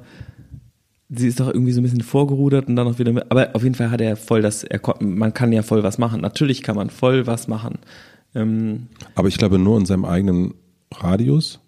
sie 1.08 1.28
ist 1.28 1.40
doch 1.40 1.48
irgendwie 1.48 1.72
so 1.72 1.80
ein 1.80 1.84
bisschen 1.84 2.02
vorgerudert 2.02 2.68
und 2.68 2.76
dann 2.76 2.86
auch 2.86 2.98
wieder 2.98 3.12
mit, 3.12 3.30
aber 3.30 3.50
auf 3.54 3.62
jeden 3.62 3.74
Fall 3.74 3.90
hat 3.90 4.00
er 4.00 4.16
voll 4.16 4.42
das, 4.42 4.64
er, 4.64 4.80
man 5.00 5.32
kann 5.32 5.52
ja 5.52 5.62
voll 5.62 5.82
was 5.82 5.98
machen. 5.98 6.20
Natürlich 6.20 6.62
kann 6.62 6.76
man 6.76 6.90
voll 6.90 7.26
was 7.26 7.48
machen. 7.48 7.78
Ähm, 8.34 8.88
Aber 9.14 9.28
ich 9.28 9.38
glaube 9.38 9.58
nur 9.58 9.78
in 9.78 9.86
seinem 9.86 10.04
eigenen 10.04 10.54
Radius. 10.94 11.60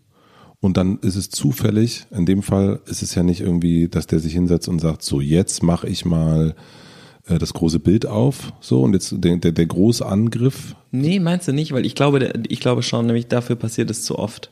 Und 0.62 0.76
dann 0.76 0.98
ist 0.98 1.16
es 1.16 1.31
zufällig, 1.31 2.07
in 2.11 2.26
dem 2.26 2.42
Fall 2.42 2.81
ist 2.85 3.03
es 3.03 3.14
ja 3.14 3.22
nicht 3.22 3.40
irgendwie, 3.40 3.88
dass 3.88 4.07
der 4.07 4.18
sich 4.20 4.35
hinsetzt 4.35 4.68
und 4.68 4.79
sagt, 4.79 5.03
so 5.03 5.22
jetzt 5.22 5.62
mache 5.62 5.88
ich 5.88 6.05
mal 6.05 6.55
äh, 7.26 7.38
das 7.38 7.55
große 7.55 7.80
Bild 7.80 8.05
auf, 8.05 8.53
so 8.61 8.82
und 8.82 8.93
jetzt 8.93 9.14
der, 9.16 9.38
der, 9.38 9.53
der 9.53 9.66
große 9.66 10.05
Angriff. 10.05 10.76
nee, 10.91 11.18
meinst 11.18 11.49
du 11.49 11.53
nicht? 11.53 11.72
Weil 11.72 11.86
ich 11.86 11.95
glaube, 11.95 12.18
der, 12.18 12.34
ich 12.47 12.61
glaube 12.61 12.82
schon, 12.82 13.07
nämlich 13.07 13.28
dafür 13.28 13.57
passiert 13.57 13.91
es 13.91 14.05
zu 14.05 14.18
oft. 14.18 14.51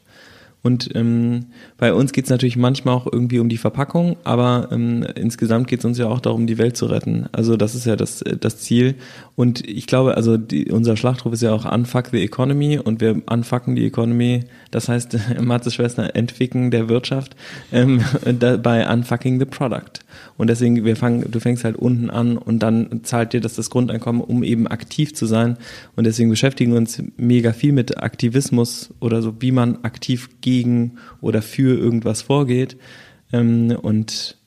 Und 0.63 0.91
ähm, 0.97 1.47
bei 1.77 1.95
uns 1.95 2.13
geht 2.13 2.25
es 2.25 2.31
natürlich 2.31 2.57
manchmal 2.57 2.95
auch 2.95 3.07
irgendwie 3.11 3.39
um 3.39 3.49
die 3.49 3.59
Verpackung, 3.59 4.17
aber 4.25 4.69
ähm, 4.73 5.07
insgesamt 5.15 5.69
geht 5.69 5.79
es 5.81 5.85
uns 5.85 5.99
ja 5.99 6.09
auch 6.09 6.21
darum, 6.21 6.47
die 6.47 6.59
Welt 6.59 6.77
zu 6.77 6.87
retten. 6.87 7.27
Also 7.33 7.57
das 7.57 7.75
ist 7.75 7.87
ja 7.87 7.95
das, 7.95 8.25
das 8.41 8.59
Ziel. 8.59 8.97
Und 9.37 9.67
ich 9.67 9.87
glaube, 9.87 10.17
also 10.17 10.37
die, 10.37 10.71
unser 10.71 10.97
Schlachtruf 10.97 11.33
ist 11.33 11.43
ja 11.43 11.53
auch 11.53 11.71
Unfuck 11.71 12.09
the 12.09 12.23
Economy 12.23 12.79
und 12.79 13.01
wir 13.01 13.23
unfucken 13.31 13.77
die 13.77 13.87
Economy. 13.87 14.45
Das 14.71 14.89
heißt, 14.89 15.19
Matzes 15.41 15.75
Schwester 15.75 16.17
entwickeln 16.17 16.71
der 16.71 16.89
Wirtschaft 16.89 17.37
ähm, 17.73 18.03
bei 18.63 18.93
Unfucking 18.93 19.39
the 19.39 19.47
Product. 19.47 20.01
Und 20.37 20.49
deswegen, 20.49 20.85
wir 20.85 20.97
fangen, 20.97 21.31
du 21.31 21.41
fängst 21.41 21.65
halt 21.65 21.77
unten 21.77 22.11
an 22.11 22.39
und 22.39 22.61
dann 22.61 23.01
zahlt 23.03 23.33
dir 23.33 23.41
das 23.41 23.55
das 23.55 23.71
Grundeinkommen, 23.71 24.23
um 24.23 24.43
eben 24.43 24.67
aktiv 24.67 25.15
zu 25.15 25.27
sein. 25.27 25.57
Und 25.97 26.05
deswegen 26.05 26.31
beschäftigen 26.31 26.73
wir 26.73 26.79
uns 26.79 27.03
mega 27.17 27.53
viel 27.53 27.73
mit 27.73 28.03
Aktivismus 28.03 28.95
oder 29.01 29.23
so, 29.23 29.35
wie 29.41 29.53
man 29.53 29.85
aktiv 29.85 30.29
gegen 30.41 30.97
oder 31.21 31.43
für 31.43 31.79
irgendwas 31.79 32.23
vorgeht. 32.23 32.77
Ähm, 33.33 33.77
und 33.83 34.39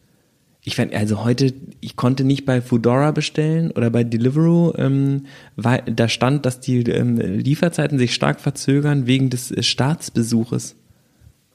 ich 0.63 0.75
fand, 0.75 0.93
also 0.93 1.23
heute, 1.23 1.53
ich 1.79 1.95
konnte 1.95 2.23
nicht 2.23 2.45
bei 2.45 2.61
Foodora 2.61 3.11
bestellen 3.11 3.71
oder 3.71 3.89
bei 3.89 4.03
Deliveroo, 4.03 4.73
ähm, 4.77 5.25
weil 5.55 5.81
da 5.81 6.07
stand, 6.07 6.45
dass 6.45 6.59
die 6.59 6.83
ähm, 6.83 7.17
Lieferzeiten 7.17 7.97
sich 7.97 8.13
stark 8.13 8.39
verzögern 8.39 9.07
wegen 9.07 9.31
des 9.31 9.51
äh, 9.51 9.63
Staatsbesuches. 9.63 10.75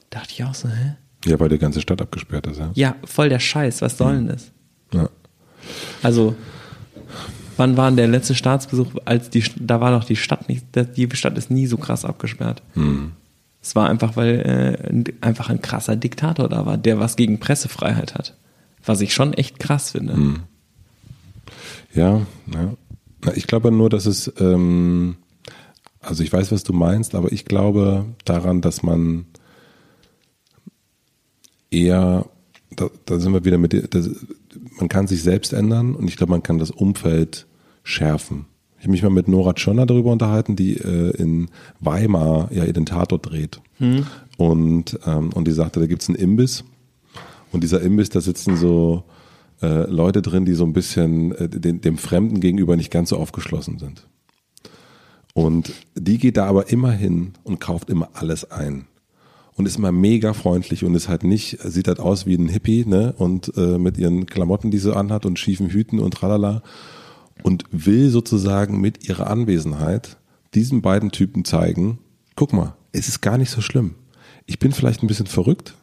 Dachte 0.09 0.33
ich 0.33 0.43
auch 0.43 0.53
so, 0.53 0.67
hä? 0.67 0.95
Ja, 1.25 1.39
weil 1.39 1.49
die 1.49 1.57
ganze 1.57 1.81
Stadt 1.81 2.01
abgesperrt 2.01 2.47
ist, 2.47 2.59
ja. 2.59 2.71
Ja, 2.75 2.95
voll 3.03 3.29
der 3.29 3.39
Scheiß, 3.39 3.81
was 3.81 3.97
soll 3.97 4.15
denn 4.15 4.27
das? 4.27 4.51
Ja. 4.93 5.09
Also, 6.03 6.35
wann 7.57 7.75
war 7.75 7.89
denn 7.89 7.97
der 7.97 8.07
letzte 8.07 8.35
Staatsbesuch, 8.35 8.87
als 9.05 9.29
die, 9.29 9.43
da 9.59 9.81
war 9.81 9.91
doch 9.91 10.05
die 10.05 10.15
Stadt 10.15 10.47
nicht, 10.47 10.65
die 10.75 11.09
Stadt 11.13 11.37
ist 11.37 11.51
nie 11.51 11.67
so 11.67 11.77
krass 11.77 12.05
abgesperrt. 12.05 12.61
Hm. 12.73 13.13
Es 13.61 13.75
war 13.75 13.89
einfach, 13.89 14.15
weil 14.15 14.39
äh, 14.39 15.13
einfach 15.19 15.49
ein 15.49 15.61
krasser 15.61 15.95
Diktator 15.95 16.47
da 16.47 16.65
war, 16.65 16.77
der 16.77 16.99
was 16.99 17.15
gegen 17.15 17.39
Pressefreiheit 17.39 18.15
hat. 18.15 18.37
Was 18.85 19.01
ich 19.01 19.13
schon 19.13 19.33
echt 19.33 19.59
krass 19.59 19.91
finde. 19.91 20.13
Hm. 20.13 20.39
Ja, 21.93 22.21
ja. 22.53 22.73
Ich 23.35 23.47
glaube 23.47 23.71
nur, 23.71 23.89
dass 23.89 24.05
es, 24.05 24.31
ähm, 24.39 25.17
also 25.99 26.23
ich 26.23 26.31
weiß, 26.31 26.51
was 26.51 26.63
du 26.63 26.71
meinst, 26.71 27.15
aber 27.15 27.31
ich 27.31 27.43
glaube 27.43 28.05
daran, 28.23 28.61
dass 28.61 28.83
man 28.83 29.25
eher, 31.71 32.25
da, 32.75 32.89
da 33.05 33.19
sind 33.19 33.33
wir 33.33 33.45
wieder 33.45 33.57
mit, 33.57 33.93
das, 33.93 34.09
man 34.79 34.89
kann 34.89 35.07
sich 35.07 35.23
selbst 35.23 35.53
ändern 35.53 35.95
und 35.95 36.07
ich 36.07 36.17
glaube, 36.17 36.31
man 36.31 36.43
kann 36.43 36.59
das 36.59 36.71
Umfeld 36.71 37.47
schärfen. 37.83 38.45
Ich 38.77 38.83
habe 38.83 38.91
mich 38.91 39.03
mal 39.03 39.09
mit 39.09 39.27
Nora 39.27 39.53
Tschirner 39.53 39.85
darüber 39.85 40.11
unterhalten, 40.11 40.55
die 40.55 40.77
äh, 40.77 41.11
in 41.17 41.49
Weimar 41.79 42.49
ja 42.51 42.63
ihren 42.63 42.85
Tatort 42.85 43.25
dreht. 43.29 43.59
Und, 44.37 44.99
ähm, 45.05 45.31
und 45.33 45.47
die 45.47 45.51
sagte, 45.51 45.79
da 45.79 45.87
gibt's 45.87 46.09
einen 46.09 46.17
Imbiss 46.17 46.63
und 47.51 47.63
dieser 47.63 47.81
Imbiss, 47.81 48.09
da 48.09 48.21
sitzen 48.21 48.55
so 48.55 49.03
äh, 49.61 49.89
Leute 49.89 50.21
drin, 50.21 50.45
die 50.45 50.53
so 50.53 50.63
ein 50.63 50.73
bisschen 50.73 51.31
äh, 51.33 51.49
den, 51.49 51.81
dem 51.81 51.97
Fremden 51.97 52.39
gegenüber 52.39 52.75
nicht 52.75 52.91
ganz 52.91 53.09
so 53.09 53.17
aufgeschlossen 53.17 53.79
sind. 53.79 54.07
Und 55.33 55.71
die 55.95 56.17
geht 56.17 56.37
da 56.37 56.45
aber 56.45 56.69
immer 56.69 56.91
hin 56.91 57.33
und 57.43 57.59
kauft 57.59 57.89
immer 57.89 58.09
alles 58.13 58.49
ein. 58.51 58.85
Und 59.57 59.65
ist 59.65 59.77
immer 59.77 59.91
mega 59.91 60.33
freundlich 60.33 60.83
und 60.85 60.95
ist 60.95 61.09
halt 61.09 61.23
nicht, 61.23 61.59
sieht 61.63 61.87
halt 61.87 61.99
aus 61.99 62.25
wie 62.25 62.35
ein 62.35 62.47
Hippie, 62.47 62.85
ne? 62.85 63.13
Und 63.17 63.51
äh, 63.57 63.77
mit 63.77 63.97
ihren 63.97 64.27
Klamotten, 64.27 64.71
die 64.71 64.77
sie 64.77 64.95
anhat 64.95 65.25
und 65.25 65.39
schiefen 65.39 65.69
Hüten 65.69 65.99
und 65.99 66.13
tralala. 66.13 66.61
Und 67.43 67.65
will 67.71 68.09
sozusagen 68.09 68.79
mit 68.79 69.07
ihrer 69.09 69.29
Anwesenheit 69.29 70.17
diesen 70.53 70.81
beiden 70.81 71.11
Typen 71.11 71.43
zeigen, 71.43 71.99
guck 72.35 72.53
mal, 72.53 72.75
es 72.91 73.07
ist 73.07 73.21
gar 73.21 73.37
nicht 73.37 73.49
so 73.49 73.61
schlimm. 73.61 73.95
Ich 74.45 74.59
bin 74.59 74.71
vielleicht 74.71 75.03
ein 75.03 75.07
bisschen 75.07 75.27
verrückt, 75.27 75.75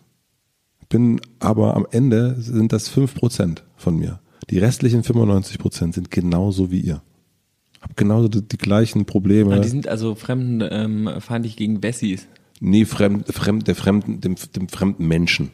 bin 0.89 1.21
aber 1.41 1.77
am 1.77 1.87
Ende 1.91 2.37
sind 2.39 2.73
das 2.73 2.89
5% 2.89 3.63
von 3.77 3.97
mir. 3.97 4.21
Die 4.51 4.59
restlichen 4.59 5.03
95% 5.03 5.95
sind 5.95 6.11
genauso 6.11 6.71
wie 6.71 6.81
ihr. 6.81 7.03
Hab 7.81 7.97
genauso 7.97 8.29
die, 8.29 8.43
die 8.43 8.59
gleichen 8.59 9.05
Probleme. 9.05 9.55
Ah, 9.55 9.59
die 9.59 9.69
sind 9.69 9.89
also 9.89 10.15
fremdenfeindlich 10.15 11.57
gegen 11.57 11.83
Wessis. 11.83 12.29
Nee, 12.65 12.87
fremd, 12.87 13.29
fremd, 13.29 13.69
der 13.69 13.75
fremden, 13.75 14.21
dem, 14.21 14.37
dem 14.57 14.69
fremden 14.69 15.07
Menschen. 15.07 15.51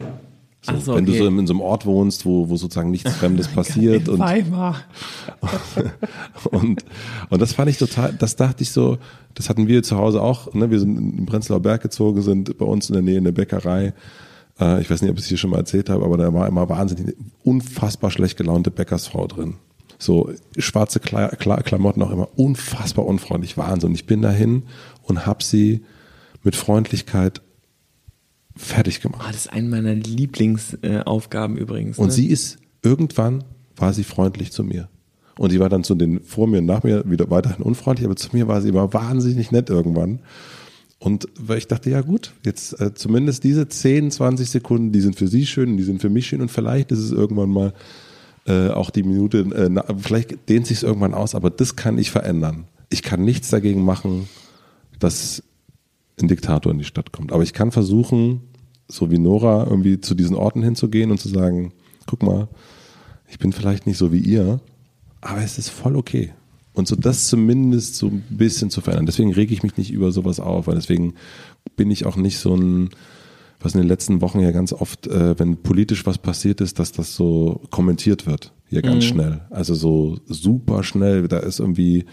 So, 0.62 0.78
so, 0.78 0.94
wenn 0.94 1.06
du 1.06 1.12
okay. 1.12 1.20
so 1.20 1.26
in, 1.26 1.38
in 1.38 1.46
so 1.46 1.54
einem 1.54 1.62
Ort 1.62 1.86
wohnst, 1.86 2.26
wo, 2.26 2.48
wo 2.48 2.56
sozusagen 2.56 2.90
nichts 2.90 3.12
Fremdes 3.16 3.48
passiert 3.48 4.08
und, 4.08 4.20
und, 6.50 6.84
und 7.30 7.42
das 7.42 7.54
fand 7.54 7.70
ich 7.70 7.78
total, 7.78 8.12
das 8.12 8.36
dachte 8.36 8.62
ich 8.62 8.70
so, 8.70 8.98
das 9.34 9.48
hatten 9.48 9.68
wir 9.68 9.82
zu 9.82 9.96
Hause 9.96 10.20
auch, 10.20 10.52
ne? 10.54 10.70
wir 10.70 10.78
sind 10.78 11.18
in 11.18 11.26
Prenzlauer 11.26 11.60
Berg 11.60 11.82
gezogen, 11.82 12.20
sind 12.22 12.56
bei 12.58 12.66
uns 12.66 12.90
in 12.90 12.92
der 12.92 13.02
Nähe 13.02 13.18
in 13.18 13.24
der 13.24 13.32
Bäckerei, 13.32 13.94
äh, 14.60 14.80
ich 14.82 14.90
weiß 14.90 15.02
nicht, 15.02 15.10
ob 15.10 15.16
ich 15.16 15.24
es 15.24 15.28
hier 15.28 15.38
schon 15.38 15.50
mal 15.50 15.58
erzählt 15.58 15.88
habe, 15.88 16.04
aber 16.04 16.16
da 16.16 16.32
war 16.32 16.46
immer 16.46 16.68
wahnsinnig, 16.68 17.16
unfassbar 17.42 18.10
schlecht 18.10 18.36
gelaunte 18.36 18.70
Bäckersfrau 18.70 19.26
drin. 19.26 19.54
So 19.98 20.30
schwarze 20.56 21.00
Kla 21.00 21.28
Kla 21.28 21.62
Klamotten 21.62 22.02
auch 22.02 22.10
immer 22.10 22.28
unfassbar 22.36 23.04
unfreundlich, 23.04 23.58
Wahnsinn. 23.58 23.94
Ich 23.94 24.06
bin 24.06 24.22
dahin 24.22 24.62
und 25.02 25.26
hab 25.26 25.42
sie 25.42 25.82
mit 26.42 26.56
Freundlichkeit 26.56 27.42
fertig 28.56 29.00
gemacht. 29.00 29.22
Ah, 29.24 29.28
das 29.28 29.46
ist 29.46 29.52
eine 29.52 29.68
meiner 29.68 29.94
Lieblingsaufgaben 29.94 31.56
übrigens. 31.56 31.98
Und 31.98 32.08
ne? 32.08 32.12
sie 32.12 32.26
ist, 32.26 32.58
irgendwann 32.82 33.44
war 33.76 33.92
sie 33.92 34.04
freundlich 34.04 34.52
zu 34.52 34.64
mir. 34.64 34.88
Und 35.38 35.50
sie 35.50 35.60
war 35.60 35.68
dann 35.68 35.84
zu 35.84 35.94
den 35.94 36.20
vor 36.20 36.46
mir 36.46 36.58
und 36.58 36.66
nach 36.66 36.82
mir 36.82 37.08
wieder 37.08 37.30
weiterhin 37.30 37.62
unfreundlich, 37.62 38.06
aber 38.06 38.16
zu 38.16 38.28
mir 38.32 38.46
war 38.46 38.60
sie 38.60 38.68
immer 38.68 38.92
wahnsinnig 38.92 39.50
nett 39.52 39.70
irgendwann. 39.70 40.20
Und 40.98 41.28
weil 41.38 41.56
ich 41.56 41.66
dachte, 41.66 41.88
ja 41.88 42.02
gut, 42.02 42.34
jetzt 42.44 42.78
äh, 42.78 42.92
zumindest 42.92 43.42
diese 43.42 43.66
10, 43.66 44.10
20 44.10 44.50
Sekunden, 44.50 44.92
die 44.92 45.00
sind 45.00 45.16
für 45.16 45.28
sie 45.28 45.46
schön, 45.46 45.78
die 45.78 45.82
sind 45.82 46.02
für 46.02 46.10
mich 46.10 46.26
schön 46.26 46.42
und 46.42 46.50
vielleicht 46.50 46.92
ist 46.92 46.98
es 46.98 47.10
irgendwann 47.10 47.48
mal 47.48 47.72
äh, 48.46 48.68
auch 48.68 48.90
die 48.90 49.02
Minute, 49.02 49.38
äh, 49.54 49.68
na, 49.70 49.84
vielleicht 49.96 50.48
dehnt 50.50 50.66
sich 50.66 50.78
es 50.78 50.82
irgendwann 50.82 51.14
aus, 51.14 51.34
aber 51.34 51.48
das 51.48 51.74
kann 51.74 51.96
ich 51.96 52.10
verändern. 52.10 52.64
Ich 52.90 53.02
kann 53.02 53.24
nichts 53.24 53.48
dagegen 53.48 53.82
machen, 53.82 54.28
dass 54.98 55.42
ein 56.22 56.28
Diktator 56.28 56.72
in 56.72 56.78
die 56.78 56.84
Stadt 56.84 57.12
kommt. 57.12 57.32
Aber 57.32 57.42
ich 57.42 57.52
kann 57.52 57.72
versuchen, 57.72 58.42
so 58.88 59.10
wie 59.10 59.18
Nora, 59.18 59.66
irgendwie 59.68 60.00
zu 60.00 60.14
diesen 60.14 60.36
Orten 60.36 60.62
hinzugehen 60.62 61.10
und 61.10 61.18
zu 61.18 61.28
sagen, 61.28 61.72
guck 62.06 62.22
mal, 62.22 62.48
ich 63.28 63.38
bin 63.38 63.52
vielleicht 63.52 63.86
nicht 63.86 63.98
so 63.98 64.12
wie 64.12 64.18
ihr, 64.18 64.60
aber 65.20 65.42
es 65.42 65.58
ist 65.58 65.68
voll 65.68 65.96
okay. 65.96 66.32
Und 66.72 66.88
so 66.88 66.96
das 66.96 67.28
zumindest 67.28 67.96
so 67.96 68.06
ein 68.06 68.24
bisschen 68.30 68.70
zu 68.70 68.80
verändern. 68.80 69.06
Deswegen 69.06 69.32
rege 69.32 69.52
ich 69.52 69.62
mich 69.62 69.76
nicht 69.76 69.90
über 69.90 70.12
sowas 70.12 70.40
auf, 70.40 70.66
weil 70.66 70.76
deswegen 70.76 71.14
bin 71.76 71.90
ich 71.90 72.06
auch 72.06 72.16
nicht 72.16 72.38
so 72.38 72.54
ein, 72.54 72.90
was 73.60 73.74
in 73.74 73.80
den 73.80 73.88
letzten 73.88 74.20
Wochen 74.20 74.40
ja 74.40 74.50
ganz 74.50 74.72
oft, 74.72 75.06
äh, 75.06 75.38
wenn 75.38 75.58
politisch 75.58 76.06
was 76.06 76.18
passiert 76.18 76.60
ist, 76.60 76.78
dass 76.78 76.92
das 76.92 77.14
so 77.14 77.60
kommentiert 77.70 78.26
wird. 78.26 78.52
Hier 78.66 78.82
ganz 78.82 79.04
schnell. 79.04 79.40
Also 79.50 79.74
so 79.74 80.18
super 80.26 80.84
schnell. 80.84 81.26
Da 81.26 81.38
ist 81.38 81.58
irgendwie, 81.58 82.04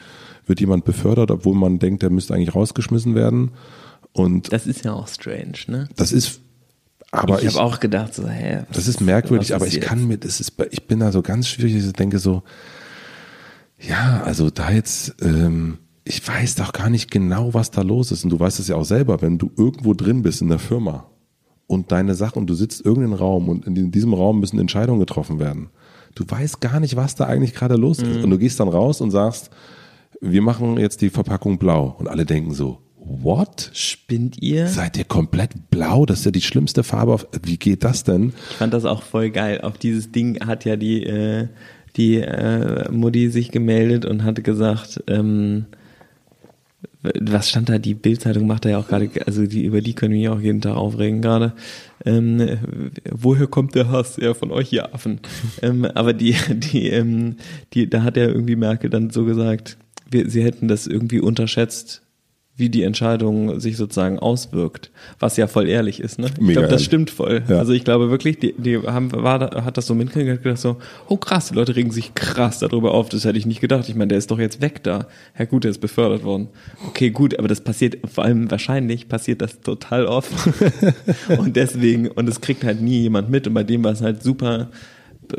wird 0.48 0.60
jemand 0.60 0.86
befördert, 0.86 1.30
obwohl 1.30 1.56
man 1.56 1.78
denkt, 1.78 2.02
der 2.02 2.10
müsste 2.10 2.34
eigentlich 2.34 2.56
rausgeschmissen 2.56 3.14
werden. 3.14 3.52
Und 4.18 4.52
Das 4.52 4.66
ist 4.66 4.84
ja 4.84 4.94
auch 4.94 5.08
strange, 5.08 5.60
ne? 5.68 5.88
das 5.96 6.12
ist, 6.12 6.42
aber 7.12 7.38
ich 7.38 7.46
ich, 7.46 7.56
habe 7.56 7.64
auch 7.64 7.80
gedacht, 7.80 8.16
so, 8.16 8.28
hä, 8.28 8.64
das 8.74 8.88
ist 8.88 9.00
merkwürdig, 9.00 9.54
aber 9.54 9.66
ist 9.66 9.74
ich 9.74 9.80
jetzt? 9.80 9.88
kann 9.88 10.08
mir, 10.08 10.18
das 10.18 10.40
ist, 10.40 10.54
ich 10.72 10.88
bin 10.88 11.00
da 11.00 11.12
so 11.12 11.22
ganz 11.22 11.48
schwierig, 11.48 11.76
ich 11.76 11.94
denke 11.94 12.18
so, 12.18 12.42
ja, 13.80 14.24
also 14.24 14.50
da 14.50 14.72
jetzt, 14.72 15.16
ähm, 15.22 15.78
ich 16.04 16.28
weiß 16.28 16.56
doch 16.56 16.74
gar 16.74 16.90
nicht 16.90 17.12
genau, 17.12 17.54
was 17.54 17.70
da 17.70 17.84
los 17.84 18.12
ist. 18.12 18.24
Und 18.24 18.32
du 18.32 18.40
weißt 18.40 18.60
es 18.60 18.68
ja 18.70 18.76
auch 18.76 18.86
selber, 18.86 19.22
wenn 19.22 19.38
du 19.38 19.52
irgendwo 19.56 19.94
drin 19.94 20.24
bist 20.24 20.42
in 20.42 20.48
der 20.48 20.58
Firma 20.58 21.06
und 21.68 21.92
deine 21.92 22.16
Sache 22.16 22.40
und 22.40 22.48
du 22.48 22.56
sitzt 22.56 22.84
irgendeinen 22.84 23.14
Raum 23.14 23.50
und 23.50 23.68
in 23.68 23.92
diesem 23.92 24.16
Raum 24.16 24.40
müssen 24.40 24.58
Entscheidungen 24.58 25.00
getroffen 25.00 25.38
werden. 25.38 25.70
Du 26.16 26.24
weißt 26.28 26.60
gar 26.60 26.80
nicht, 26.80 26.96
was 26.96 27.14
da 27.14 27.26
eigentlich 27.26 27.54
gerade 27.54 27.76
los 27.76 28.00
ist. 28.00 28.24
Und 28.24 28.32
du 28.32 28.40
gehst 28.40 28.60
dann 28.60 28.70
raus 28.70 29.02
und 29.02 29.12
sagst, 29.12 29.52
wir 30.20 30.42
machen 30.42 30.78
jetzt 30.80 31.02
die 31.02 31.12
Verpackung 31.12 31.60
blau. 31.60 31.96
Und 32.00 32.08
alle 32.08 32.26
denken 32.26 32.56
so, 32.56 32.80
what? 33.08 33.72
Spinnt 33.74 34.42
ihr? 34.42 34.68
Seid 34.68 34.98
ihr 34.98 35.04
komplett 35.04 35.70
blau? 35.70 36.06
Das 36.06 36.20
ist 36.20 36.26
ja 36.26 36.32
die 36.32 36.42
schlimmste 36.42 36.84
Farbe. 36.84 37.14
Auf, 37.14 37.28
wie 37.44 37.58
geht 37.58 37.84
das 37.84 38.04
denn? 38.04 38.34
Ich 38.50 38.58
fand 38.58 38.74
das 38.74 38.86
auch 38.86 39.04
voll 39.04 39.30
geil. 39.30 39.62
Auf 39.62 39.78
dieses 39.78 40.12
Ding 40.12 40.46
hat 40.46 40.66
ja 40.66 40.76
die, 40.76 41.04
äh, 41.04 41.48
die 41.96 42.18
äh, 42.18 42.90
Mutti 42.92 43.30
sich 43.30 43.52
gemeldet 43.52 44.06
und 44.06 44.24
hatte 44.24 44.42
gesagt, 44.42 45.04
ähm, 45.08 45.66
was 47.02 47.50
stand 47.50 47.70
da? 47.70 47.78
Die 47.78 47.94
Bildzeitung 47.94 48.48
macht 48.48 48.66
da 48.66 48.70
ja 48.70 48.78
auch 48.80 48.88
gerade, 48.88 49.10
also 49.26 49.46
die, 49.46 49.64
über 49.64 49.82
die 49.82 49.94
können 49.94 50.14
wir 50.14 50.20
ja 50.20 50.34
auch 50.34 50.40
jeden 50.40 50.62
Tag 50.62 50.76
aufregen 50.76 51.22
gerade. 51.22 51.54
Ähm, 52.06 52.40
äh, 52.40 52.58
woher 53.12 53.48
kommt 53.48 53.76
der 53.76 53.90
Hass? 53.90 54.18
Ja, 54.18 54.34
von 54.34 54.52
euch, 54.52 54.72
ihr 54.74 54.94
Affen. 54.94 55.20
ähm, 55.62 55.86
aber 55.86 56.14
die, 56.14 56.36
die, 56.50 56.90
ähm, 56.90 57.38
die, 57.74 57.90
da 57.90 58.04
hat 58.04 58.18
ja 58.18 58.26
irgendwie 58.26 58.56
Merkel 58.56 58.90
dann 58.90 59.10
so 59.10 59.26
gesagt, 59.26 59.78
wir, 60.10 60.30
sie 60.30 60.44
hätten 60.44 60.68
das 60.68 60.88
irgendwie 60.88 61.20
unterschätzt, 61.20 62.02
wie 62.58 62.70
die 62.70 62.82
Entscheidung 62.82 63.60
sich 63.60 63.78
sozusagen 63.78 64.18
auswirkt, 64.18 64.90
was 65.20 65.38
ja 65.38 65.46
voll 65.46 65.70
ehrlich 65.70 66.00
ist. 66.00 66.18
Ne? 66.18 66.26
Ich 66.34 66.42
Mega 66.42 66.62
glaube, 66.62 66.74
das 66.74 66.84
stimmt 66.84 67.12
voll. 67.12 67.44
Ja. 67.48 67.60
Also 67.60 67.72
ich 67.72 67.84
glaube 67.84 68.10
wirklich, 68.10 68.40
die, 68.40 68.56
die 68.58 68.80
haben, 68.80 69.12
war, 69.14 69.38
da- 69.38 69.64
hat 69.64 69.78
das 69.78 69.86
so 69.86 69.94
mitgekriegt 69.94 70.38
und 70.38 70.44
gedacht 70.44 70.60
so, 70.60 70.78
oh 71.08 71.18
krass, 71.18 71.50
die 71.50 71.56
Leute 71.56 71.76
regen 71.76 71.92
sich 71.92 72.16
krass 72.16 72.58
darüber 72.60 72.96
auf, 72.96 73.10
das 73.10 73.26
hätte 73.26 73.38
ich 73.38 73.46
nicht 73.46 73.62
gedacht. 73.62 73.88
Ich 73.88 73.96
meine, 73.96 74.08
der 74.10 74.18
ist 74.18 74.32
doch 74.32 74.40
jetzt 74.40 74.60
weg 74.60 74.82
da. 74.84 75.06
Ja 75.38 75.46
gut, 75.46 75.64
der 75.66 75.72
ist 75.72 75.78
befördert 75.80 76.24
worden. 76.24 76.48
Okay, 76.88 77.12
gut, 77.12 77.38
aber 77.38 77.48
das 77.48 77.62
passiert, 77.62 77.98
vor 78.12 78.24
allem 78.24 78.50
wahrscheinlich 78.50 79.08
passiert 79.08 79.42
das 79.42 79.62
total 79.62 80.08
oft. 80.08 80.32
und 81.38 81.56
deswegen, 81.56 82.08
und 82.08 82.28
es 82.28 82.42
kriegt 82.42 82.64
halt 82.64 82.82
nie 82.82 83.02
jemand 83.02 83.30
mit 83.30 83.46
und 83.48 83.54
bei 83.54 83.64
dem 83.64 83.84
war 83.84 83.92
es 83.92 84.02
halt 84.02 84.24
super 84.24 84.70
äh, 85.32 85.38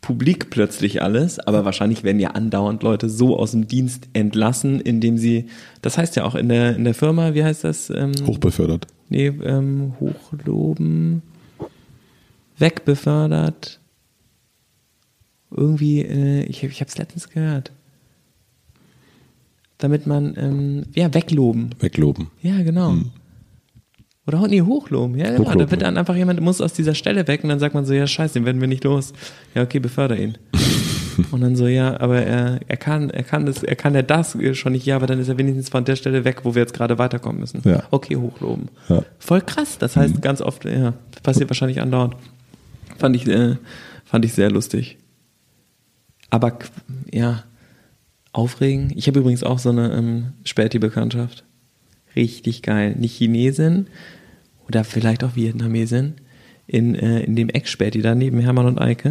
publik 0.00 0.50
plötzlich 0.50 1.02
alles, 1.02 1.38
aber 1.38 1.64
wahrscheinlich 1.64 2.02
werden 2.04 2.20
ja 2.20 2.30
andauernd 2.30 2.82
Leute 2.82 3.08
so 3.08 3.38
aus 3.38 3.50
dem 3.52 3.66
Dienst 3.66 4.08
entlassen, 4.12 4.80
indem 4.80 5.18
sie, 5.18 5.46
das 5.82 5.98
heißt 5.98 6.16
ja 6.16 6.24
auch 6.24 6.34
in 6.34 6.48
der, 6.48 6.76
in 6.76 6.84
der 6.84 6.94
Firma, 6.94 7.34
wie 7.34 7.44
heißt 7.44 7.64
das? 7.64 7.90
Ähm, 7.90 8.12
Hochbefördert. 8.26 8.86
nee, 9.08 9.26
ähm, 9.26 9.94
hochloben, 10.00 11.22
wegbefördert. 12.58 13.80
Irgendwie, 15.50 16.00
äh, 16.02 16.44
ich, 16.44 16.62
ich 16.62 16.80
habe 16.80 16.88
es 16.88 16.96
letztens 16.96 17.28
gehört. 17.28 17.72
Damit 19.78 20.06
man, 20.06 20.34
ähm, 20.36 20.84
ja, 20.94 21.12
wegloben. 21.12 21.74
Wegloben. 21.80 22.30
Ja, 22.42 22.62
genau. 22.62 22.96
Oder 24.26 24.46
nee, 24.48 24.62
hochloben. 24.62 25.16
Ja, 25.16 25.30
genau. 25.30 25.40
Hochloben, 25.40 25.58
da 25.58 25.70
wird 25.70 25.82
dann 25.82 25.96
einfach 25.96 26.14
jemand 26.14 26.40
muss 26.40 26.60
aus 26.60 26.72
dieser 26.72 26.94
Stelle 26.94 27.26
weg 27.26 27.42
und 27.42 27.48
dann 27.48 27.58
sagt 27.58 27.74
man 27.74 27.84
so, 27.84 27.94
ja, 27.94 28.06
scheiße, 28.06 28.34
den 28.34 28.44
werden 28.44 28.60
wir 28.60 28.68
nicht 28.68 28.84
los. 28.84 29.12
Ja, 29.54 29.62
okay, 29.62 29.78
beförder 29.78 30.18
ihn. 30.18 30.36
und 31.30 31.40
dann 31.40 31.56
so, 31.56 31.66
ja, 31.66 31.98
aber 32.00 32.22
er, 32.22 32.60
er 32.66 32.76
kann, 32.76 33.10
er 33.10 33.22
kann 33.22 33.46
das, 33.46 33.62
er 33.62 33.76
kann 33.76 33.94
ja 33.94 34.02
das 34.02 34.36
schon 34.52 34.72
nicht, 34.72 34.86
ja, 34.86 34.96
aber 34.96 35.06
dann 35.06 35.18
ist 35.18 35.28
er 35.28 35.38
wenigstens 35.38 35.68
von 35.68 35.84
der 35.84 35.96
Stelle 35.96 36.24
weg, 36.24 36.40
wo 36.44 36.54
wir 36.54 36.62
jetzt 36.62 36.74
gerade 36.74 36.98
weiterkommen 36.98 37.40
müssen. 37.40 37.62
Ja. 37.64 37.82
Okay, 37.90 38.16
hochloben. 38.16 38.68
Ja. 38.88 39.02
Voll 39.18 39.40
krass. 39.40 39.78
Das 39.78 39.96
heißt 39.96 40.20
ganz 40.22 40.42
oft, 40.42 40.64
ja, 40.64 40.92
passiert 41.22 41.48
wahrscheinlich 41.48 41.80
andauernd. 41.80 42.14
Fand 42.98 43.16
ich, 43.16 43.26
äh, 43.26 43.56
fand 44.04 44.24
ich 44.24 44.34
sehr 44.34 44.50
lustig. 44.50 44.98
Aber 46.28 46.58
ja, 47.10 47.44
aufregen. 48.32 48.92
Ich 48.94 49.08
habe 49.08 49.20
übrigens 49.20 49.42
auch 49.42 49.58
so 49.58 49.70
eine 49.70 49.92
ähm, 49.92 50.32
Späti-Bekanntschaft. 50.44 51.44
Richtig 52.16 52.62
geil. 52.62 52.96
Nicht 52.98 53.16
Chinesin 53.16 53.86
oder 54.68 54.84
vielleicht 54.84 55.24
auch 55.24 55.36
Vietnamesin. 55.36 56.14
In, 56.66 56.94
äh, 56.94 57.20
in 57.22 57.34
dem 57.34 57.48
Eckspäti 57.48 58.00
da 58.00 58.14
neben 58.14 58.38
Hermann 58.38 58.66
und 58.66 58.80
Eike. 58.80 59.10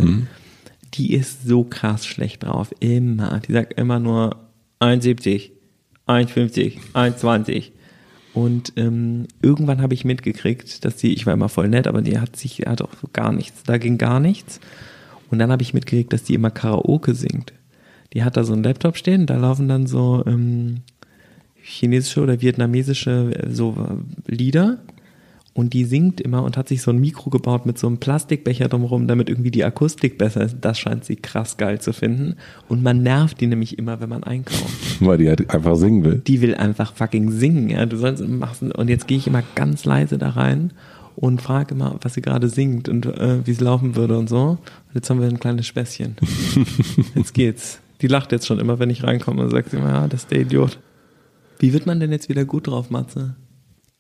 Die 0.94 1.14
ist 1.14 1.46
so 1.46 1.66
krass 1.66 2.06
schlecht 2.06 2.44
drauf. 2.44 2.74
Immer. 2.80 3.42
Die 3.42 3.52
sagt 3.52 3.74
immer 3.74 4.00
nur 4.00 4.38
1,70, 4.80 5.52
1,50, 6.08 6.78
1,20. 6.94 7.72
Und 8.34 8.74
ähm, 8.78 9.28
irgendwann 9.42 9.82
habe 9.82 9.94
ich 9.94 10.06
mitgekriegt, 10.06 10.86
dass 10.86 10.96
die, 10.98 11.14
ich 11.14 11.26
war 11.26 11.34
immer 11.34 11.50
voll 11.50 11.68
nett, 11.68 11.88
aber 11.88 12.02
die 12.02 12.20
hat 12.20 12.36
sich, 12.36 12.60
hat 12.60 12.82
auch 12.82 12.94
so 13.02 13.10
gar 13.12 13.34
nichts, 13.34 13.64
da 13.64 13.78
ging 13.78 13.98
gar 13.98 14.20
nichts. 14.20 14.60
Und 15.30 15.40
dann 15.40 15.52
habe 15.52 15.64
ich 15.64 15.74
mitgekriegt, 15.74 16.14
dass 16.14 16.24
die 16.24 16.36
immer 16.36 16.52
Karaoke 16.52 17.16
singt. 17.16 17.54
Die 18.14 18.24
hat 18.24 18.38
da 18.38 18.44
so 18.44 18.54
einen 18.54 18.64
Laptop 18.64 18.98
stehen, 18.98 19.26
da 19.26 19.36
laufen 19.36 19.68
dann 19.68 19.88
so 19.88 20.24
ähm, 20.26 20.78
chinesische 21.70 22.22
oder 22.22 22.42
vietnamesische 22.42 23.32
äh, 23.34 23.50
so 23.50 23.76
äh, 24.28 24.32
Lieder. 24.32 24.80
Und 25.54 25.74
die 25.74 25.84
singt 25.84 26.22
immer 26.22 26.44
und 26.44 26.56
hat 26.56 26.70
sich 26.70 26.82
so 26.82 26.92
ein 26.92 27.00
Mikro 27.00 27.30
gebaut 27.30 27.66
mit 27.66 27.78
so 27.78 27.88
einem 27.88 27.98
Plastikbecher 27.98 28.70
drumherum, 28.70 29.08
damit 29.08 29.30
irgendwie 29.30 29.52
die 29.52 29.64
Akustik 29.64 30.18
besser 30.18 30.42
ist. 30.42 30.58
Das 30.62 30.80
scheint 30.80 31.04
sie 31.04 31.18
krass 31.18 31.58
geil 31.58 31.82
zu 31.82 31.92
finden. 31.92 32.36
Und 32.70 32.82
man 32.82 33.04
nervt 33.04 33.42
die 33.42 33.48
nämlich 33.48 33.78
immer, 33.78 34.00
wenn 34.00 34.10
man 34.10 34.24
einkauft 34.24 34.74
Weil 35.02 35.18
die 35.18 35.28
halt 35.28 35.50
einfach 35.50 35.76
singen 35.76 36.04
will. 36.04 36.22
die 36.26 36.42
will 36.42 36.56
einfach 36.56 36.94
fucking 36.94 37.32
singen. 37.32 37.70
Ja, 37.70 37.86
du 37.86 37.98
sollst 37.98 38.26
machen. 38.26 38.72
Und 38.72 38.88
jetzt 38.88 39.08
gehe 39.08 39.18
ich 39.18 39.28
immer 39.28 39.44
ganz 39.56 39.86
leise 39.86 40.18
da 40.18 40.30
rein 40.30 40.72
und 41.16 41.42
frage 41.42 41.76
immer, 41.76 41.98
was 42.02 42.14
sie 42.14 42.22
gerade 42.22 42.48
singt 42.48 42.88
und 42.88 43.06
äh, 43.06 43.46
wie 43.46 43.52
es 43.52 43.60
laufen 43.60 43.98
würde 43.98 44.18
und 44.18 44.30
so. 44.30 44.42
Und 44.52 44.60
jetzt 44.94 45.10
haben 45.10 45.20
wir 45.20 45.28
ein 45.28 45.40
kleines 45.40 45.68
Späßchen. 45.68 46.16
jetzt 47.16 47.34
geht's. 47.34 47.82
Die 48.02 48.08
lacht 48.08 48.32
jetzt 48.32 48.48
schon 48.48 48.60
immer, 48.60 48.80
wenn 48.80 48.90
ich 48.90 49.04
reinkomme 49.04 49.42
und 49.42 49.50
sagt 49.50 49.74
immer, 49.74 49.90
ja, 49.90 50.08
das 50.08 50.22
ist 50.22 50.32
der 50.32 50.40
Idiot. 50.42 50.80
Wie 51.60 51.74
wird 51.74 51.86
man 51.86 52.00
denn 52.00 52.12
jetzt 52.12 52.30
wieder 52.30 52.46
gut 52.46 52.68
drauf, 52.68 52.90
Matze? 52.90 53.36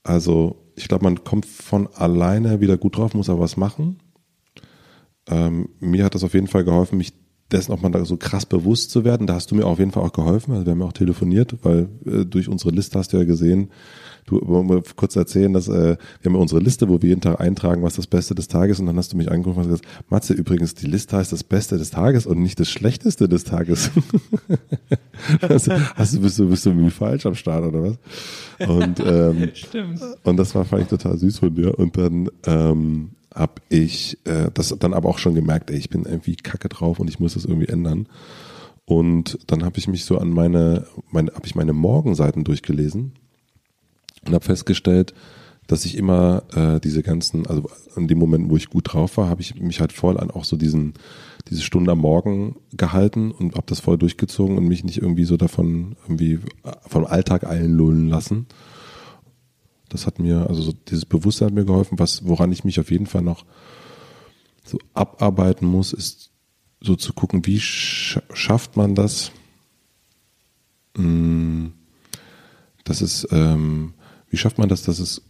Also, 0.03 0.71
ich 0.75 0.87
glaube, 0.87 1.03
man 1.03 1.23
kommt 1.23 1.45
von 1.45 1.87
alleine 1.87 2.61
wieder 2.61 2.77
gut 2.77 2.97
drauf, 2.97 3.13
muss 3.13 3.29
aber 3.29 3.41
was 3.41 3.57
machen. 3.57 3.99
Ähm, 5.27 5.69
mir 5.79 6.05
hat 6.05 6.15
das 6.15 6.23
auf 6.23 6.33
jeden 6.33 6.47
Fall 6.47 6.63
geholfen, 6.63 6.97
mich 6.97 7.13
dessen 7.51 7.73
auch 7.73 7.81
mal 7.81 7.89
da 7.89 8.05
so 8.05 8.17
krass 8.17 8.45
bewusst 8.45 8.91
zu 8.91 9.03
werden. 9.03 9.27
Da 9.27 9.33
hast 9.35 9.51
du 9.51 9.55
mir 9.55 9.65
auf 9.65 9.79
jeden 9.79 9.91
Fall 9.91 10.03
auch 10.03 10.13
geholfen. 10.13 10.53
Also 10.53 10.65
wir 10.65 10.71
haben 10.71 10.79
ja 10.79 10.85
auch 10.87 10.93
telefoniert, 10.93 11.57
weil 11.63 11.89
äh, 12.05 12.25
durch 12.25 12.47
unsere 12.47 12.71
Liste 12.71 12.97
hast 12.97 13.13
du 13.13 13.17
ja 13.17 13.23
gesehen, 13.23 13.69
du 14.29 14.39
wollen 14.47 14.69
wir 14.69 14.83
kurz 14.95 15.15
erzählen, 15.15 15.53
dass 15.53 15.67
äh, 15.67 15.97
wir 16.21 16.31
haben 16.31 16.35
unsere 16.35 16.61
Liste, 16.61 16.87
wo 16.89 17.01
wir 17.01 17.09
jeden 17.09 17.21
Tag 17.21 17.39
eintragen, 17.39 17.83
was 17.83 17.95
das 17.95 18.07
Beste 18.07 18.35
des 18.35 18.47
Tages 18.47 18.77
ist. 18.77 18.79
Und 18.81 18.87
dann 18.87 18.97
hast 18.97 19.13
du 19.13 19.17
mich 19.17 19.31
angerufen 19.31 19.59
und 19.59 19.69
gesagt, 19.69 19.87
Matze, 20.09 20.33
übrigens, 20.33 20.75
die 20.75 20.87
Liste 20.87 21.17
heißt 21.17 21.31
das 21.31 21.43
Beste 21.43 21.77
des 21.77 21.91
Tages 21.91 22.25
und 22.25 22.41
nicht 22.41 22.59
das 22.59 22.69
Schlechteste 22.69 23.27
des 23.27 23.43
Tages. 23.43 23.91
also, 25.41 25.73
hast 25.95 26.15
du, 26.15 26.21
bist 26.21 26.39
du, 26.39 26.49
bist 26.49 26.65
du 26.65 26.71
irgendwie 26.71 26.91
falsch 26.91 27.25
am 27.25 27.35
Start 27.35 27.65
oder 27.65 27.83
was? 27.83 28.69
Und 28.69 28.99
ähm, 29.05 29.51
Stimmt. 29.53 30.01
und 30.23 30.37
das 30.37 30.53
war, 30.55 30.65
fand 30.65 30.83
ich 30.83 30.87
total 30.89 31.17
süß 31.17 31.39
von 31.39 31.53
dir. 31.53 31.77
Und 31.77 31.97
dann 31.97 32.29
ähm, 32.45 33.11
habe 33.33 33.61
ich 33.69 34.17
äh, 34.25 34.49
das 34.53 34.75
dann 34.79 34.93
aber 34.93 35.09
auch 35.09 35.19
schon 35.19 35.35
gemerkt, 35.35 35.71
ey, 35.71 35.77
ich 35.77 35.89
bin 35.89 36.05
irgendwie 36.05 36.35
kacke 36.35 36.69
drauf 36.69 36.99
und 36.99 37.09
ich 37.09 37.19
muss 37.19 37.33
das 37.33 37.45
irgendwie 37.45 37.67
ändern. 37.67 38.07
Und 38.85 39.37
dann 39.45 39.63
habe 39.63 39.77
ich 39.77 39.87
mich 39.87 40.03
so 40.03 40.17
an 40.17 40.29
meine, 40.29 40.87
meine 41.11 41.31
habe 41.33 41.45
ich 41.45 41.53
meine 41.53 41.73
Morgenseiten 41.73 42.43
durchgelesen 42.43 43.13
und 44.25 44.33
habe 44.33 44.45
festgestellt, 44.45 45.13
dass 45.67 45.85
ich 45.85 45.97
immer 45.97 46.43
äh, 46.55 46.79
diese 46.79 47.03
ganzen, 47.03 47.45
also 47.45 47.69
in 47.95 48.07
dem 48.07 48.17
Moment, 48.17 48.49
wo 48.49 48.57
ich 48.57 48.69
gut 48.69 48.91
drauf 48.91 49.17
war, 49.17 49.29
habe 49.29 49.41
ich 49.41 49.53
mich 49.55 49.79
halt 49.79 49.93
voll 49.93 50.17
an 50.17 50.31
auch 50.31 50.43
so 50.43 50.57
diesen, 50.57 50.95
diese 51.47 51.61
Stunde 51.61 51.91
am 51.91 51.99
Morgen 51.99 52.55
gehalten 52.73 53.31
und 53.31 53.53
habe 53.53 53.67
das 53.67 53.79
voll 53.79 53.97
durchgezogen 53.97 54.57
und 54.57 54.67
mich 54.67 54.83
nicht 54.83 54.97
irgendwie 54.97 55.25
so 55.25 55.37
davon 55.37 55.95
irgendwie 56.03 56.39
vom 56.87 57.05
Alltag 57.05 57.45
einlullen 57.45 58.09
lassen. 58.09 58.47
Das 59.89 60.07
hat 60.07 60.17
mir, 60.17 60.47
also 60.47 60.63
so 60.63 60.73
dieses 60.87 61.05
Bewusstsein 61.05 61.49
hat 61.49 61.55
mir 61.55 61.65
geholfen. 61.65 61.99
Was, 61.99 62.27
woran 62.27 62.51
ich 62.51 62.63
mich 62.63 62.79
auf 62.79 62.89
jeden 62.89 63.07
Fall 63.07 63.21
noch 63.21 63.45
so 64.65 64.79
abarbeiten 64.95 65.67
muss, 65.67 65.93
ist 65.93 66.31
so 66.81 66.95
zu 66.95 67.13
gucken, 67.13 67.45
wie 67.45 67.59
sch 67.59 68.19
schafft 68.33 68.75
man 68.75 68.95
das, 68.95 69.31
mh, 70.95 71.71
dass 72.85 73.01
es, 73.01 73.27
ähm, 73.31 73.93
wie 74.29 74.37
schafft 74.37 74.57
man 74.57 74.69
das, 74.69 74.83
dass 74.83 74.99
es, 74.99 75.21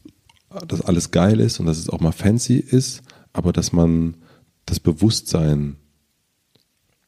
dass 0.68 0.82
alles 0.82 1.12
geil 1.12 1.40
ist 1.40 1.60
und 1.60 1.66
dass 1.66 1.78
es 1.78 1.90
auch 1.90 2.00
mal 2.00 2.12
fancy 2.12 2.58
ist, 2.58 3.02
aber 3.34 3.54
dass 3.54 3.72
man 3.74 4.18
das 4.66 4.80
Bewusstsein 4.80 5.78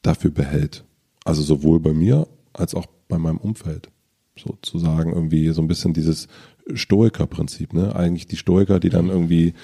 dafür 0.02 0.30
behält. 0.30 0.84
Also 1.24 1.42
sowohl 1.42 1.80
bei 1.80 1.92
mir 1.92 2.26
als 2.52 2.74
auch 2.74 2.86
bei 3.08 3.18
meinem 3.18 3.38
Umfeld. 3.38 3.88
Sozusagen 4.36 5.12
irgendwie 5.12 5.48
so 5.50 5.60
ein 5.62 5.68
bisschen 5.68 5.92
dieses 5.92 6.26
Stoiker-Prinzip, 6.72 7.72
ne? 7.74 7.94
Eigentlich 7.94 8.26
die 8.26 8.36
Stoiker, 8.36 8.80
die 8.80 8.88
dann 8.88 9.08
irgendwie 9.08 9.54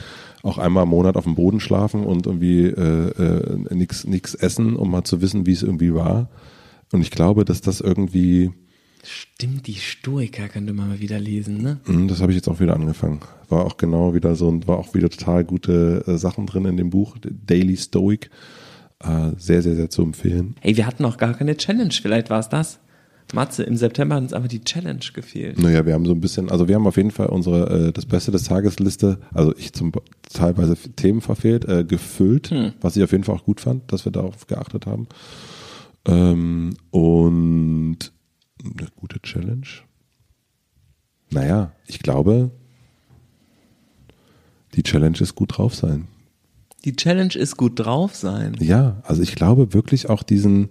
auch 0.42 0.58
einmal 0.58 0.84
im 0.84 0.90
Monat 0.90 1.16
auf 1.16 1.24
dem 1.24 1.34
Boden 1.34 1.60
schlafen 1.60 2.04
und 2.04 2.26
irgendwie 2.26 2.66
äh, 2.66 3.08
äh, 3.08 3.74
nix 3.74 4.34
essen, 4.34 4.76
um 4.76 4.90
mal 4.90 5.04
zu 5.04 5.20
wissen, 5.20 5.46
wie 5.46 5.52
es 5.52 5.62
irgendwie 5.62 5.94
war. 5.94 6.28
Und 6.92 7.00
ich 7.00 7.10
glaube, 7.10 7.44
dass 7.44 7.60
das 7.60 7.80
irgendwie, 7.80 8.50
Stimmt, 9.04 9.66
die 9.66 9.74
Stoiker 9.74 10.48
könnte 10.48 10.72
man 10.72 10.88
mal 10.88 11.00
wieder 11.00 11.18
lesen, 11.18 11.62
ne? 11.62 11.80
Hm, 11.84 12.08
das 12.08 12.20
habe 12.20 12.32
ich 12.32 12.36
jetzt 12.36 12.48
auch 12.48 12.60
wieder 12.60 12.74
angefangen. 12.74 13.20
War 13.48 13.64
auch 13.64 13.76
genau 13.76 14.14
wieder 14.14 14.34
so 14.34 14.48
und 14.48 14.66
war 14.66 14.78
auch 14.78 14.94
wieder 14.94 15.08
total 15.10 15.44
gute 15.44 16.04
äh, 16.06 16.18
Sachen 16.18 16.46
drin 16.46 16.64
in 16.64 16.76
dem 16.76 16.90
Buch, 16.90 17.16
Daily 17.20 17.76
Stoic. 17.76 18.30
Äh, 19.00 19.30
sehr, 19.36 19.62
sehr, 19.62 19.76
sehr 19.76 19.90
zu 19.90 20.02
empfehlen. 20.02 20.56
Hey, 20.60 20.76
wir 20.76 20.86
hatten 20.86 21.02
noch 21.02 21.18
gar 21.18 21.34
keine 21.34 21.56
Challenge, 21.56 21.92
vielleicht 21.92 22.30
war 22.30 22.40
es 22.40 22.48
das. 22.48 22.80
Matze, 23.34 23.62
im 23.62 23.76
September 23.76 24.16
hat 24.16 24.22
uns 24.22 24.32
aber 24.32 24.48
die 24.48 24.64
Challenge 24.64 25.04
gefehlt. 25.12 25.60
Naja, 25.60 25.84
wir 25.84 25.92
haben 25.92 26.06
so 26.06 26.12
ein 26.12 26.20
bisschen, 26.20 26.50
also 26.50 26.66
wir 26.66 26.74
haben 26.74 26.86
auf 26.86 26.96
jeden 26.96 27.10
Fall 27.10 27.26
unsere 27.26 27.88
äh, 27.88 27.92
das 27.92 28.06
Beste 28.06 28.30
des 28.30 28.44
Tages 28.44 28.78
Liste, 28.78 29.18
also 29.34 29.54
ich 29.56 29.72
zum 29.72 29.92
teilweise 30.32 30.76
Themen 30.96 31.20
verfehlt, 31.20 31.66
äh, 31.66 31.84
gefüllt, 31.84 32.52
was 32.80 32.96
ich 32.96 33.02
auf 33.02 33.12
jeden 33.12 33.24
Fall 33.24 33.36
auch 33.36 33.44
gut 33.44 33.60
fand, 33.60 33.92
dass 33.92 34.04
wir 34.04 34.12
darauf 34.12 34.46
geachtet 34.46 34.86
haben. 34.86 35.08
Ähm, 36.06 36.74
und 36.90 37.98
eine 38.62 38.88
gute 38.96 39.20
Challenge. 39.20 39.66
Naja, 41.30 41.72
ich 41.86 42.00
glaube, 42.00 42.50
die 44.74 44.82
Challenge 44.82 45.18
ist 45.20 45.34
gut 45.34 45.58
drauf 45.58 45.74
sein. 45.74 46.08
Die 46.84 46.94
Challenge 46.94 47.34
ist 47.34 47.56
gut 47.56 47.78
drauf 47.78 48.14
sein. 48.14 48.56
Ja, 48.60 49.02
also 49.02 49.22
ich 49.22 49.34
glaube 49.34 49.74
wirklich 49.74 50.08
auch 50.08 50.22
diesen, 50.22 50.70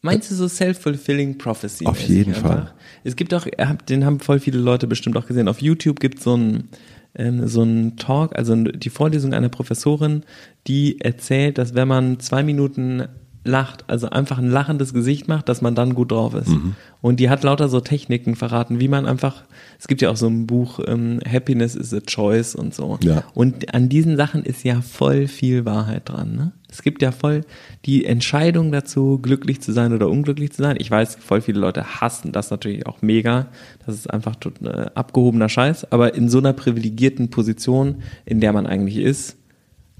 Meinst 0.00 0.30
du 0.30 0.34
so 0.36 0.46
self-fulfilling 0.46 1.38
prophecy? 1.38 1.86
Auf 1.86 2.00
jeden 2.00 2.34
einfach? 2.34 2.48
Fall. 2.48 2.74
Es 3.02 3.16
gibt 3.16 3.34
auch, 3.34 3.46
den 3.88 4.04
haben 4.04 4.20
voll 4.20 4.38
viele 4.38 4.58
Leute 4.58 4.86
bestimmt 4.86 5.16
auch 5.16 5.26
gesehen. 5.26 5.48
Auf 5.48 5.60
YouTube 5.60 5.98
gibt 5.98 6.22
so 6.22 6.36
ein 6.36 6.68
ähm, 7.14 7.46
so 7.48 7.62
ein 7.62 7.96
Talk, 7.96 8.36
also 8.36 8.54
die 8.54 8.90
Vorlesung 8.90 9.34
einer 9.34 9.48
Professorin, 9.48 10.24
die 10.66 11.00
erzählt, 11.00 11.58
dass 11.58 11.74
wenn 11.74 11.88
man 11.88 12.20
zwei 12.20 12.42
Minuten 12.42 13.08
lacht, 13.48 13.84
also 13.88 14.10
einfach 14.10 14.38
ein 14.38 14.50
lachendes 14.50 14.94
Gesicht 14.94 15.26
macht, 15.26 15.48
dass 15.48 15.62
man 15.62 15.74
dann 15.74 15.94
gut 15.94 16.12
drauf 16.12 16.34
ist. 16.34 16.48
Mhm. 16.48 16.74
Und 17.00 17.20
die 17.20 17.30
hat 17.30 17.42
lauter 17.42 17.68
so 17.68 17.80
Techniken 17.80 18.36
verraten, 18.36 18.80
wie 18.80 18.88
man 18.88 19.06
einfach, 19.06 19.42
es 19.78 19.88
gibt 19.88 20.02
ja 20.02 20.10
auch 20.10 20.16
so 20.16 20.26
ein 20.26 20.46
Buch, 20.46 20.80
ähm, 20.86 21.20
Happiness 21.28 21.74
is 21.74 21.92
a 21.94 22.00
Choice 22.00 22.54
und 22.54 22.74
so. 22.74 22.98
Ja. 23.02 23.24
Und 23.34 23.74
an 23.74 23.88
diesen 23.88 24.16
Sachen 24.16 24.44
ist 24.44 24.64
ja 24.64 24.80
voll 24.80 25.26
viel 25.26 25.64
Wahrheit 25.64 26.08
dran. 26.08 26.36
Ne? 26.36 26.52
Es 26.70 26.82
gibt 26.82 27.02
ja 27.02 27.12
voll 27.12 27.42
die 27.84 28.04
Entscheidung 28.04 28.70
dazu, 28.72 29.18
glücklich 29.18 29.60
zu 29.60 29.72
sein 29.72 29.92
oder 29.92 30.08
unglücklich 30.08 30.52
zu 30.52 30.62
sein. 30.62 30.76
Ich 30.78 30.90
weiß, 30.90 31.16
voll 31.16 31.40
viele 31.40 31.60
Leute 31.60 32.00
hassen 32.00 32.32
das 32.32 32.50
natürlich 32.50 32.86
auch 32.86 33.00
mega. 33.00 33.46
Das 33.86 33.94
ist 33.94 34.10
einfach 34.10 34.36
äh, 34.62 34.86
abgehobener 34.94 35.48
Scheiß. 35.48 35.90
Aber 35.92 36.14
in 36.14 36.28
so 36.28 36.38
einer 36.38 36.52
privilegierten 36.52 37.30
Position, 37.30 38.02
in 38.26 38.40
der 38.40 38.52
man 38.52 38.66
eigentlich 38.66 38.98
ist, 38.98 39.36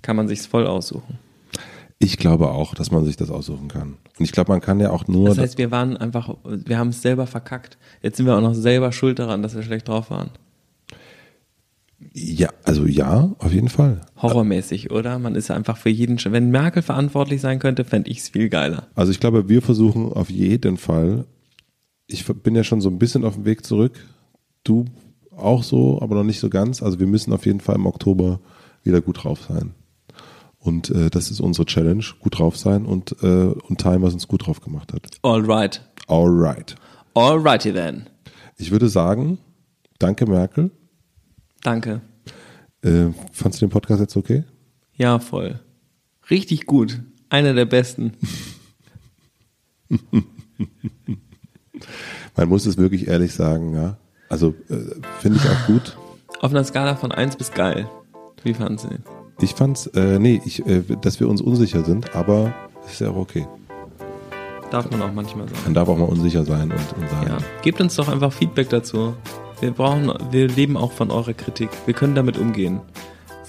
kann 0.03 0.17
man 0.17 0.29
sich's 0.29 0.47
voll 0.47 0.67
aussuchen. 0.67 1.19
Ich 2.01 2.17
glaube 2.17 2.51
auch, 2.51 2.75
dass 2.75 2.93
man 2.93 3.05
sich 3.05 3.17
das 3.17 3.31
aussuchen 3.31 3.67
kann. 3.69 3.97
Und 4.19 4.25
ich 4.25 4.31
glaube, 4.33 4.53
man 4.53 4.61
kann 4.61 4.79
ja 4.79 4.91
auch 4.91 5.09
nur. 5.09 5.29
Das 5.31 5.39
heißt, 5.39 5.59
wir 5.59 5.71
waren 5.73 5.97
einfach, 5.97 6.37
wir 6.45 6.79
haben 6.79 6.91
es 6.91 7.03
selber 7.03 7.27
verkackt. 7.27 7.77
Jetzt 8.03 8.17
sind 8.19 8.27
wir 8.27 8.37
auch 8.37 8.41
noch 8.41 8.55
selber 8.55 8.93
schuld 8.93 9.19
daran, 9.19 9.43
dass 9.43 9.57
wir 9.57 9.63
schlecht 9.65 9.89
drauf 9.89 10.11
waren. 10.11 10.31
ja, 12.15 12.51
also 12.65 12.87
ja, 12.87 13.35
auf 13.39 13.53
jeden 13.53 13.69
Fall. 13.69 14.01
Horrormäßig, 14.23 14.93
oder? 14.93 15.19
Man 15.19 15.35
ist 15.35 15.51
einfach 15.51 15.77
für 15.77 15.89
jeden, 15.91 16.19
Sch- 16.19 16.31
wenn 16.31 16.51
Merkel 16.51 16.83
verantwortlich 16.83 17.41
sein 17.41 17.59
könnte, 17.59 17.85
fände 17.85 18.11
ich 18.11 18.19
es 18.19 18.29
viel 18.29 18.49
geiler. 18.49 18.87
Also 18.95 19.11
ich 19.11 19.19
glaube, 19.19 19.49
wir 19.49 19.61
versuchen 19.63 20.13
auf 20.13 20.31
jeden 20.31 20.77
Fall. 20.77 21.25
Ich 22.07 22.25
bin 22.27 22.55
ja 22.55 22.63
schon 22.63 22.81
so 22.81 22.89
ein 22.91 22.99
bisschen 23.01 23.25
auf 23.25 23.35
dem 23.35 23.45
Weg 23.45 23.67
zurück. 23.67 23.99
Du 24.63 24.85
auch 25.37 25.65
so, 25.65 26.01
aber 26.01 26.15
noch 26.15 26.25
nicht 26.25 26.39
so 26.41 26.49
ganz. 26.49 26.83
Also 26.83 27.01
wir 27.01 27.07
müssen 27.09 27.33
auf 27.33 27.45
jeden 27.45 27.61
Fall 27.61 27.75
im 27.75 27.87
Oktober 27.87 28.39
wieder 28.85 29.01
gut 29.01 29.25
drauf 29.25 29.41
sein. 29.49 29.73
Und 30.59 30.91
äh, 30.91 31.09
das 31.11 31.31
ist 31.31 31.41
unsere 31.41 31.67
Challenge, 31.67 32.05
gut 32.21 32.39
drauf 32.39 32.57
sein 32.57 32.85
und, 32.85 33.17
äh, 33.23 33.27
und 33.27 33.81
teilen, 33.81 34.03
was 34.03 34.13
uns 34.13 34.27
gut 34.29 34.47
drauf 34.47 34.61
gemacht 34.61 34.93
hat. 34.93 35.07
Alright. 35.23 35.83
Alright. 36.09 36.75
Alrighty 37.15 37.73
then. 37.73 38.09
Ich 38.57 38.71
würde 38.71 38.89
sagen, 38.89 39.39
danke 39.99 40.27
Merkel. 40.27 40.71
Danke. 41.63 42.01
Äh, 42.83 43.07
fandst 43.33 43.61
du 43.61 43.67
den 43.67 43.71
Podcast 43.71 44.01
jetzt 44.01 44.17
okay? 44.17 44.45
Ja, 44.95 45.19
voll. 45.19 45.61
Richtig 46.31 46.67
gut. 46.67 47.01
Einer 47.31 47.55
der 47.55 47.67
besten. 47.67 48.13
Man 52.37 52.49
muss 52.49 52.67
es 52.67 52.77
wirklich 52.77 53.09
ehrlich 53.09 53.33
sagen, 53.33 53.75
ja. 53.75 53.97
Also 54.29 54.55
äh, 54.69 55.01
finde 55.21 55.39
ich 55.39 55.49
auch 55.49 55.67
gut. 55.67 55.97
Auf 56.41 56.51
einer 56.51 56.65
Skala 56.65 56.97
von 56.97 57.13
1 57.13 57.37
bis 57.37 57.53
geil. 57.53 57.89
Wie 58.45 58.55
fanden 58.55 58.79
Sie? 58.79 58.89
Ich 59.41 59.55
fand's, 59.55 59.87
äh, 59.89 60.19
nee, 60.19 60.41
ich, 60.45 60.67
äh, 60.67 60.83
dass 61.01 61.21
wir 61.21 61.29
uns 61.29 61.41
unsicher 61.41 61.85
sind, 61.85 62.15
aber 62.17 62.53
es 62.85 62.95
ist 62.95 63.01
ja 63.01 63.11
auch 63.11 63.17
okay. 63.17 63.47
Darf 64.71 64.91
man 64.91 65.01
auch 65.01 65.13
manchmal 65.13 65.49
sagen. 65.49 65.61
Man 65.65 65.75
darf 65.75 65.89
auch 65.89 65.97
mal 65.97 66.07
unsicher 66.07 66.45
sein 66.45 66.73
und, 66.73 66.73
und 66.73 67.09
sagen. 67.09 67.27
Ja. 67.29 67.39
Gebt 67.63 67.81
uns 67.81 67.95
doch 67.95 68.09
einfach 68.09 68.33
Feedback 68.33 68.69
dazu. 68.69 69.15
Wir 69.61 69.71
brauchen, 69.71 70.13
wir 70.31 70.49
leben 70.49 70.77
auch 70.77 70.93
von 70.93 71.11
eurer 71.11 71.33
Kritik. 71.33 71.71
Wir 71.87 71.95
können 71.95 72.15
damit 72.15 72.37
umgehen. 72.37 72.81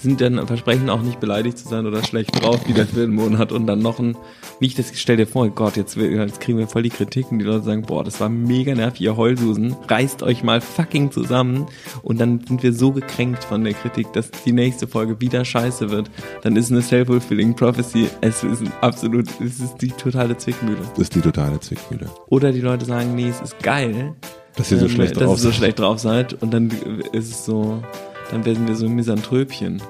Sind 0.02 0.20
dann 0.20 0.46
versprechen 0.46 0.88
auch 0.88 1.02
nicht 1.02 1.20
beleidigt 1.20 1.58
zu 1.58 1.68
sein 1.68 1.86
oder 1.86 2.02
schlecht 2.02 2.42
drauf 2.42 2.66
wieder 2.66 2.86
für 2.86 3.00
den 3.00 3.14
Monat 3.14 3.52
und 3.52 3.66
dann 3.66 3.80
noch 3.80 3.98
ein, 3.98 4.16
nicht 4.58 4.78
das, 4.78 4.92
stell 4.94 5.18
dir 5.18 5.26
vor, 5.26 5.48
Gott, 5.50 5.76
jetzt, 5.76 5.96
jetzt 5.96 6.40
kriegen 6.40 6.58
wir 6.58 6.68
voll 6.68 6.82
die 6.82 6.90
Kritik 6.90 7.30
und 7.30 7.38
die 7.38 7.44
Leute 7.44 7.64
sagen, 7.64 7.82
boah, 7.82 8.02
das 8.02 8.18
war 8.18 8.30
mega 8.30 8.74
nervig, 8.74 9.02
ihr 9.02 9.16
Heulsusen, 9.16 9.76
reißt 9.88 10.22
euch 10.22 10.42
mal 10.42 10.60
fucking 10.60 11.10
zusammen 11.10 11.66
und 12.02 12.18
dann 12.20 12.40
sind 12.46 12.62
wir 12.62 12.72
so 12.72 12.92
gekränkt 12.92 13.44
von 13.44 13.62
der 13.62 13.74
Kritik, 13.74 14.12
dass 14.14 14.30
die 14.30 14.52
nächste 14.52 14.88
Folge 14.88 15.20
wieder 15.20 15.44
scheiße 15.44 15.90
wird. 15.90 16.10
Dann 16.42 16.56
ist 16.56 16.70
eine 16.70 16.82
self-fulfilling 16.82 17.54
prophecy. 17.54 18.08
Es 18.20 18.42
ist 18.42 18.62
ein 18.62 18.72
absolut, 18.80 19.26
es 19.40 19.60
ist 19.60 19.76
die 19.80 19.88
totale 19.88 20.36
Zwickmühle. 20.36 20.78
Das 20.90 20.98
ist 20.98 21.14
die 21.14 21.20
totale 21.20 21.60
Zwickmühle. 21.60 22.06
Oder 22.28 22.52
die 22.52 22.60
Leute 22.60 22.84
sagen, 22.84 23.14
nee, 23.14 23.28
es 23.28 23.40
ist 23.40 23.58
geil, 23.62 24.14
Dass 24.56 24.70
ihr 24.70 24.78
so 24.78 24.86
ähm, 24.86 24.92
schlecht 24.92 25.16
dass 25.16 25.24
drauf 25.24 25.38
ihr 25.38 25.42
so 25.42 25.52
schlecht 25.52 25.78
drauf 25.78 25.98
seid 25.98 26.40
und 26.42 26.52
dann 26.52 26.70
ist 27.12 27.30
es 27.30 27.44
so, 27.44 27.82
dann 28.30 28.44
werden 28.44 28.66
wir 28.68 28.74
so 28.76 28.86
ein 28.86 28.94
Misanthropchen. 28.94 29.82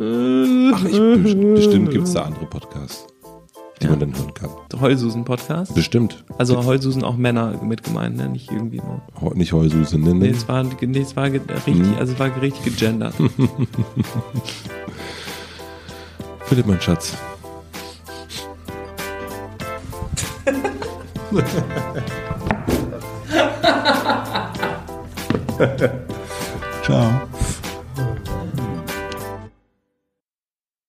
Ach, 0.00 0.84
ich, 0.84 0.98
best- 1.22 1.40
bestimmt 1.54 1.90
gibt 1.90 2.06
es 2.06 2.12
da 2.14 2.22
andere 2.22 2.46
Podcasts, 2.46 3.06
die 3.80 3.84
Ja. 3.84 3.90
man 3.90 4.00
dann 4.00 4.14
hören 4.16 4.32
kann. 4.34 4.50
Heulsusen-Podcast. 4.80 5.74
Bestimmt. 5.74 6.24
Also 6.38 6.64
Heulsusen 6.64 7.02
auch 7.04 7.16
Männer 7.16 7.60
mit 7.62 7.82
gemeint, 7.82 8.16
ne? 8.16 8.28
Nicht 8.28 8.50
irgendwie 8.50 8.76
nur. 8.78 9.00
Ho- 9.20 9.32
Nicht 9.34 9.52
Heususe 9.52 9.98
nennen. 9.98 10.18
Nee, 10.20 10.28
es 10.30 10.46
war, 10.48 10.62
nee, 10.62 10.98
es 11.00 11.16
war 11.16 11.24
richtig, 11.24 11.96
also 11.98 12.12
es 12.12 12.18
war 12.18 12.30
richtig 12.42 12.64
gegendert. 12.64 13.14
Philipp, 16.46 16.66
mein 16.66 16.80
Schatz. 16.80 17.16
Ciao. 26.88 27.37